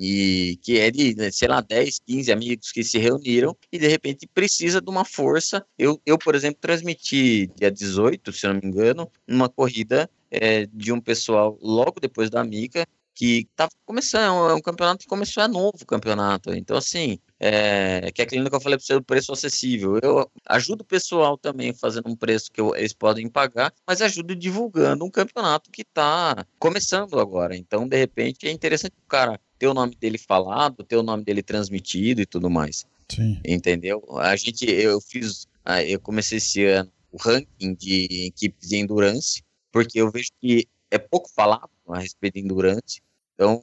E 0.00 0.58
que 0.62 0.78
é 0.78 0.90
de, 0.90 1.14
né, 1.16 1.30
sei 1.30 1.48
lá, 1.48 1.60
10, 1.60 1.98
15 2.06 2.32
amigos 2.32 2.72
que 2.72 2.84
se 2.84 2.98
reuniram 2.98 3.56
e 3.70 3.78
de 3.78 3.88
repente 3.88 4.26
precisa 4.26 4.80
de 4.80 4.88
uma 4.88 5.04
força. 5.04 5.66
Eu, 5.76 6.00
eu 6.06 6.16
por 6.16 6.34
exemplo, 6.34 6.58
transmiti 6.60 7.48
dia 7.56 7.70
18, 7.70 8.32
se 8.32 8.46
não 8.46 8.54
me 8.54 8.60
engano, 8.64 9.10
uma 9.28 9.48
corrida 9.48 10.08
é, 10.30 10.66
de 10.66 10.92
um 10.92 11.00
pessoal 11.00 11.58
logo 11.60 12.00
depois 12.00 12.30
da 12.30 12.42
Mica 12.42 12.86
que 13.14 13.46
estava 13.50 13.70
começando, 13.84 14.50
é 14.50 14.54
um 14.54 14.60
campeonato 14.60 15.00
que 15.00 15.06
começou, 15.06 15.42
é 15.42 15.48
novo 15.48 15.84
campeonato. 15.86 16.54
Então, 16.54 16.76
assim, 16.76 17.18
é, 17.38 18.10
que 18.12 18.22
é 18.22 18.24
aquele 18.24 18.48
que 18.48 18.54
eu 18.54 18.60
falei 18.60 18.78
para 18.78 18.86
você, 18.86 18.94
o 18.94 19.02
preço 19.02 19.32
acessível. 19.32 19.98
Eu 20.02 20.30
ajudo 20.46 20.82
o 20.82 20.84
pessoal 20.84 21.36
também 21.36 21.72
fazendo 21.74 22.08
um 22.08 22.16
preço 22.16 22.50
que 22.50 22.60
eu, 22.60 22.74
eles 22.74 22.92
podem 22.92 23.28
pagar, 23.28 23.72
mas 23.86 24.00
ajudo 24.00 24.34
divulgando 24.34 25.04
um 25.04 25.10
campeonato 25.10 25.70
que 25.70 25.82
está 25.82 26.46
começando 26.58 27.18
agora. 27.18 27.56
Então, 27.56 27.86
de 27.86 27.96
repente, 27.96 28.46
é 28.46 28.50
interessante 28.50 28.94
o 29.04 29.08
cara 29.08 29.40
ter 29.58 29.66
o 29.66 29.74
nome 29.74 29.94
dele 29.94 30.18
falado, 30.18 30.82
ter 30.82 30.96
o 30.96 31.02
nome 31.02 31.24
dele 31.24 31.42
transmitido 31.42 32.20
e 32.20 32.26
tudo 32.26 32.48
mais. 32.48 32.86
Sim. 33.08 33.38
Entendeu? 33.44 34.02
A 34.18 34.34
gente, 34.36 34.64
eu 34.64 35.00
fiz, 35.00 35.46
ah, 35.64 35.82
eu 35.82 36.00
comecei 36.00 36.38
esse 36.38 36.64
ano 36.64 36.90
o 37.12 37.18
ranking 37.18 37.74
de 37.74 38.26
equipes 38.26 38.68
de 38.68 38.76
endurance, 38.76 39.42
porque 39.70 40.00
eu 40.00 40.10
vejo 40.10 40.30
que 40.40 40.66
é 40.92 40.98
pouco 40.98 41.28
falado 41.34 41.70
a 41.88 41.98
respeito 41.98 42.34
de 42.34 42.40
endurance. 42.40 43.00
Então, 43.34 43.62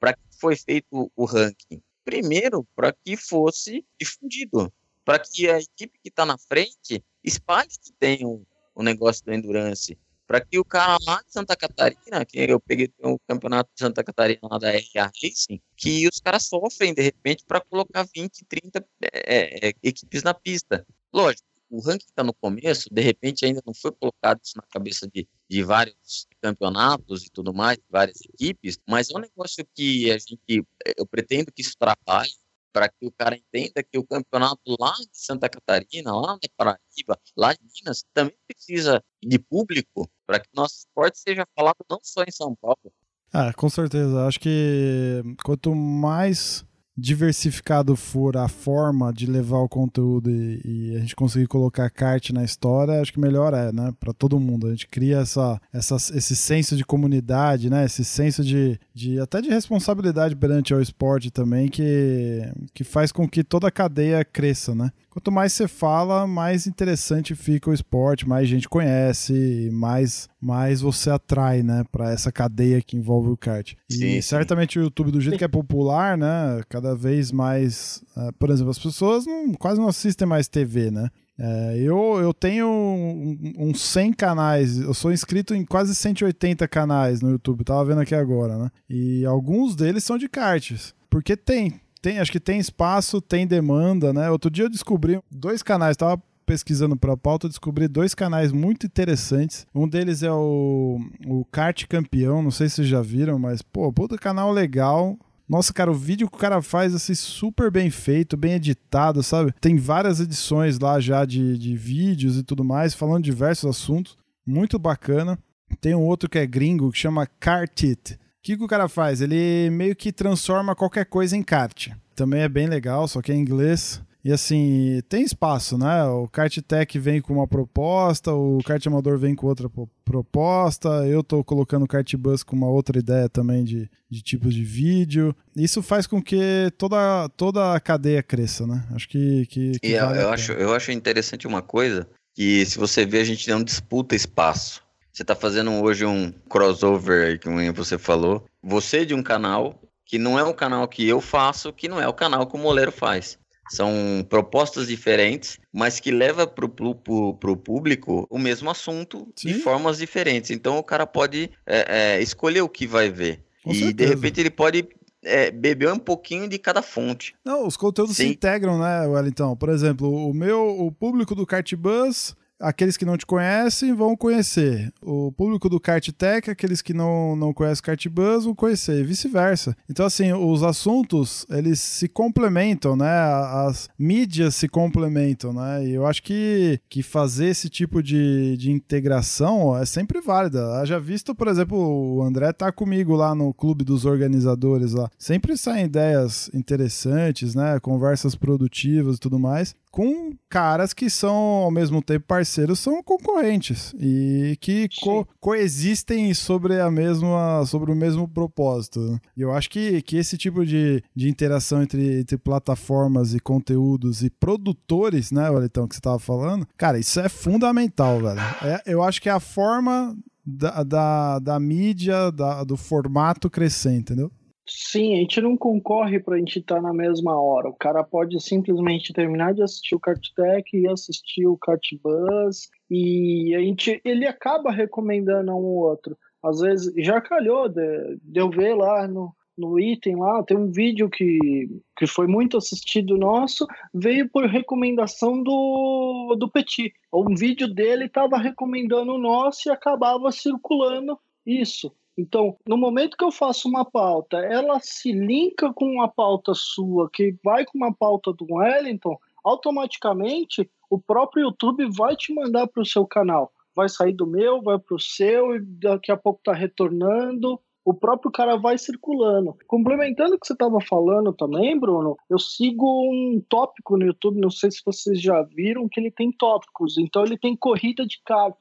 para 0.00 0.14
que 0.14 0.22
foi 0.40 0.56
feito 0.56 1.12
o 1.14 1.24
ranking? 1.26 1.82
Primeiro, 2.02 2.66
para 2.74 2.92
que 2.92 3.14
fosse 3.16 3.84
difundido, 4.00 4.72
para 5.04 5.18
que 5.18 5.48
a 5.48 5.58
equipe 5.58 5.98
que 6.02 6.08
está 6.08 6.24
na 6.24 6.38
frente 6.38 7.04
espalhe 7.22 7.68
que 7.68 7.92
tem 7.92 8.24
o 8.24 8.36
um, 8.36 8.46
um 8.76 8.82
negócio 8.82 9.22
do 9.24 9.34
endurance, 9.34 9.96
para 10.26 10.40
que 10.40 10.58
o 10.58 10.64
cara 10.64 10.96
lá 11.06 11.20
de 11.22 11.30
Santa 11.30 11.54
Catarina, 11.54 12.24
que 12.24 12.38
eu 12.38 12.58
peguei 12.58 12.90
o 13.02 13.18
campeonato 13.28 13.70
de 13.74 13.78
Santa 13.78 14.02
Catarina 14.02 14.40
lá 14.42 14.58
da 14.58 14.70
RA 14.70 15.12
Racing, 15.22 15.60
que 15.76 16.08
os 16.08 16.18
caras 16.20 16.46
sofrem 16.46 16.94
de 16.94 17.02
repente 17.02 17.44
para 17.46 17.60
colocar 17.60 18.08
20, 18.14 18.44
30 18.46 18.84
é, 19.02 19.68
é, 19.68 19.72
equipes 19.82 20.22
na 20.22 20.32
pista. 20.32 20.86
Lógico, 21.12 21.46
o 21.72 21.80
ranking 21.80 22.04
está 22.06 22.22
no 22.22 22.34
começo, 22.34 22.88
de 22.92 23.00
repente 23.00 23.46
ainda 23.46 23.62
não 23.64 23.72
foi 23.72 23.90
colocado 23.92 24.38
isso 24.44 24.52
na 24.56 24.62
cabeça 24.70 25.08
de, 25.08 25.26
de 25.48 25.62
vários 25.62 26.26
campeonatos 26.42 27.24
e 27.24 27.30
tudo 27.30 27.54
mais, 27.54 27.78
várias 27.88 28.20
equipes, 28.20 28.78
mas 28.86 29.10
é 29.10 29.16
um 29.16 29.20
negócio 29.20 29.66
que 29.74 30.12
a 30.12 30.18
gente, 30.18 30.66
eu 30.96 31.06
pretendo 31.06 31.50
que 31.50 31.62
isso 31.62 31.74
trabalhe 31.78 32.30
para 32.72 32.88
que 32.88 33.06
o 33.06 33.10
cara 33.10 33.36
entenda 33.36 33.82
que 33.82 33.98
o 33.98 34.04
campeonato 34.04 34.76
lá 34.78 34.92
de 34.92 35.08
Santa 35.12 35.48
Catarina, 35.48 36.14
lá 36.14 36.34
na 36.34 36.38
Paraíba, 36.56 37.18
lá 37.36 37.52
em 37.52 37.58
Minas, 37.74 38.04
também 38.12 38.36
precisa 38.46 39.02
de 39.22 39.38
público 39.38 40.10
para 40.26 40.40
que 40.40 40.48
nosso 40.54 40.80
esporte 40.80 41.18
seja 41.18 41.46
falado 41.54 41.84
não 41.90 42.00
só 42.02 42.22
em 42.22 42.30
São 42.30 42.54
Paulo. 42.54 42.92
Ah, 43.32 43.52
com 43.54 43.68
certeza. 43.68 44.26
Acho 44.26 44.40
que 44.40 45.22
quanto 45.42 45.74
mais 45.74 46.64
diversificado 47.02 47.96
for 47.96 48.36
a 48.36 48.46
forma 48.46 49.12
de 49.12 49.26
levar 49.26 49.58
o 49.58 49.68
conteúdo 49.68 50.30
e, 50.30 50.60
e, 50.64 50.96
a 50.96 51.00
gente 51.00 51.16
conseguir 51.16 51.48
colocar 51.48 51.90
kart 51.90 52.30
na 52.30 52.44
história, 52.44 53.00
acho 53.00 53.12
que 53.12 53.18
melhor 53.18 53.52
é, 53.52 53.72
né? 53.72 53.92
Para 53.98 54.12
todo 54.12 54.38
mundo. 54.38 54.68
A 54.68 54.70
gente 54.70 54.86
cria 54.86 55.18
essa, 55.18 55.60
essa, 55.72 55.96
esse 55.96 56.36
senso 56.36 56.76
de 56.76 56.84
comunidade, 56.84 57.68
né? 57.68 57.84
Esse 57.84 58.04
senso 58.04 58.44
de, 58.44 58.78
de 58.94 59.18
até 59.18 59.40
de 59.40 59.48
responsabilidade 59.48 60.36
perante 60.36 60.72
ao 60.72 60.80
esporte 60.80 61.28
também, 61.28 61.68
que, 61.68 62.42
que 62.72 62.84
faz 62.84 63.10
com 63.10 63.28
que 63.28 63.42
toda 63.42 63.66
a 63.66 63.72
cadeia 63.72 64.24
cresça, 64.24 64.72
né? 64.72 64.92
Quanto 65.12 65.30
mais 65.30 65.52
você 65.52 65.68
fala, 65.68 66.26
mais 66.26 66.66
interessante 66.66 67.34
fica 67.34 67.68
o 67.68 67.74
esporte, 67.74 68.26
mais 68.26 68.48
gente 68.48 68.66
conhece, 68.66 69.68
mais 69.70 70.26
mais 70.40 70.80
você 70.80 71.10
atrai, 71.10 71.62
né, 71.62 71.84
para 71.92 72.10
essa 72.10 72.32
cadeia 72.32 72.80
que 72.80 72.96
envolve 72.96 73.28
o 73.28 73.36
kart. 73.36 73.74
E 73.90 73.94
sim, 73.94 74.20
certamente 74.22 74.72
sim. 74.72 74.78
o 74.78 74.82
YouTube 74.84 75.10
do 75.10 75.20
jeito 75.20 75.36
que 75.36 75.44
é 75.44 75.48
popular, 75.48 76.16
né, 76.16 76.62
cada 76.66 76.96
vez 76.96 77.30
mais, 77.30 78.02
uh, 78.16 78.32
por 78.38 78.48
exemplo, 78.48 78.70
as 78.70 78.78
pessoas 78.78 79.26
não, 79.26 79.52
quase 79.52 79.78
não 79.78 79.86
assistem 79.86 80.26
mais 80.26 80.48
TV, 80.48 80.90
né? 80.90 81.10
É, 81.38 81.76
eu, 81.78 82.18
eu 82.20 82.32
tenho 82.32 82.66
uns 82.66 83.56
um, 83.58 83.70
um 83.70 83.74
100 83.74 84.12
canais, 84.14 84.78
eu 84.78 84.94
sou 84.94 85.12
inscrito 85.12 85.54
em 85.54 85.64
quase 85.64 85.94
180 85.94 86.66
canais 86.68 87.20
no 87.20 87.30
YouTube, 87.30 87.64
tava 87.64 87.84
vendo 87.84 88.00
aqui 88.00 88.14
agora, 88.14 88.56
né? 88.56 88.70
E 88.88 89.26
alguns 89.26 89.76
deles 89.76 90.04
são 90.04 90.16
de 90.16 90.28
karts, 90.28 90.94
porque 91.10 91.36
tem, 91.36 91.80
tem, 92.02 92.18
acho 92.18 92.32
que 92.32 92.40
tem 92.40 92.58
espaço, 92.58 93.20
tem 93.20 93.46
demanda, 93.46 94.12
né? 94.12 94.28
Outro 94.28 94.50
dia 94.50 94.64
eu 94.64 94.68
descobri 94.68 95.20
dois 95.30 95.62
canais, 95.62 95.96
tava 95.96 96.20
pesquisando 96.44 96.96
para 96.96 97.16
pauta, 97.16 97.48
descobri 97.48 97.86
dois 97.86 98.12
canais 98.14 98.50
muito 98.50 98.84
interessantes. 98.84 99.64
Um 99.72 99.88
deles 99.88 100.24
é 100.24 100.32
o, 100.32 101.00
o 101.24 101.44
Kart 101.44 101.86
Campeão, 101.86 102.42
não 102.42 102.50
sei 102.50 102.68
se 102.68 102.76
vocês 102.76 102.88
já 102.88 103.00
viram, 103.00 103.38
mas, 103.38 103.62
pô, 103.62 103.90
puta 103.92 104.18
canal 104.18 104.50
legal. 104.50 105.16
Nossa, 105.48 105.72
cara, 105.72 105.90
o 105.90 105.94
vídeo 105.94 106.28
que 106.28 106.36
o 106.36 106.40
cara 106.40 106.60
faz, 106.60 106.94
assim, 106.94 107.14
super 107.14 107.70
bem 107.70 107.88
feito, 107.88 108.36
bem 108.36 108.54
editado, 108.54 109.22
sabe? 109.22 109.54
Tem 109.60 109.76
várias 109.76 110.18
edições 110.18 110.78
lá 110.80 110.98
já 110.98 111.24
de, 111.24 111.56
de 111.56 111.76
vídeos 111.76 112.36
e 112.36 112.42
tudo 112.42 112.64
mais, 112.64 112.94
falando 112.94 113.22
diversos 113.22 113.70
assuntos. 113.70 114.16
Muito 114.44 114.78
bacana. 114.78 115.38
Tem 115.80 115.94
um 115.94 116.02
outro 116.02 116.28
que 116.28 116.38
é 116.38 116.46
gringo, 116.46 116.90
que 116.90 116.98
chama 116.98 117.26
Kartit. 117.38 118.18
O 118.42 118.44
que, 118.44 118.56
que 118.56 118.64
o 118.64 118.66
cara 118.66 118.88
faz? 118.88 119.20
Ele 119.20 119.70
meio 119.70 119.94
que 119.94 120.10
transforma 120.10 120.74
qualquer 120.74 121.06
coisa 121.06 121.36
em 121.36 121.44
kart. 121.44 121.90
Também 122.12 122.42
é 122.42 122.48
bem 122.48 122.66
legal, 122.66 123.06
só 123.06 123.22
que 123.22 123.30
é 123.30 123.36
em 123.36 123.40
inglês. 123.40 124.02
E 124.24 124.32
assim, 124.32 125.00
tem 125.08 125.22
espaço, 125.22 125.78
né? 125.78 126.02
O 126.06 126.26
Kart 126.26 126.56
Tech 126.58 126.98
vem 126.98 127.20
com 127.20 127.34
uma 127.34 127.46
proposta, 127.46 128.32
o 128.32 128.58
Kart 128.64 128.84
Amador 128.84 129.16
vem 129.16 129.36
com 129.36 129.46
outra 129.46 129.70
proposta, 130.04 130.88
eu 131.06 131.22
tô 131.22 131.44
colocando 131.44 131.84
o 131.84 131.88
Kart 131.88 132.14
Bus 132.16 132.42
com 132.42 132.56
uma 132.56 132.68
outra 132.68 132.98
ideia 132.98 133.28
também 133.28 133.62
de, 133.62 133.88
de 134.10 134.22
tipos 134.22 134.54
de 134.54 134.64
vídeo. 134.64 135.34
Isso 135.56 135.80
faz 135.80 136.08
com 136.08 136.20
que 136.20 136.72
toda, 136.76 137.28
toda 137.36 137.74
a 137.74 137.80
cadeia 137.80 138.24
cresça, 138.24 138.66
né? 138.66 138.84
Acho 138.92 139.08
que. 139.08 139.46
que, 139.46 139.78
que 139.78 139.98
vale 140.00 140.20
eu, 140.20 140.30
acho, 140.30 140.52
eu 140.52 140.74
acho 140.74 140.90
interessante 140.90 141.46
uma 141.46 141.62
coisa, 141.62 142.08
que 142.34 142.66
se 142.66 142.76
você 142.76 143.06
vê, 143.06 143.20
a 143.20 143.24
gente 143.24 143.48
não 143.48 143.62
disputa 143.62 144.16
espaço. 144.16 144.81
Você 145.12 145.22
está 145.22 145.34
fazendo 145.36 145.70
hoje 145.82 146.06
um 146.06 146.32
crossover, 146.48 147.38
como 147.38 147.60
você 147.74 147.98
falou. 147.98 148.46
Você 148.62 149.04
de 149.04 149.12
um 149.12 149.22
canal 149.22 149.78
que 150.06 150.18
não 150.18 150.38
é 150.38 150.42
o 150.42 150.54
canal 150.54 150.88
que 150.88 151.06
eu 151.06 151.20
faço, 151.20 151.70
que 151.70 151.86
não 151.86 152.00
é 152.00 152.08
o 152.08 152.14
canal 152.14 152.46
que 152.46 152.56
o 152.56 152.58
Moleiro 152.58 152.90
faz. 152.90 153.38
São 153.70 154.26
propostas 154.28 154.88
diferentes, 154.88 155.58
mas 155.72 156.00
que 156.00 156.10
leva 156.10 156.46
para 156.46 156.64
o 156.64 157.56
público 157.56 158.26
o 158.30 158.38
mesmo 158.38 158.70
assunto 158.70 159.28
Sim. 159.36 159.48
de 159.48 159.54
formas 159.60 159.98
diferentes. 159.98 160.50
Então 160.50 160.78
o 160.78 160.82
cara 160.82 161.06
pode 161.06 161.50
é, 161.66 162.16
é, 162.16 162.22
escolher 162.22 162.62
o 162.62 162.68
que 162.68 162.86
vai 162.86 163.10
ver. 163.10 163.44
Com 163.62 163.70
e 163.70 163.74
certeza. 163.74 163.94
de 163.94 164.06
repente 164.06 164.40
ele 164.40 164.50
pode 164.50 164.88
é, 165.22 165.50
beber 165.50 165.92
um 165.92 165.98
pouquinho 165.98 166.48
de 166.48 166.58
cada 166.58 166.80
fonte. 166.80 167.34
Não, 167.44 167.66
os 167.66 167.76
conteúdos 167.76 168.16
Sim. 168.16 168.28
se 168.28 168.32
integram, 168.32 168.78
né, 168.78 169.06
Wellington? 169.06 169.54
Por 169.56 169.68
exemplo, 169.68 170.10
o 170.10 170.32
meu, 170.32 170.68
o 170.80 170.90
público 170.90 171.34
do 171.34 171.46
Cartbus 171.46 172.34
aqueles 172.62 172.96
que 172.96 173.04
não 173.04 173.16
te 173.16 173.26
conhecem 173.26 173.92
vão 173.92 174.16
conhecer. 174.16 174.92
O 175.02 175.32
público 175.32 175.68
do 175.68 175.80
Kart 175.80 176.08
Tech, 176.10 176.48
aqueles 176.48 176.80
que 176.80 176.94
não, 176.94 177.34
não 177.36 177.52
conhecem 177.52 177.82
Kart 177.82 178.06
Buzz 178.08 178.44
vão 178.44 178.54
conhecer, 178.54 179.00
e 179.00 179.04
vice-versa. 179.04 179.76
Então, 179.90 180.06
assim, 180.06 180.32
os 180.32 180.62
assuntos, 180.62 181.44
eles 181.50 181.80
se 181.80 182.08
complementam, 182.08 182.96
né? 182.96 183.08
As 183.08 183.90
mídias 183.98 184.54
se 184.54 184.68
complementam, 184.68 185.52
né? 185.52 185.86
E 185.86 185.92
eu 185.92 186.06
acho 186.06 186.22
que, 186.22 186.80
que 186.88 187.02
fazer 187.02 187.46
esse 187.46 187.68
tipo 187.68 188.02
de, 188.02 188.56
de 188.56 188.70
integração 188.70 189.76
é 189.76 189.84
sempre 189.84 190.20
válida. 190.20 190.84
Já 190.86 190.98
visto, 190.98 191.34
por 191.34 191.48
exemplo, 191.48 191.78
o 191.78 192.22
André 192.22 192.52
tá 192.52 192.70
comigo 192.70 193.14
lá 193.14 193.34
no 193.34 193.52
clube 193.52 193.84
dos 193.84 194.04
organizadores 194.04 194.92
lá. 194.92 195.10
Sempre 195.18 195.56
saem 195.56 195.86
ideias 195.86 196.48
interessantes, 196.54 197.54
né? 197.54 197.80
Conversas 197.80 198.34
produtivas 198.34 199.16
e 199.16 199.20
tudo 199.20 199.38
mais 199.38 199.74
com 199.92 200.32
caras 200.48 200.94
que 200.94 201.10
são 201.10 201.34
ao 201.34 201.70
mesmo 201.70 202.02
tempo 202.02 202.24
parceiros, 202.26 202.80
são 202.80 203.02
concorrentes 203.02 203.94
e 204.00 204.56
que 204.58 204.88
co 205.02 205.28
coexistem 205.38 206.32
sobre 206.32 206.80
a 206.80 206.90
mesma 206.90 207.64
sobre 207.66 207.92
o 207.92 207.94
mesmo 207.94 208.26
propósito. 208.26 209.20
E 209.36 209.42
eu 209.42 209.52
acho 209.52 209.68
que, 209.68 210.00
que 210.00 210.16
esse 210.16 210.38
tipo 210.38 210.64
de, 210.64 211.04
de 211.14 211.28
interação 211.28 211.82
entre, 211.82 212.20
entre 212.20 212.38
plataformas 212.38 213.34
e 213.34 213.38
conteúdos 213.38 214.24
e 214.24 214.30
produtores, 214.30 215.30
né, 215.30 215.50
Wellington, 215.50 215.86
que 215.86 215.94
você 215.94 216.00
estava 216.00 216.18
falando, 216.18 216.66
cara, 216.76 216.98
isso 216.98 217.20
é 217.20 217.28
fundamental, 217.28 218.18
velho. 218.18 218.40
É, 218.62 218.82
eu 218.86 219.02
acho 219.02 219.20
que 219.20 219.28
é 219.28 219.32
a 219.32 219.40
forma 219.40 220.16
da, 220.44 220.82
da, 220.82 221.38
da 221.38 221.60
mídia, 221.60 222.32
da, 222.32 222.64
do 222.64 222.78
formato 222.78 223.50
crescer, 223.50 223.92
entendeu? 223.92 224.32
Sim, 224.74 225.14
a 225.14 225.18
gente 225.18 225.38
não 225.40 225.54
concorre 225.54 226.18
para 226.18 226.36
a 226.36 226.38
gente 226.38 226.58
estar 226.58 226.76
tá 226.76 226.82
na 226.82 226.94
mesma 226.94 227.38
hora. 227.38 227.68
O 227.68 227.74
cara 227.74 228.02
pode 228.02 228.40
simplesmente 228.40 229.12
terminar 229.12 229.52
de 229.52 229.62
assistir 229.62 229.94
o 229.94 230.00
Karttech 230.00 230.64
e 230.74 230.88
assistir 230.88 231.46
o 231.46 231.58
Kartbus 231.58 232.70
e 232.90 233.54
a 233.54 233.60
gente, 233.60 234.00
ele 234.02 234.26
acaba 234.26 234.70
recomendando 234.70 235.52
um 235.52 235.56
ou 235.56 235.88
outro. 235.90 236.16
Às 236.42 236.60
vezes 236.60 236.92
já 237.04 237.20
calhou 237.20 237.68
de, 237.68 238.16
de 238.22 238.40
eu 238.40 238.48
ver 238.48 238.74
lá 238.74 239.06
no, 239.06 239.34
no 239.58 239.78
item 239.78 240.16
lá, 240.16 240.42
tem 240.42 240.56
um 240.56 240.70
vídeo 240.70 241.10
que, 241.10 241.68
que 241.96 242.06
foi 242.06 242.26
muito 242.26 242.56
assistido 242.56 243.18
nosso, 243.18 243.66
veio 243.92 244.28
por 244.30 244.46
recomendação 244.46 245.42
do, 245.42 246.34
do 246.38 246.50
Petit. 246.50 246.94
Um 247.12 247.34
vídeo 247.34 247.68
dele 247.68 248.06
estava 248.06 248.38
recomendando 248.38 249.12
o 249.12 249.18
nosso 249.18 249.68
e 249.68 249.70
acabava 249.70 250.32
circulando 250.32 251.18
isso. 251.44 251.92
Então, 252.16 252.56
no 252.66 252.76
momento 252.76 253.16
que 253.16 253.24
eu 253.24 253.30
faço 253.30 253.68
uma 253.68 253.84
pauta, 253.84 254.36
ela 254.38 254.78
se 254.80 255.12
linka 255.12 255.72
com 255.72 255.86
uma 255.86 256.08
pauta 256.08 256.52
sua, 256.54 257.08
que 257.10 257.34
vai 257.42 257.64
com 257.64 257.78
uma 257.78 257.92
pauta 257.92 258.32
do 258.32 258.46
Wellington, 258.50 259.16
automaticamente 259.42 260.70
o 260.90 261.00
próprio 261.00 261.44
YouTube 261.44 261.88
vai 261.96 262.14
te 262.14 262.34
mandar 262.34 262.66
para 262.66 262.82
o 262.82 262.86
seu 262.86 263.06
canal. 263.06 263.50
Vai 263.74 263.88
sair 263.88 264.12
do 264.12 264.26
meu, 264.26 264.60
vai 264.60 264.78
para 264.78 264.94
o 264.94 265.00
seu, 265.00 265.56
e 265.56 265.60
daqui 265.60 266.12
a 266.12 266.16
pouco 266.16 266.40
está 266.40 266.52
retornando. 266.52 267.58
O 267.84 267.94
próprio 267.94 268.30
cara 268.30 268.56
vai 268.56 268.76
circulando. 268.76 269.56
Complementando 269.66 270.34
o 270.34 270.38
que 270.38 270.46
você 270.46 270.52
estava 270.52 270.78
falando 270.82 271.32
também, 271.32 271.80
Bruno, 271.80 272.16
eu 272.28 272.38
sigo 272.38 272.86
um 273.10 273.42
tópico 273.48 273.96
no 273.96 274.04
YouTube, 274.04 274.38
não 274.38 274.50
sei 274.50 274.70
se 274.70 274.82
vocês 274.84 275.20
já 275.20 275.42
viram, 275.42 275.88
que 275.88 275.98
ele 275.98 276.10
tem 276.10 276.30
tópicos. 276.30 276.98
Então 276.98 277.24
ele 277.24 277.38
tem 277.38 277.56
corrida 277.56 278.06
de 278.06 278.20
kart. 278.24 278.58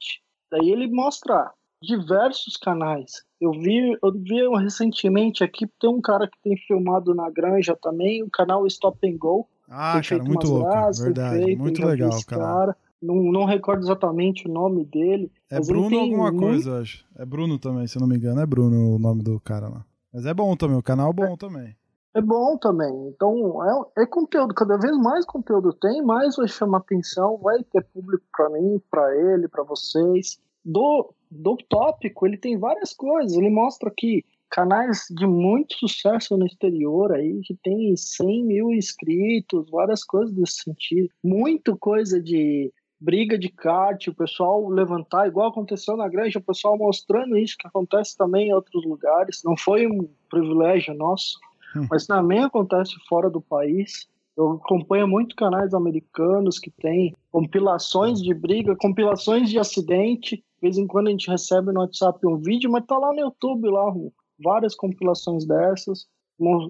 Daí 0.49 0.69
ele 0.69 0.87
mostra 0.87 1.53
diversos 1.83 2.55
canais. 2.55 3.11
Eu 3.41 3.51
vi, 3.53 3.97
eu 4.03 4.11
vi 4.13 4.47
recentemente 4.63 5.43
aqui, 5.43 5.65
tem 5.79 5.89
um 5.89 5.99
cara 5.99 6.27
que 6.27 6.37
tem 6.43 6.55
filmado 6.55 7.15
na 7.15 7.27
granja 7.27 7.75
também, 7.75 8.21
o 8.21 8.29
canal 8.29 8.67
Stop 8.67 8.99
and 9.03 9.17
Go. 9.17 9.47
Ah, 9.67 9.99
cara, 10.07 10.23
muito 10.23 10.47
louco, 10.47 10.69
verdade, 11.01 11.43
feito, 11.43 11.59
muito 11.59 11.83
legal, 11.83 12.11
cara. 12.27 12.41
cara. 12.41 12.77
Não, 13.01 13.15
não 13.15 13.45
recordo 13.45 13.83
exatamente 13.83 14.47
o 14.47 14.51
nome 14.51 14.85
dele. 14.85 15.31
É 15.49 15.59
Bruno 15.59 15.97
alguma 15.97 16.31
muito... 16.31 16.45
coisa, 16.45 16.81
acho. 16.81 17.03
É 17.17 17.25
Bruno 17.25 17.57
também, 17.57 17.87
se 17.87 17.99
não 17.99 18.07
me 18.07 18.15
engano, 18.15 18.41
é 18.41 18.45
Bruno 18.45 18.95
o 18.95 18.99
nome 18.99 19.23
do 19.23 19.39
cara 19.39 19.67
lá. 19.69 19.83
Mas 20.13 20.27
é 20.27 20.33
bom 20.35 20.55
também, 20.55 20.77
o 20.77 20.83
canal 20.83 21.09
é 21.09 21.13
bom 21.13 21.33
é. 21.33 21.37
também. 21.37 21.75
É 22.13 22.21
bom 22.21 22.57
também. 22.57 23.07
Então, 23.07 23.87
é, 23.95 24.03
é, 24.03 24.05
conteúdo. 24.05 24.53
Cada 24.53 24.77
vez 24.77 24.95
mais 24.97 25.25
conteúdo 25.25 25.73
tem, 25.73 26.01
mais 26.03 26.35
vai 26.35 26.47
chamar 26.47 26.79
atenção, 26.79 27.37
vai 27.37 27.63
ter 27.63 27.83
público 27.85 28.23
para 28.35 28.49
mim, 28.49 28.79
para 28.91 29.15
ele, 29.15 29.47
para 29.47 29.63
vocês. 29.63 30.37
Do 30.63 31.11
do 31.31 31.55
tópico, 31.55 32.27
ele 32.27 32.37
tem 32.37 32.57
várias 32.57 32.93
coisas. 32.93 33.37
Ele 33.37 33.49
mostra 33.49 33.89
que 33.89 34.25
canais 34.49 35.05
de 35.09 35.25
muito 35.25 35.75
sucesso 35.77 36.35
no 36.35 36.45
exterior 36.45 37.13
aí, 37.13 37.39
que 37.45 37.55
tem 37.63 37.95
100 37.95 38.43
mil 38.43 38.73
inscritos, 38.73 39.69
várias 39.71 40.03
coisas 40.03 40.35
desse 40.35 40.63
sentido. 40.63 41.09
Muito 41.23 41.77
coisa 41.77 42.21
de 42.21 42.71
briga 42.99 43.37
de 43.37 43.49
kart, 43.49 44.07
o 44.07 44.13
pessoal 44.13 44.67
levantar, 44.67 45.27
igual 45.27 45.49
aconteceu 45.49 45.97
na 45.97 46.07
granja, 46.07 46.37
o 46.37 46.43
pessoal 46.43 46.77
mostrando 46.77 47.35
isso, 47.37 47.57
que 47.57 47.65
acontece 47.65 48.15
também 48.15 48.49
em 48.49 48.53
outros 48.53 48.85
lugares. 48.85 49.41
Não 49.43 49.57
foi 49.57 49.87
um 49.87 50.07
privilégio 50.29 50.93
nosso, 50.93 51.39
hum. 51.75 51.87
mas 51.89 52.05
também 52.05 52.43
acontece 52.43 52.93
fora 53.07 53.29
do 53.29 53.41
país. 53.41 54.07
Eu 54.35 54.51
acompanho 54.53 55.07
muito 55.07 55.35
canais 55.35 55.73
americanos 55.73 56.57
que 56.57 56.71
têm 56.71 57.15
compilações 57.31 58.21
de 58.21 58.33
briga, 58.33 58.75
compilações 58.75 59.49
de 59.49 59.59
acidente. 59.59 60.37
De 60.37 60.61
vez 60.61 60.77
em 60.77 60.87
quando 60.87 61.07
a 61.07 61.11
gente 61.11 61.29
recebe 61.29 61.71
no 61.71 61.81
WhatsApp 61.81 62.25
um 62.25 62.37
vídeo, 62.37 62.71
mas 62.71 62.85
tá 62.85 62.97
lá 62.97 63.11
no 63.13 63.19
YouTube, 63.19 63.69
lá, 63.69 63.93
várias 64.41 64.75
compilações 64.75 65.45
dessas. 65.45 66.07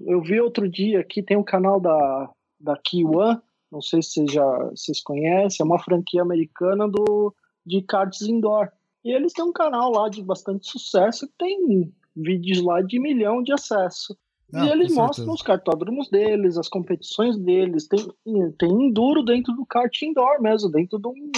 Eu 0.06 0.20
vi 0.20 0.40
outro 0.40 0.68
dia 0.68 1.00
aqui, 1.00 1.22
tem 1.22 1.36
um 1.36 1.44
canal 1.44 1.80
da, 1.80 2.30
da 2.60 2.78
One, 2.94 3.40
não 3.70 3.80
sei 3.80 4.02
se 4.02 4.10
vocês 4.10 4.32
já 4.32 4.58
vocês 4.70 5.02
conhecem, 5.02 5.64
é 5.64 5.66
uma 5.66 5.82
franquia 5.82 6.20
americana 6.20 6.86
do, 6.86 7.34
de 7.64 7.80
karts 7.82 8.22
indoor. 8.22 8.70
E 9.02 9.10
eles 9.12 9.32
têm 9.32 9.44
um 9.44 9.52
canal 9.52 9.90
lá 9.90 10.08
de 10.08 10.22
bastante 10.22 10.68
sucesso 10.68 11.26
tem 11.38 11.92
vídeos 12.14 12.62
lá 12.62 12.82
de 12.82 13.00
milhão 13.00 13.42
de 13.42 13.52
acesso. 13.52 14.16
Não, 14.52 14.64
e 14.66 14.70
eles 14.70 14.94
mostram 14.94 15.32
os 15.32 15.40
cartódromos 15.40 16.10
deles, 16.10 16.58
as 16.58 16.68
competições 16.68 17.36
deles. 17.38 17.88
Tem, 17.88 18.00
tem 18.58 18.70
enduro 18.70 19.24
dentro 19.24 19.54
do 19.54 19.64
kart 19.64 20.02
indoor 20.02 20.42
mesmo, 20.42 20.70
dentro 20.70 20.98
de 20.98 21.08
um, 21.08 21.30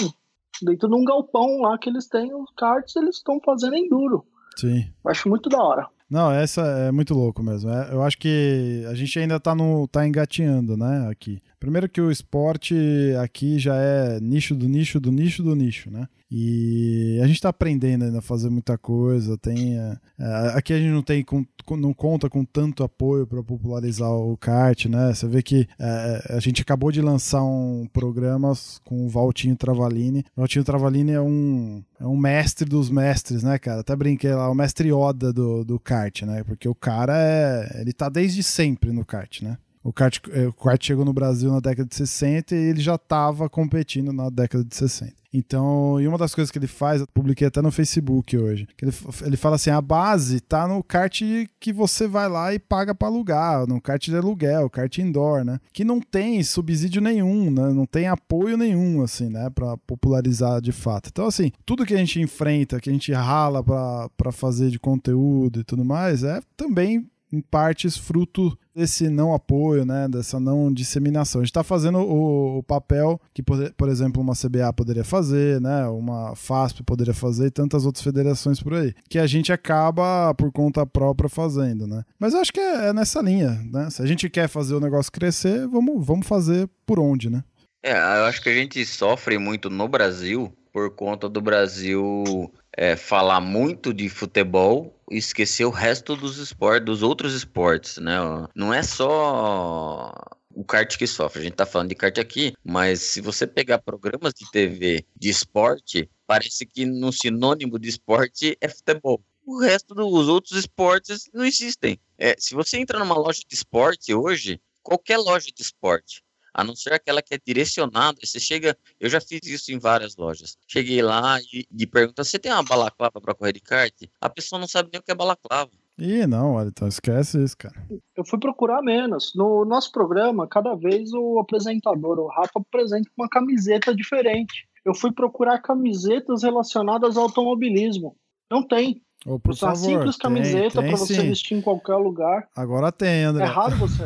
dentro 0.61 0.89
de 0.89 0.95
um 0.95 1.05
galpão 1.05 1.61
lá 1.61 1.77
que 1.77 1.89
eles 1.89 2.07
têm 2.07 2.33
os 2.33 2.51
karts, 2.57 2.95
eles 2.95 3.17
estão 3.17 3.39
fazendo 3.39 3.75
enduro. 3.75 4.25
Sim. 4.57 4.85
Eu 5.03 5.11
acho 5.11 5.29
muito 5.29 5.49
da 5.49 5.61
hora. 5.61 5.87
Não, 6.09 6.31
essa 6.31 6.61
é 6.61 6.91
muito 6.91 7.13
louco 7.13 7.41
mesmo. 7.41 7.69
É, 7.69 7.91
eu 7.91 8.03
acho 8.03 8.17
que 8.17 8.85
a 8.87 8.93
gente 8.93 9.17
ainda 9.17 9.39
tá, 9.39 9.55
no, 9.55 9.87
tá 9.87 10.07
engatinhando, 10.07 10.77
né, 10.77 11.07
aqui. 11.09 11.41
Primeiro 11.59 11.89
que 11.89 11.99
o 11.99 12.11
esporte 12.11 12.75
aqui 13.21 13.57
já 13.57 13.75
é 13.75 14.19
nicho 14.19 14.53
do 14.53 14.67
nicho 14.67 14.99
do 14.99 15.11
nicho 15.11 15.41
do 15.41 15.55
nicho, 15.55 15.89
né? 15.89 16.07
E 16.37 17.17
a 17.23 17.27
gente 17.27 17.37
está 17.37 17.47
aprendendo 17.47 18.03
ainda 18.03 18.19
a 18.19 18.21
fazer 18.21 18.49
muita 18.49 18.77
coisa. 18.77 19.37
Tem, 19.37 19.79
é, 19.79 19.97
é, 20.19 20.51
aqui 20.53 20.73
a 20.73 20.77
gente 20.77 20.91
não 20.91 21.01
tem 21.01 21.23
com, 21.23 21.45
não 21.77 21.93
conta 21.93 22.29
com 22.29 22.43
tanto 22.43 22.83
apoio 22.83 23.25
para 23.25 23.41
popularizar 23.41 24.11
o 24.11 24.35
kart, 24.35 24.87
né? 24.87 25.13
Você 25.13 25.29
vê 25.29 25.41
que 25.41 25.65
é, 25.79 26.35
a 26.35 26.39
gente 26.41 26.61
acabou 26.61 26.91
de 26.91 27.01
lançar 27.01 27.41
um 27.41 27.87
programa 27.93 28.51
com 28.83 29.05
o 29.05 29.09
Valtinho 29.09 29.55
Travalini. 29.55 30.25
O 30.35 30.41
Valtinho 30.41 30.65
Travalini 30.65 31.13
é 31.13 31.21
um, 31.21 31.81
é 31.97 32.05
um 32.05 32.17
mestre 32.17 32.67
dos 32.67 32.89
mestres, 32.89 33.41
né, 33.41 33.57
cara? 33.57 33.79
Até 33.79 33.95
brinquei 33.95 34.33
lá, 34.33 34.49
o 34.49 34.55
mestre 34.55 34.89
Yoda 34.89 35.31
do, 35.31 35.63
do 35.63 35.79
kart, 35.79 36.23
né? 36.23 36.43
Porque 36.43 36.67
o 36.67 36.75
cara 36.75 37.13
é. 37.17 37.79
Ele 37.79 37.93
tá 37.93 38.09
desde 38.09 38.43
sempre 38.43 38.91
no 38.91 39.05
kart, 39.05 39.41
né? 39.41 39.57
O 39.81 39.93
kart, 39.93 40.19
o 40.49 40.51
kart 40.51 40.83
chegou 40.83 41.05
no 41.05 41.13
Brasil 41.13 41.49
na 41.49 41.61
década 41.61 41.87
de 41.87 41.95
60 41.95 42.53
e 42.55 42.57
ele 42.57 42.81
já 42.81 42.95
estava 42.95 43.47
competindo 43.47 44.11
na 44.11 44.29
década 44.29 44.65
de 44.65 44.75
60. 44.75 45.13
Então, 45.37 45.99
e 45.99 46.07
uma 46.07 46.17
das 46.17 46.33
coisas 46.33 46.49
que 46.49 46.57
ele 46.57 46.65
faz, 46.65 47.01
eu 47.01 47.07
publiquei 47.13 47.45
até 47.45 47.61
no 47.61 47.69
Facebook 47.69 48.37
hoje, 48.37 48.65
que 48.77 48.85
ele, 48.85 48.93
ele 49.25 49.35
fala 49.35 49.57
assim: 49.57 49.69
a 49.69 49.81
base 49.81 50.39
tá 50.39 50.65
no 50.65 50.81
kart 50.81 51.21
que 51.59 51.73
você 51.73 52.07
vai 52.07 52.29
lá 52.29 52.53
e 52.53 52.59
paga 52.59 52.95
para 52.95 53.09
alugar, 53.09 53.67
no 53.67 53.81
kart 53.81 54.01
de 54.01 54.15
aluguel, 54.15 54.69
kart 54.69 54.97
indoor, 54.97 55.43
né? 55.43 55.59
Que 55.73 55.83
não 55.83 55.99
tem 55.99 56.41
subsídio 56.41 57.01
nenhum, 57.01 57.51
né? 57.51 57.73
Não 57.73 57.85
tem 57.85 58.07
apoio 58.07 58.55
nenhum, 58.55 59.01
assim, 59.01 59.27
né? 59.27 59.49
Para 59.49 59.75
popularizar 59.77 60.61
de 60.61 60.71
fato. 60.71 61.09
Então, 61.11 61.25
assim, 61.25 61.51
tudo 61.65 61.85
que 61.85 61.93
a 61.93 61.97
gente 61.97 62.21
enfrenta, 62.21 62.79
que 62.79 62.89
a 62.89 62.93
gente 62.93 63.11
rala 63.11 63.61
para 63.61 64.31
fazer 64.31 64.69
de 64.69 64.79
conteúdo 64.79 65.59
e 65.59 65.63
tudo 65.65 65.83
mais, 65.83 66.23
é 66.23 66.39
também 66.55 67.05
em 67.29 67.41
partes 67.41 67.97
fruto 67.97 68.57
desse 68.75 69.09
não 69.09 69.33
apoio, 69.33 69.85
né, 69.85 70.07
dessa 70.07 70.39
não 70.39 70.71
disseminação. 70.71 71.39
A 71.39 71.43
gente 71.43 71.51
está 71.51 71.63
fazendo 71.63 71.99
o, 71.99 72.57
o, 72.57 72.63
papel 72.63 73.19
que, 73.33 73.41
por, 73.41 73.71
por, 73.73 73.87
exemplo, 73.87 74.21
uma 74.21 74.33
CBA 74.33 74.71
poderia 74.73 75.03
fazer, 75.03 75.61
né, 75.61 75.87
uma 75.87 76.35
FASP 76.35 76.83
poderia 76.83 77.13
fazer 77.13 77.47
e 77.47 77.51
tantas 77.51 77.85
outras 77.85 78.03
federações 78.03 78.61
por 78.61 78.73
aí, 78.73 78.93
que 79.09 79.17
a 79.17 79.25
gente 79.25 79.53
acaba 79.53 80.33
por 80.35 80.51
conta 80.51 80.85
própria 80.85 81.29
fazendo, 81.29 81.87
né. 81.87 82.03
Mas 82.19 82.33
eu 82.33 82.41
acho 82.41 82.51
que 82.51 82.59
é, 82.59 82.87
é 82.89 82.93
nessa 82.93 83.21
linha, 83.21 83.61
né. 83.71 83.89
Se 83.89 84.01
a 84.01 84.05
gente 84.05 84.29
quer 84.29 84.49
fazer 84.49 84.75
o 84.75 84.81
negócio 84.81 85.11
crescer, 85.11 85.65
vamos, 85.67 86.05
vamos 86.05 86.27
fazer 86.27 86.69
por 86.85 86.99
onde, 86.99 87.29
né. 87.29 87.43
É, 87.81 87.93
eu 87.93 88.25
acho 88.25 88.41
que 88.41 88.49
a 88.49 88.53
gente 88.53 88.83
sofre 88.85 89.37
muito 89.37 89.69
no 89.69 89.87
Brasil 89.87 90.51
por 90.73 90.89
conta 90.89 91.29
do 91.29 91.39
Brasil 91.39 92.51
é, 92.75 92.95
falar 92.97 93.39
muito 93.39 93.93
de 93.93 94.09
futebol 94.09 94.94
esquecer 95.11 95.65
o 95.65 95.69
resto 95.69 96.15
dos 96.15 96.37
esportes, 96.37 96.85
dos 96.85 97.03
outros 97.03 97.33
esportes, 97.33 97.97
né? 97.97 98.17
Não 98.55 98.73
é 98.73 98.81
só 98.81 100.13
o 100.55 100.63
kart 100.63 100.97
que 100.97 101.05
sofre. 101.05 101.41
A 101.41 101.43
gente 101.43 101.55
tá 101.55 101.65
falando 101.65 101.89
de 101.89 101.95
kart 101.95 102.17
aqui, 102.17 102.53
mas 102.63 103.01
se 103.01 103.21
você 103.21 103.45
pegar 103.45 103.79
programas 103.79 104.33
de 104.33 104.49
TV 104.49 105.05
de 105.15 105.29
esporte, 105.29 106.09
parece 106.25 106.65
que 106.65 106.85
no 106.85 107.11
sinônimo 107.11 107.77
de 107.77 107.89
esporte 107.89 108.57
é 108.61 108.67
futebol. 108.67 109.21
O 109.45 109.59
resto 109.59 109.93
dos 109.93 110.27
outros 110.27 110.57
esportes 110.57 111.29
não 111.33 111.45
existem. 111.45 111.99
É, 112.17 112.35
se 112.39 112.55
você 112.55 112.77
entra 112.77 112.97
numa 112.97 113.17
loja 113.17 113.41
de 113.47 113.53
esporte 113.53 114.13
hoje, 114.13 114.59
qualquer 114.81 115.17
loja 115.17 115.47
de 115.55 115.61
esporte, 115.61 116.23
a 116.55 116.63
não 116.63 116.73
ser 116.73 116.93
aquela 116.93 117.21
que 117.21 117.33
é 117.33 117.39
direcionada. 117.45 118.17
Você 118.23 118.39
chega, 118.39 118.77
eu 118.97 119.09
já 119.09 119.19
fiz 119.19 119.41
isso 119.43 119.73
em 119.73 119.77
várias 119.77 120.15
lojas. 120.15 120.57
Cheguei 120.65 121.01
lá 121.01 121.37
e, 121.53 121.67
e 121.69 121.85
pergunta: 121.85 122.23
você 122.23 122.39
tem 122.39 122.51
uma 122.51 122.63
balaclava 122.63 123.19
para 123.19 123.35
correr 123.35 123.51
de 123.51 123.59
kart? 123.59 123.93
A 124.21 124.29
pessoa 124.29 124.57
não 124.57 124.67
sabe 124.67 124.89
nem 124.91 125.01
o 125.01 125.03
que 125.03 125.11
é 125.11 125.15
balaclava. 125.15 125.69
Ih, 125.97 126.25
não, 126.25 126.61
então 126.65 126.87
esquece 126.87 127.41
isso, 127.41 127.57
cara. 127.57 127.75
Eu 128.15 128.25
fui 128.25 128.39
procurar 128.39 128.81
menos. 128.81 129.33
No 129.35 129.63
nosso 129.65 129.91
programa, 129.91 130.47
cada 130.47 130.75
vez 130.75 131.11
o 131.13 131.39
apresentador, 131.39 132.19
o 132.19 132.27
Rafa, 132.27 132.59
apresenta 132.59 133.09
uma 133.17 133.29
camiseta 133.29 133.93
diferente. 133.93 134.67
Eu 134.83 134.93
fui 134.93 135.11
procurar 135.11 135.61
camisetas 135.61 136.43
relacionadas 136.43 137.17
ao 137.17 137.23
automobilismo. 137.23 138.15
Não 138.51 138.61
tem. 138.61 139.01
Oh, 139.25 139.39
por 139.39 139.51
uma 139.51 139.57
favor, 139.57 139.75
simples 139.75 140.17
camiseta 140.17 140.83
para 140.83 140.97
você 140.97 141.21
vestir 141.23 141.57
em 141.57 141.61
qualquer 141.61 141.95
lugar. 141.95 142.47
Agora 142.55 142.91
tem, 142.91 143.23
André. 143.23 143.43
É 143.45 143.47
raro 143.47 143.75
você. 143.77 144.05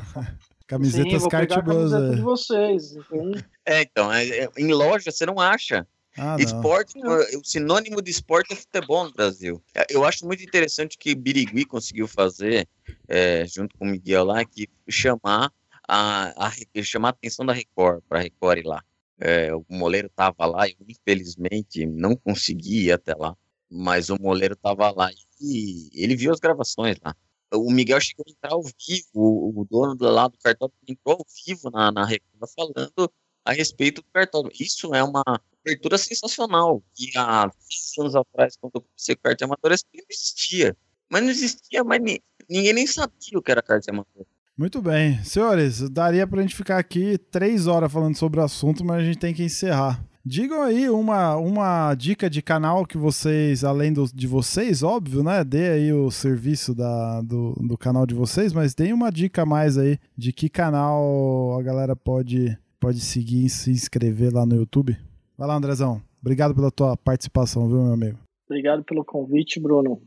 Camisetas 0.69 1.23
Sim, 1.23 1.29
camiseta 1.29 2.15
de 2.15 2.21
vocês. 2.21 2.95
Então... 2.95 3.31
É, 3.65 3.81
então, 3.81 4.13
é, 4.13 4.27
é, 4.27 4.49
em 4.55 4.71
loja 4.71 5.11
você 5.11 5.25
não 5.25 5.39
acha. 5.39 5.85
Ah, 6.15 6.35
esporte, 6.37 6.99
não. 6.99 7.17
o 7.39 7.43
sinônimo 7.43 7.99
de 8.03 8.11
esporte 8.11 8.53
é 8.53 8.55
futebol 8.55 9.05
no 9.05 9.11
Brasil. 9.11 9.59
É, 9.73 9.87
eu 9.89 10.05
acho 10.05 10.27
muito 10.27 10.43
interessante 10.43 10.95
que 10.95 11.15
Birigui 11.15 11.65
conseguiu 11.65 12.07
fazer, 12.07 12.67
é, 13.07 13.47
junto 13.47 13.75
com 13.79 13.85
o 13.85 13.87
Miguel 13.87 14.25
lá, 14.25 14.45
que 14.45 14.69
chamar 14.87 15.51
a, 15.87 16.47
a, 16.47 16.51
chamar 16.83 17.07
a 17.07 17.11
atenção 17.11 17.43
da 17.43 17.53
Record, 17.53 18.03
para 18.07 18.19
a 18.19 18.21
Record 18.21 18.59
ir 18.59 18.67
lá. 18.67 18.83
É, 19.19 19.51
o 19.55 19.65
Moleiro 19.67 20.05
estava 20.05 20.45
lá 20.45 20.67
e 20.67 20.77
infelizmente 20.87 21.83
não 21.87 22.15
consegui 22.15 22.85
ir 22.85 22.91
até 22.91 23.15
lá, 23.15 23.35
mas 23.67 24.11
o 24.11 24.21
Moleiro 24.21 24.53
estava 24.53 24.91
lá 24.91 25.09
e 25.41 25.89
ele 25.95 26.15
viu 26.15 26.31
as 26.31 26.39
gravações 26.39 26.95
lá 27.03 27.15
o 27.53 27.71
Miguel 27.71 27.99
chegou 27.99 28.25
a 28.27 28.31
entrar 28.31 28.53
ao 28.53 28.63
vivo, 28.63 29.07
o, 29.15 29.61
o 29.61 29.65
dono 29.69 29.95
do 29.95 30.09
lado 30.09 30.33
do 30.33 30.37
cartório 30.37 30.73
entrou 30.87 31.17
ao 31.17 31.25
vivo 31.45 31.69
na, 31.69 31.91
na 31.91 32.05
Record 32.05 32.49
falando 32.55 33.11
a 33.43 33.53
respeito 33.53 34.01
do 34.01 34.07
cartório. 34.13 34.51
Isso 34.59 34.93
é 34.93 35.03
uma 35.03 35.23
abertura 35.61 35.97
sensacional, 35.97 36.83
que 36.93 37.11
há 37.17 37.45
10 37.45 37.53
anos 37.99 38.15
atrás, 38.15 38.55
quando 38.57 38.75
eu 38.75 38.81
comecei 38.81 39.15
com 39.15 39.21
carta 39.23 39.45
amadora, 39.45 39.75
não 39.93 40.03
existia. 40.09 40.77
Mas 41.09 41.23
não 41.23 41.29
existia, 41.29 41.83
mas 41.83 41.99
ninguém 42.47 42.73
nem 42.73 42.85
sabia 42.85 43.37
o 43.37 43.41
que 43.41 43.51
era 43.51 43.61
carta 43.61 43.91
amadora. 43.91 44.27
Muito 44.55 44.81
bem. 44.81 45.23
Senhores, 45.23 45.89
daria 45.89 46.27
pra 46.27 46.41
gente 46.41 46.55
ficar 46.55 46.77
aqui 46.77 47.17
três 47.17 47.65
horas 47.65 47.91
falando 47.91 48.15
sobre 48.17 48.39
o 48.39 48.43
assunto, 48.43 48.83
mas 48.83 49.01
a 49.01 49.05
gente 49.05 49.17
tem 49.17 49.33
que 49.33 49.43
encerrar. 49.43 50.03
Digam 50.25 50.61
aí 50.61 50.89
uma, 50.89 51.37
uma 51.37 51.95
dica 51.95 52.29
de 52.29 52.41
canal 52.41 52.85
que 52.85 52.97
vocês, 52.97 53.63
além 53.63 53.93
do, 53.93 54.05
de 54.13 54.27
vocês, 54.27 54.83
óbvio, 54.83 55.23
né? 55.23 55.43
Dê 55.43 55.69
aí 55.69 55.93
o 55.93 56.11
serviço 56.11 56.75
da, 56.75 57.21
do, 57.21 57.53
do 57.53 57.77
canal 57.77 58.05
de 58.05 58.13
vocês, 58.13 58.51
mas 58.51 58.75
deem 58.75 58.91
uma 58.91 59.11
dica 59.11 59.45
mais 59.45 59.77
aí 59.77 59.97
de 60.17 60.33
que 60.33 60.49
canal 60.49 61.57
a 61.57 61.63
galera 61.63 61.95
pode, 61.95 62.57
pode 62.79 62.99
seguir 62.99 63.45
e 63.45 63.49
se 63.49 63.71
inscrever 63.71 64.33
lá 64.33 64.45
no 64.45 64.55
YouTube. 64.55 64.95
Vai 65.37 65.47
lá, 65.47 65.55
Andrezão. 65.55 66.01
Obrigado 66.21 66.53
pela 66.53 66.69
tua 66.69 66.97
participação, 66.97 67.67
viu, 67.67 67.81
meu 67.81 67.93
amigo? 67.93 68.19
Obrigado 68.45 68.83
pelo 68.83 69.05
convite, 69.05 69.59
Bruno. 69.59 70.01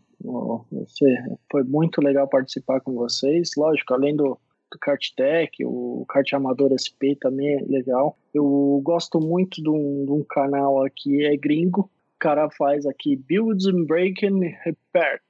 Foi 1.50 1.64
muito 1.64 2.02
legal 2.02 2.28
participar 2.28 2.80
com 2.80 2.92
vocês. 2.92 3.50
Lógico, 3.56 3.94
além 3.94 4.14
do, 4.14 4.38
do 4.72 4.78
KartTech, 4.78 5.64
o 5.64 6.04
Kart 6.08 6.32
Amador 6.32 6.72
SP 6.72 7.14
também 7.20 7.56
é 7.56 7.62
legal. 7.66 8.16
Eu 8.32 8.80
gosto 8.82 9.20
muito 9.20 9.62
de 9.62 9.68
um, 9.68 10.04
de 10.04 10.12
um 10.12 10.24
canal 10.24 10.84
aqui, 10.84 11.24
é 11.24 11.36
gringo. 11.36 11.82
O 11.82 12.18
cara 12.18 12.48
faz 12.50 12.86
aqui 12.86 13.16
Builds 13.16 13.66
and 13.66 13.84
Break 13.84 14.26
and 14.26 14.40
Repair. 14.64 15.20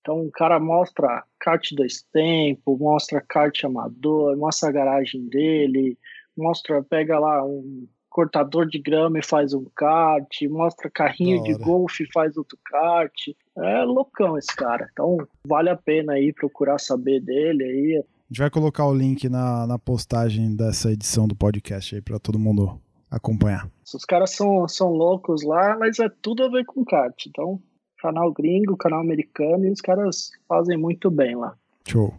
Então 0.00 0.20
o 0.20 0.30
cara 0.30 0.60
mostra 0.60 1.24
kart 1.40 1.66
dois 1.72 2.02
tempos, 2.12 2.78
mostra 2.78 3.22
kart 3.22 3.64
amador, 3.64 4.36
mostra 4.36 4.68
a 4.68 4.72
garagem 4.72 5.26
dele, 5.28 5.96
mostra, 6.36 6.82
pega 6.82 7.18
lá 7.18 7.42
um 7.42 7.88
cortador 8.10 8.66
de 8.66 8.78
grama 8.78 9.18
e 9.18 9.24
faz 9.24 9.54
um 9.54 9.64
kart, 9.74 10.28
mostra 10.48 10.90
carrinho 10.90 11.42
de 11.42 11.54
golfe 11.54 12.04
e 12.04 12.12
faz 12.12 12.36
outro 12.36 12.58
kart. 12.64 13.12
É 13.56 13.82
loucão 13.82 14.36
esse 14.36 14.54
cara. 14.54 14.88
Então 14.92 15.16
vale 15.46 15.70
a 15.70 15.76
pena 15.76 16.12
aí 16.12 16.32
procurar 16.32 16.78
saber 16.78 17.20
dele 17.20 17.64
aí 17.64 18.04
gente 18.34 18.40
vai 18.40 18.50
colocar 18.50 18.84
o 18.84 18.92
link 18.92 19.28
na, 19.28 19.64
na 19.64 19.78
postagem 19.78 20.56
dessa 20.56 20.90
edição 20.90 21.28
do 21.28 21.36
podcast 21.36 21.94
aí 21.94 22.02
para 22.02 22.18
todo 22.18 22.36
mundo 22.36 22.80
acompanhar. 23.08 23.70
Os 23.94 24.04
caras 24.04 24.30
são, 24.30 24.66
são 24.66 24.88
loucos 24.88 25.44
lá, 25.44 25.76
mas 25.78 26.00
é 26.00 26.08
tudo 26.20 26.42
a 26.42 26.48
ver 26.48 26.64
com 26.64 26.84
kart. 26.84 27.14
Então, 27.28 27.62
canal 27.96 28.32
gringo, 28.32 28.76
canal 28.76 29.00
americano, 29.00 29.66
e 29.66 29.70
os 29.70 29.80
caras 29.80 30.32
fazem 30.48 30.76
muito 30.76 31.12
bem 31.12 31.36
lá. 31.36 31.54
Show. 31.86 32.12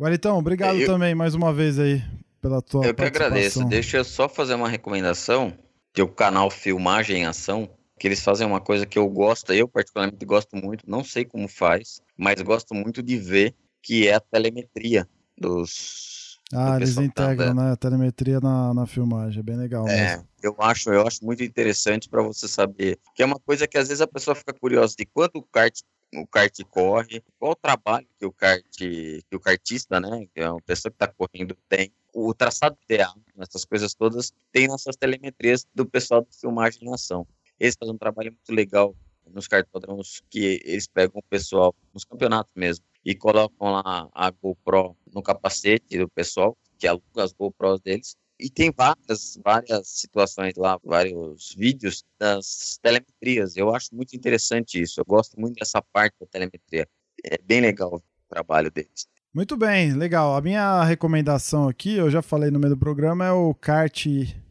Guaritão, 0.00 0.38
obrigado 0.38 0.76
eu, 0.76 0.86
também 0.86 1.14
mais 1.14 1.36
uma 1.36 1.52
vez 1.52 1.78
aí 1.78 2.02
pela 2.42 2.60
tua 2.60 2.84
Eu 2.84 2.92
que 2.92 3.04
agradeço. 3.04 3.64
Deixa 3.66 3.98
eu 3.98 4.04
só 4.04 4.28
fazer 4.28 4.54
uma 4.54 4.68
recomendação, 4.68 5.52
o 5.96 6.08
canal 6.08 6.50
Filmagem 6.50 7.18
em 7.18 7.26
Ação, 7.26 7.70
que 7.96 8.08
eles 8.08 8.20
fazem 8.20 8.44
uma 8.44 8.60
coisa 8.60 8.84
que 8.86 8.98
eu 8.98 9.08
gosto, 9.08 9.52
eu 9.52 9.68
particularmente 9.68 10.24
gosto 10.24 10.56
muito, 10.56 10.90
não 10.90 11.04
sei 11.04 11.24
como 11.24 11.46
faz, 11.46 12.02
mas 12.16 12.42
gosto 12.42 12.74
muito 12.74 13.00
de 13.00 13.16
ver, 13.16 13.54
que 13.80 14.08
é 14.08 14.14
a 14.14 14.20
telemetria 14.20 15.06
dos. 15.40 16.38
Ah, 16.52 16.76
eles 16.76 16.96
integram 16.96 17.54
né, 17.54 17.72
a 17.72 17.76
telemetria 17.76 18.40
na, 18.40 18.74
na 18.74 18.84
filmagem, 18.84 19.38
é 19.38 19.42
bem 19.42 19.56
legal. 19.56 19.86
É, 19.86 20.16
mesmo. 20.16 20.28
eu 20.42 20.56
acho, 20.58 20.90
eu 20.90 21.06
acho 21.06 21.24
muito 21.24 21.44
interessante 21.44 22.08
para 22.08 22.22
você 22.22 22.48
saber, 22.48 22.98
que 23.14 23.22
é 23.22 23.26
uma 23.26 23.38
coisa 23.38 23.68
que 23.68 23.78
às 23.78 23.86
vezes 23.86 24.00
a 24.00 24.06
pessoa 24.06 24.34
fica 24.34 24.52
curiosa 24.52 24.96
de 24.96 25.06
quanto 25.06 25.38
o 25.38 25.42
kart 25.42 25.80
o 26.12 26.26
kart 26.26 26.52
corre, 26.68 27.22
qual 27.38 27.52
o 27.52 27.56
trabalho 27.56 28.06
que 28.18 28.26
o 28.26 28.32
kart, 28.32 28.64
que 28.76 29.22
o 29.32 29.38
kartista, 29.38 30.00
né, 30.00 30.26
que 30.34 30.40
é 30.40 30.50
uma 30.50 30.60
pessoa 30.60 30.90
que 30.90 30.96
está 30.96 31.06
correndo 31.06 31.56
tem, 31.68 31.92
o 32.12 32.34
traçado 32.34 32.76
ideal, 32.84 33.14
essas 33.38 33.64
coisas 33.64 33.94
todas, 33.94 34.32
tem 34.50 34.66
nossas 34.66 34.96
telemetrias 34.96 35.64
do 35.72 35.86
pessoal 35.86 36.22
de 36.22 36.36
filmagem 36.36 36.80
em 36.82 36.92
ação. 36.92 37.24
Eles 37.58 37.76
fazem 37.78 37.94
um 37.94 37.98
trabalho 37.98 38.32
muito 38.32 38.52
legal 38.52 38.94
nos 39.32 39.46
cartódromos 39.46 40.20
que 40.28 40.60
eles 40.64 40.88
pegam 40.88 41.20
o 41.20 41.22
pessoal 41.22 41.72
nos 41.94 42.04
campeonatos 42.04 42.52
mesmo 42.56 42.84
e 43.04 43.14
colocam 43.14 43.72
lá 43.72 44.08
a 44.12 44.30
GoPro 44.30 44.96
no 45.12 45.22
capacete 45.22 45.98
do 45.98 46.08
pessoal, 46.08 46.56
que 46.78 46.86
aluga 46.86 47.24
as 47.24 47.32
GoPros 47.32 47.80
deles. 47.80 48.16
E 48.38 48.48
tem 48.48 48.72
várias, 48.74 49.38
várias 49.44 49.88
situações 49.88 50.54
lá, 50.56 50.78
vários 50.82 51.54
vídeos 51.56 52.04
das 52.18 52.78
telemetrias. 52.82 53.56
Eu 53.56 53.74
acho 53.74 53.94
muito 53.94 54.16
interessante 54.16 54.80
isso. 54.80 55.00
Eu 55.00 55.04
gosto 55.04 55.38
muito 55.38 55.58
dessa 55.58 55.82
parte 55.92 56.16
da 56.20 56.26
telemetria. 56.26 56.88
É 57.22 57.38
bem 57.42 57.60
legal 57.60 57.96
o 57.96 58.02
trabalho 58.28 58.70
deles. 58.70 59.06
Muito 59.32 59.56
bem, 59.56 59.92
legal. 59.92 60.34
A 60.34 60.40
minha 60.40 60.82
recomendação 60.84 61.68
aqui, 61.68 61.96
eu 61.96 62.10
já 62.10 62.22
falei 62.22 62.50
no 62.50 62.58
meio 62.58 62.74
do 62.74 62.78
programa, 62.78 63.26
é 63.26 63.32
o 63.32 63.54
Kart 63.54 64.06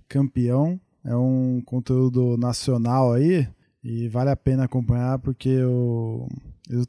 Campeão. 0.08 0.80
É 1.04 1.16
um 1.16 1.62
conteúdo 1.66 2.38
nacional 2.38 3.14
aí 3.14 3.48
e 3.84 4.08
vale 4.08 4.30
a 4.30 4.36
pena 4.36 4.66
acompanhar 4.66 5.18
porque 5.20 5.64
o 5.64 6.28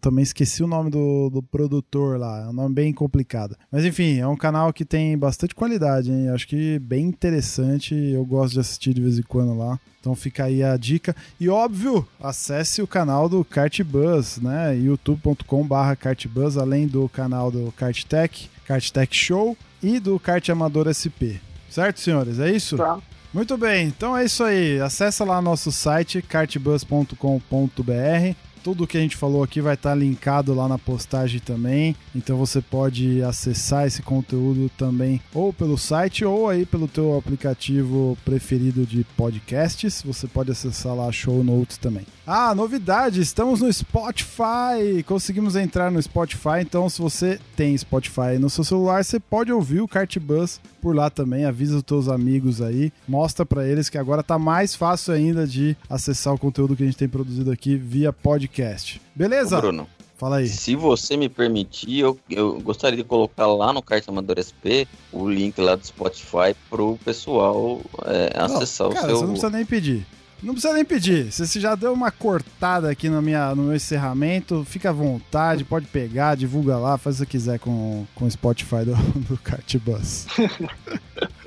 também 0.00 0.22
esqueci 0.22 0.62
o 0.62 0.66
nome 0.66 0.90
do, 0.90 1.30
do 1.30 1.42
produtor 1.42 2.18
lá, 2.18 2.44
é 2.44 2.48
um 2.48 2.52
nome 2.52 2.74
bem 2.74 2.92
complicado. 2.92 3.56
Mas 3.72 3.84
enfim, 3.84 4.18
é 4.18 4.26
um 4.26 4.36
canal 4.36 4.72
que 4.72 4.84
tem 4.84 5.16
bastante 5.16 5.54
qualidade, 5.54 6.10
hein? 6.10 6.28
Acho 6.28 6.46
que 6.46 6.78
bem 6.78 7.06
interessante. 7.06 7.94
Eu 7.94 8.24
gosto 8.24 8.54
de 8.54 8.60
assistir 8.60 8.92
de 8.92 9.00
vez 9.00 9.18
em 9.18 9.22
quando 9.22 9.56
lá. 9.56 9.78
Então 10.00 10.14
fica 10.14 10.44
aí 10.44 10.62
a 10.62 10.76
dica. 10.76 11.14
E 11.38 11.48
óbvio, 11.48 12.06
acesse 12.20 12.82
o 12.82 12.86
canal 12.86 13.28
do 13.28 13.44
Kartbus, 13.44 14.38
né? 14.38 14.74
youtube.com/barra 14.76 15.96
Kartbus, 15.96 16.56
além 16.56 16.86
do 16.86 17.08
canal 17.08 17.50
do 17.50 17.72
KartTech, 17.72 18.50
KartTech 18.66 19.16
Show 19.16 19.56
e 19.82 19.98
do 19.98 20.18
Kart 20.18 20.48
Amador 20.48 20.92
SP. 20.92 21.40
Certo, 21.70 22.00
senhores? 22.00 22.38
É 22.38 22.50
isso? 22.50 22.76
Tá. 22.76 22.98
Muito 23.32 23.56
bem, 23.56 23.86
então 23.86 24.16
é 24.16 24.24
isso 24.24 24.42
aí. 24.42 24.80
Acesse 24.80 25.22
lá 25.22 25.40
nosso 25.40 25.70
site 25.70 26.20
kartbus.com.br 26.20 27.14
tudo 28.62 28.86
que 28.86 28.96
a 28.96 29.00
gente 29.00 29.16
falou 29.16 29.42
aqui 29.42 29.60
vai 29.60 29.74
estar 29.74 29.94
linkado 29.94 30.54
lá 30.54 30.68
na 30.68 30.78
postagem 30.78 31.40
também. 31.40 31.96
Então 32.14 32.36
você 32.36 32.60
pode 32.60 33.22
acessar 33.22 33.86
esse 33.86 34.02
conteúdo 34.02 34.70
também 34.76 35.20
ou 35.34 35.52
pelo 35.52 35.78
site 35.78 36.24
ou 36.24 36.48
aí 36.48 36.66
pelo 36.66 36.88
teu 36.88 37.16
aplicativo 37.16 38.16
preferido 38.24 38.86
de 38.86 39.04
podcasts. 39.16 40.02
Você 40.02 40.26
pode 40.26 40.50
acessar 40.50 40.94
lá 40.94 41.06
a 41.06 41.12
show 41.12 41.42
notes 41.42 41.76
também. 41.76 42.06
Ah, 42.26 42.54
novidade, 42.54 43.20
estamos 43.20 43.60
no 43.60 43.72
Spotify. 43.72 45.02
Conseguimos 45.04 45.56
entrar 45.56 45.90
no 45.90 46.00
Spotify, 46.00 46.60
então 46.60 46.88
se 46.88 47.00
você 47.00 47.40
tem 47.56 47.76
Spotify 47.76 48.38
no 48.38 48.48
seu 48.48 48.62
celular, 48.62 49.04
você 49.04 49.18
pode 49.18 49.52
ouvir 49.52 49.80
o 49.80 49.88
Kart 49.88 50.16
Bus 50.18 50.60
por 50.80 50.94
lá 50.94 51.10
também. 51.10 51.44
Avisa 51.44 51.78
os 51.78 51.82
teus 51.82 52.08
amigos 52.08 52.62
aí, 52.62 52.92
mostra 53.08 53.44
para 53.44 53.66
eles 53.66 53.88
que 53.88 53.98
agora 53.98 54.22
tá 54.22 54.38
mais 54.38 54.74
fácil 54.74 55.12
ainda 55.14 55.46
de 55.46 55.76
acessar 55.88 56.32
o 56.32 56.38
conteúdo 56.38 56.76
que 56.76 56.82
a 56.82 56.86
gente 56.86 56.98
tem 56.98 57.08
produzido 57.08 57.50
aqui 57.50 57.76
via 57.76 58.12
podcast. 58.12 58.49
Beleza? 59.14 59.58
Ô, 59.58 59.60
Bruno, 59.60 59.88
Fala 60.20 60.36
aí. 60.36 60.48
se 60.48 60.76
você 60.76 61.16
me 61.16 61.28
permitir, 61.28 62.00
eu, 62.00 62.18
eu 62.28 62.60
gostaria 62.60 62.98
de 62.98 63.04
colocar 63.04 63.46
lá 63.46 63.72
no 63.72 63.80
Kart 63.80 64.06
Amador 64.06 64.36
SP 64.36 64.84
o 65.10 65.28
link 65.30 65.58
lá 65.58 65.76
do 65.76 65.86
Spotify 65.86 66.54
pro 66.68 66.98
pessoal 67.04 67.80
é, 68.04 68.32
acessar 68.36 68.88
Não, 68.88 68.94
cara, 68.94 69.06
o 69.06 69.08
seu. 69.08 69.16
você 69.16 69.24
não 69.24 69.30
precisa 69.32 69.50
nem 69.50 69.64
pedir. 69.64 70.06
Não 70.42 70.54
precisa 70.54 70.72
nem 70.74 70.84
pedir. 70.84 71.30
Se 71.32 71.46
você 71.46 71.60
já 71.60 71.74
deu 71.74 71.92
uma 71.92 72.10
cortada 72.10 72.90
aqui 72.90 73.08
no, 73.08 73.20
minha, 73.20 73.54
no 73.54 73.64
meu 73.64 73.74
encerramento, 73.74 74.64
fica 74.64 74.90
à 74.90 74.92
vontade, 74.92 75.64
pode 75.64 75.86
pegar, 75.86 76.34
divulga 76.34 76.76
lá, 76.78 76.96
faz 76.96 77.20
o 77.20 77.24
que 77.26 77.32
quiser 77.32 77.58
com, 77.58 78.06
com 78.14 78.24
o 78.24 78.30
Spotify 78.30 78.84
do, 78.84 78.94
do 79.28 79.38
Kart 79.38 79.76
Bus. 79.78 80.26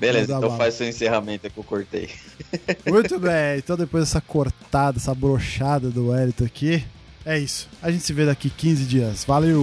Beleza, 0.00 0.34
então 0.34 0.56
faz 0.56 0.74
seu 0.74 0.88
encerramento 0.88 1.50
que 1.50 1.58
eu 1.58 1.64
cortei. 1.64 2.08
Muito 2.88 3.18
bem, 3.18 3.58
então 3.58 3.76
depois 3.76 4.04
dessa 4.04 4.20
cortada, 4.20 4.98
essa 4.98 5.14
brochada 5.14 5.90
do 5.90 6.08
Wellington 6.08 6.44
aqui, 6.44 6.82
é 7.24 7.38
isso. 7.38 7.68
A 7.82 7.90
gente 7.90 8.02
se 8.02 8.12
vê 8.14 8.24
daqui 8.24 8.48
15 8.48 8.84
dias. 8.84 9.24
Valeu! 9.24 9.62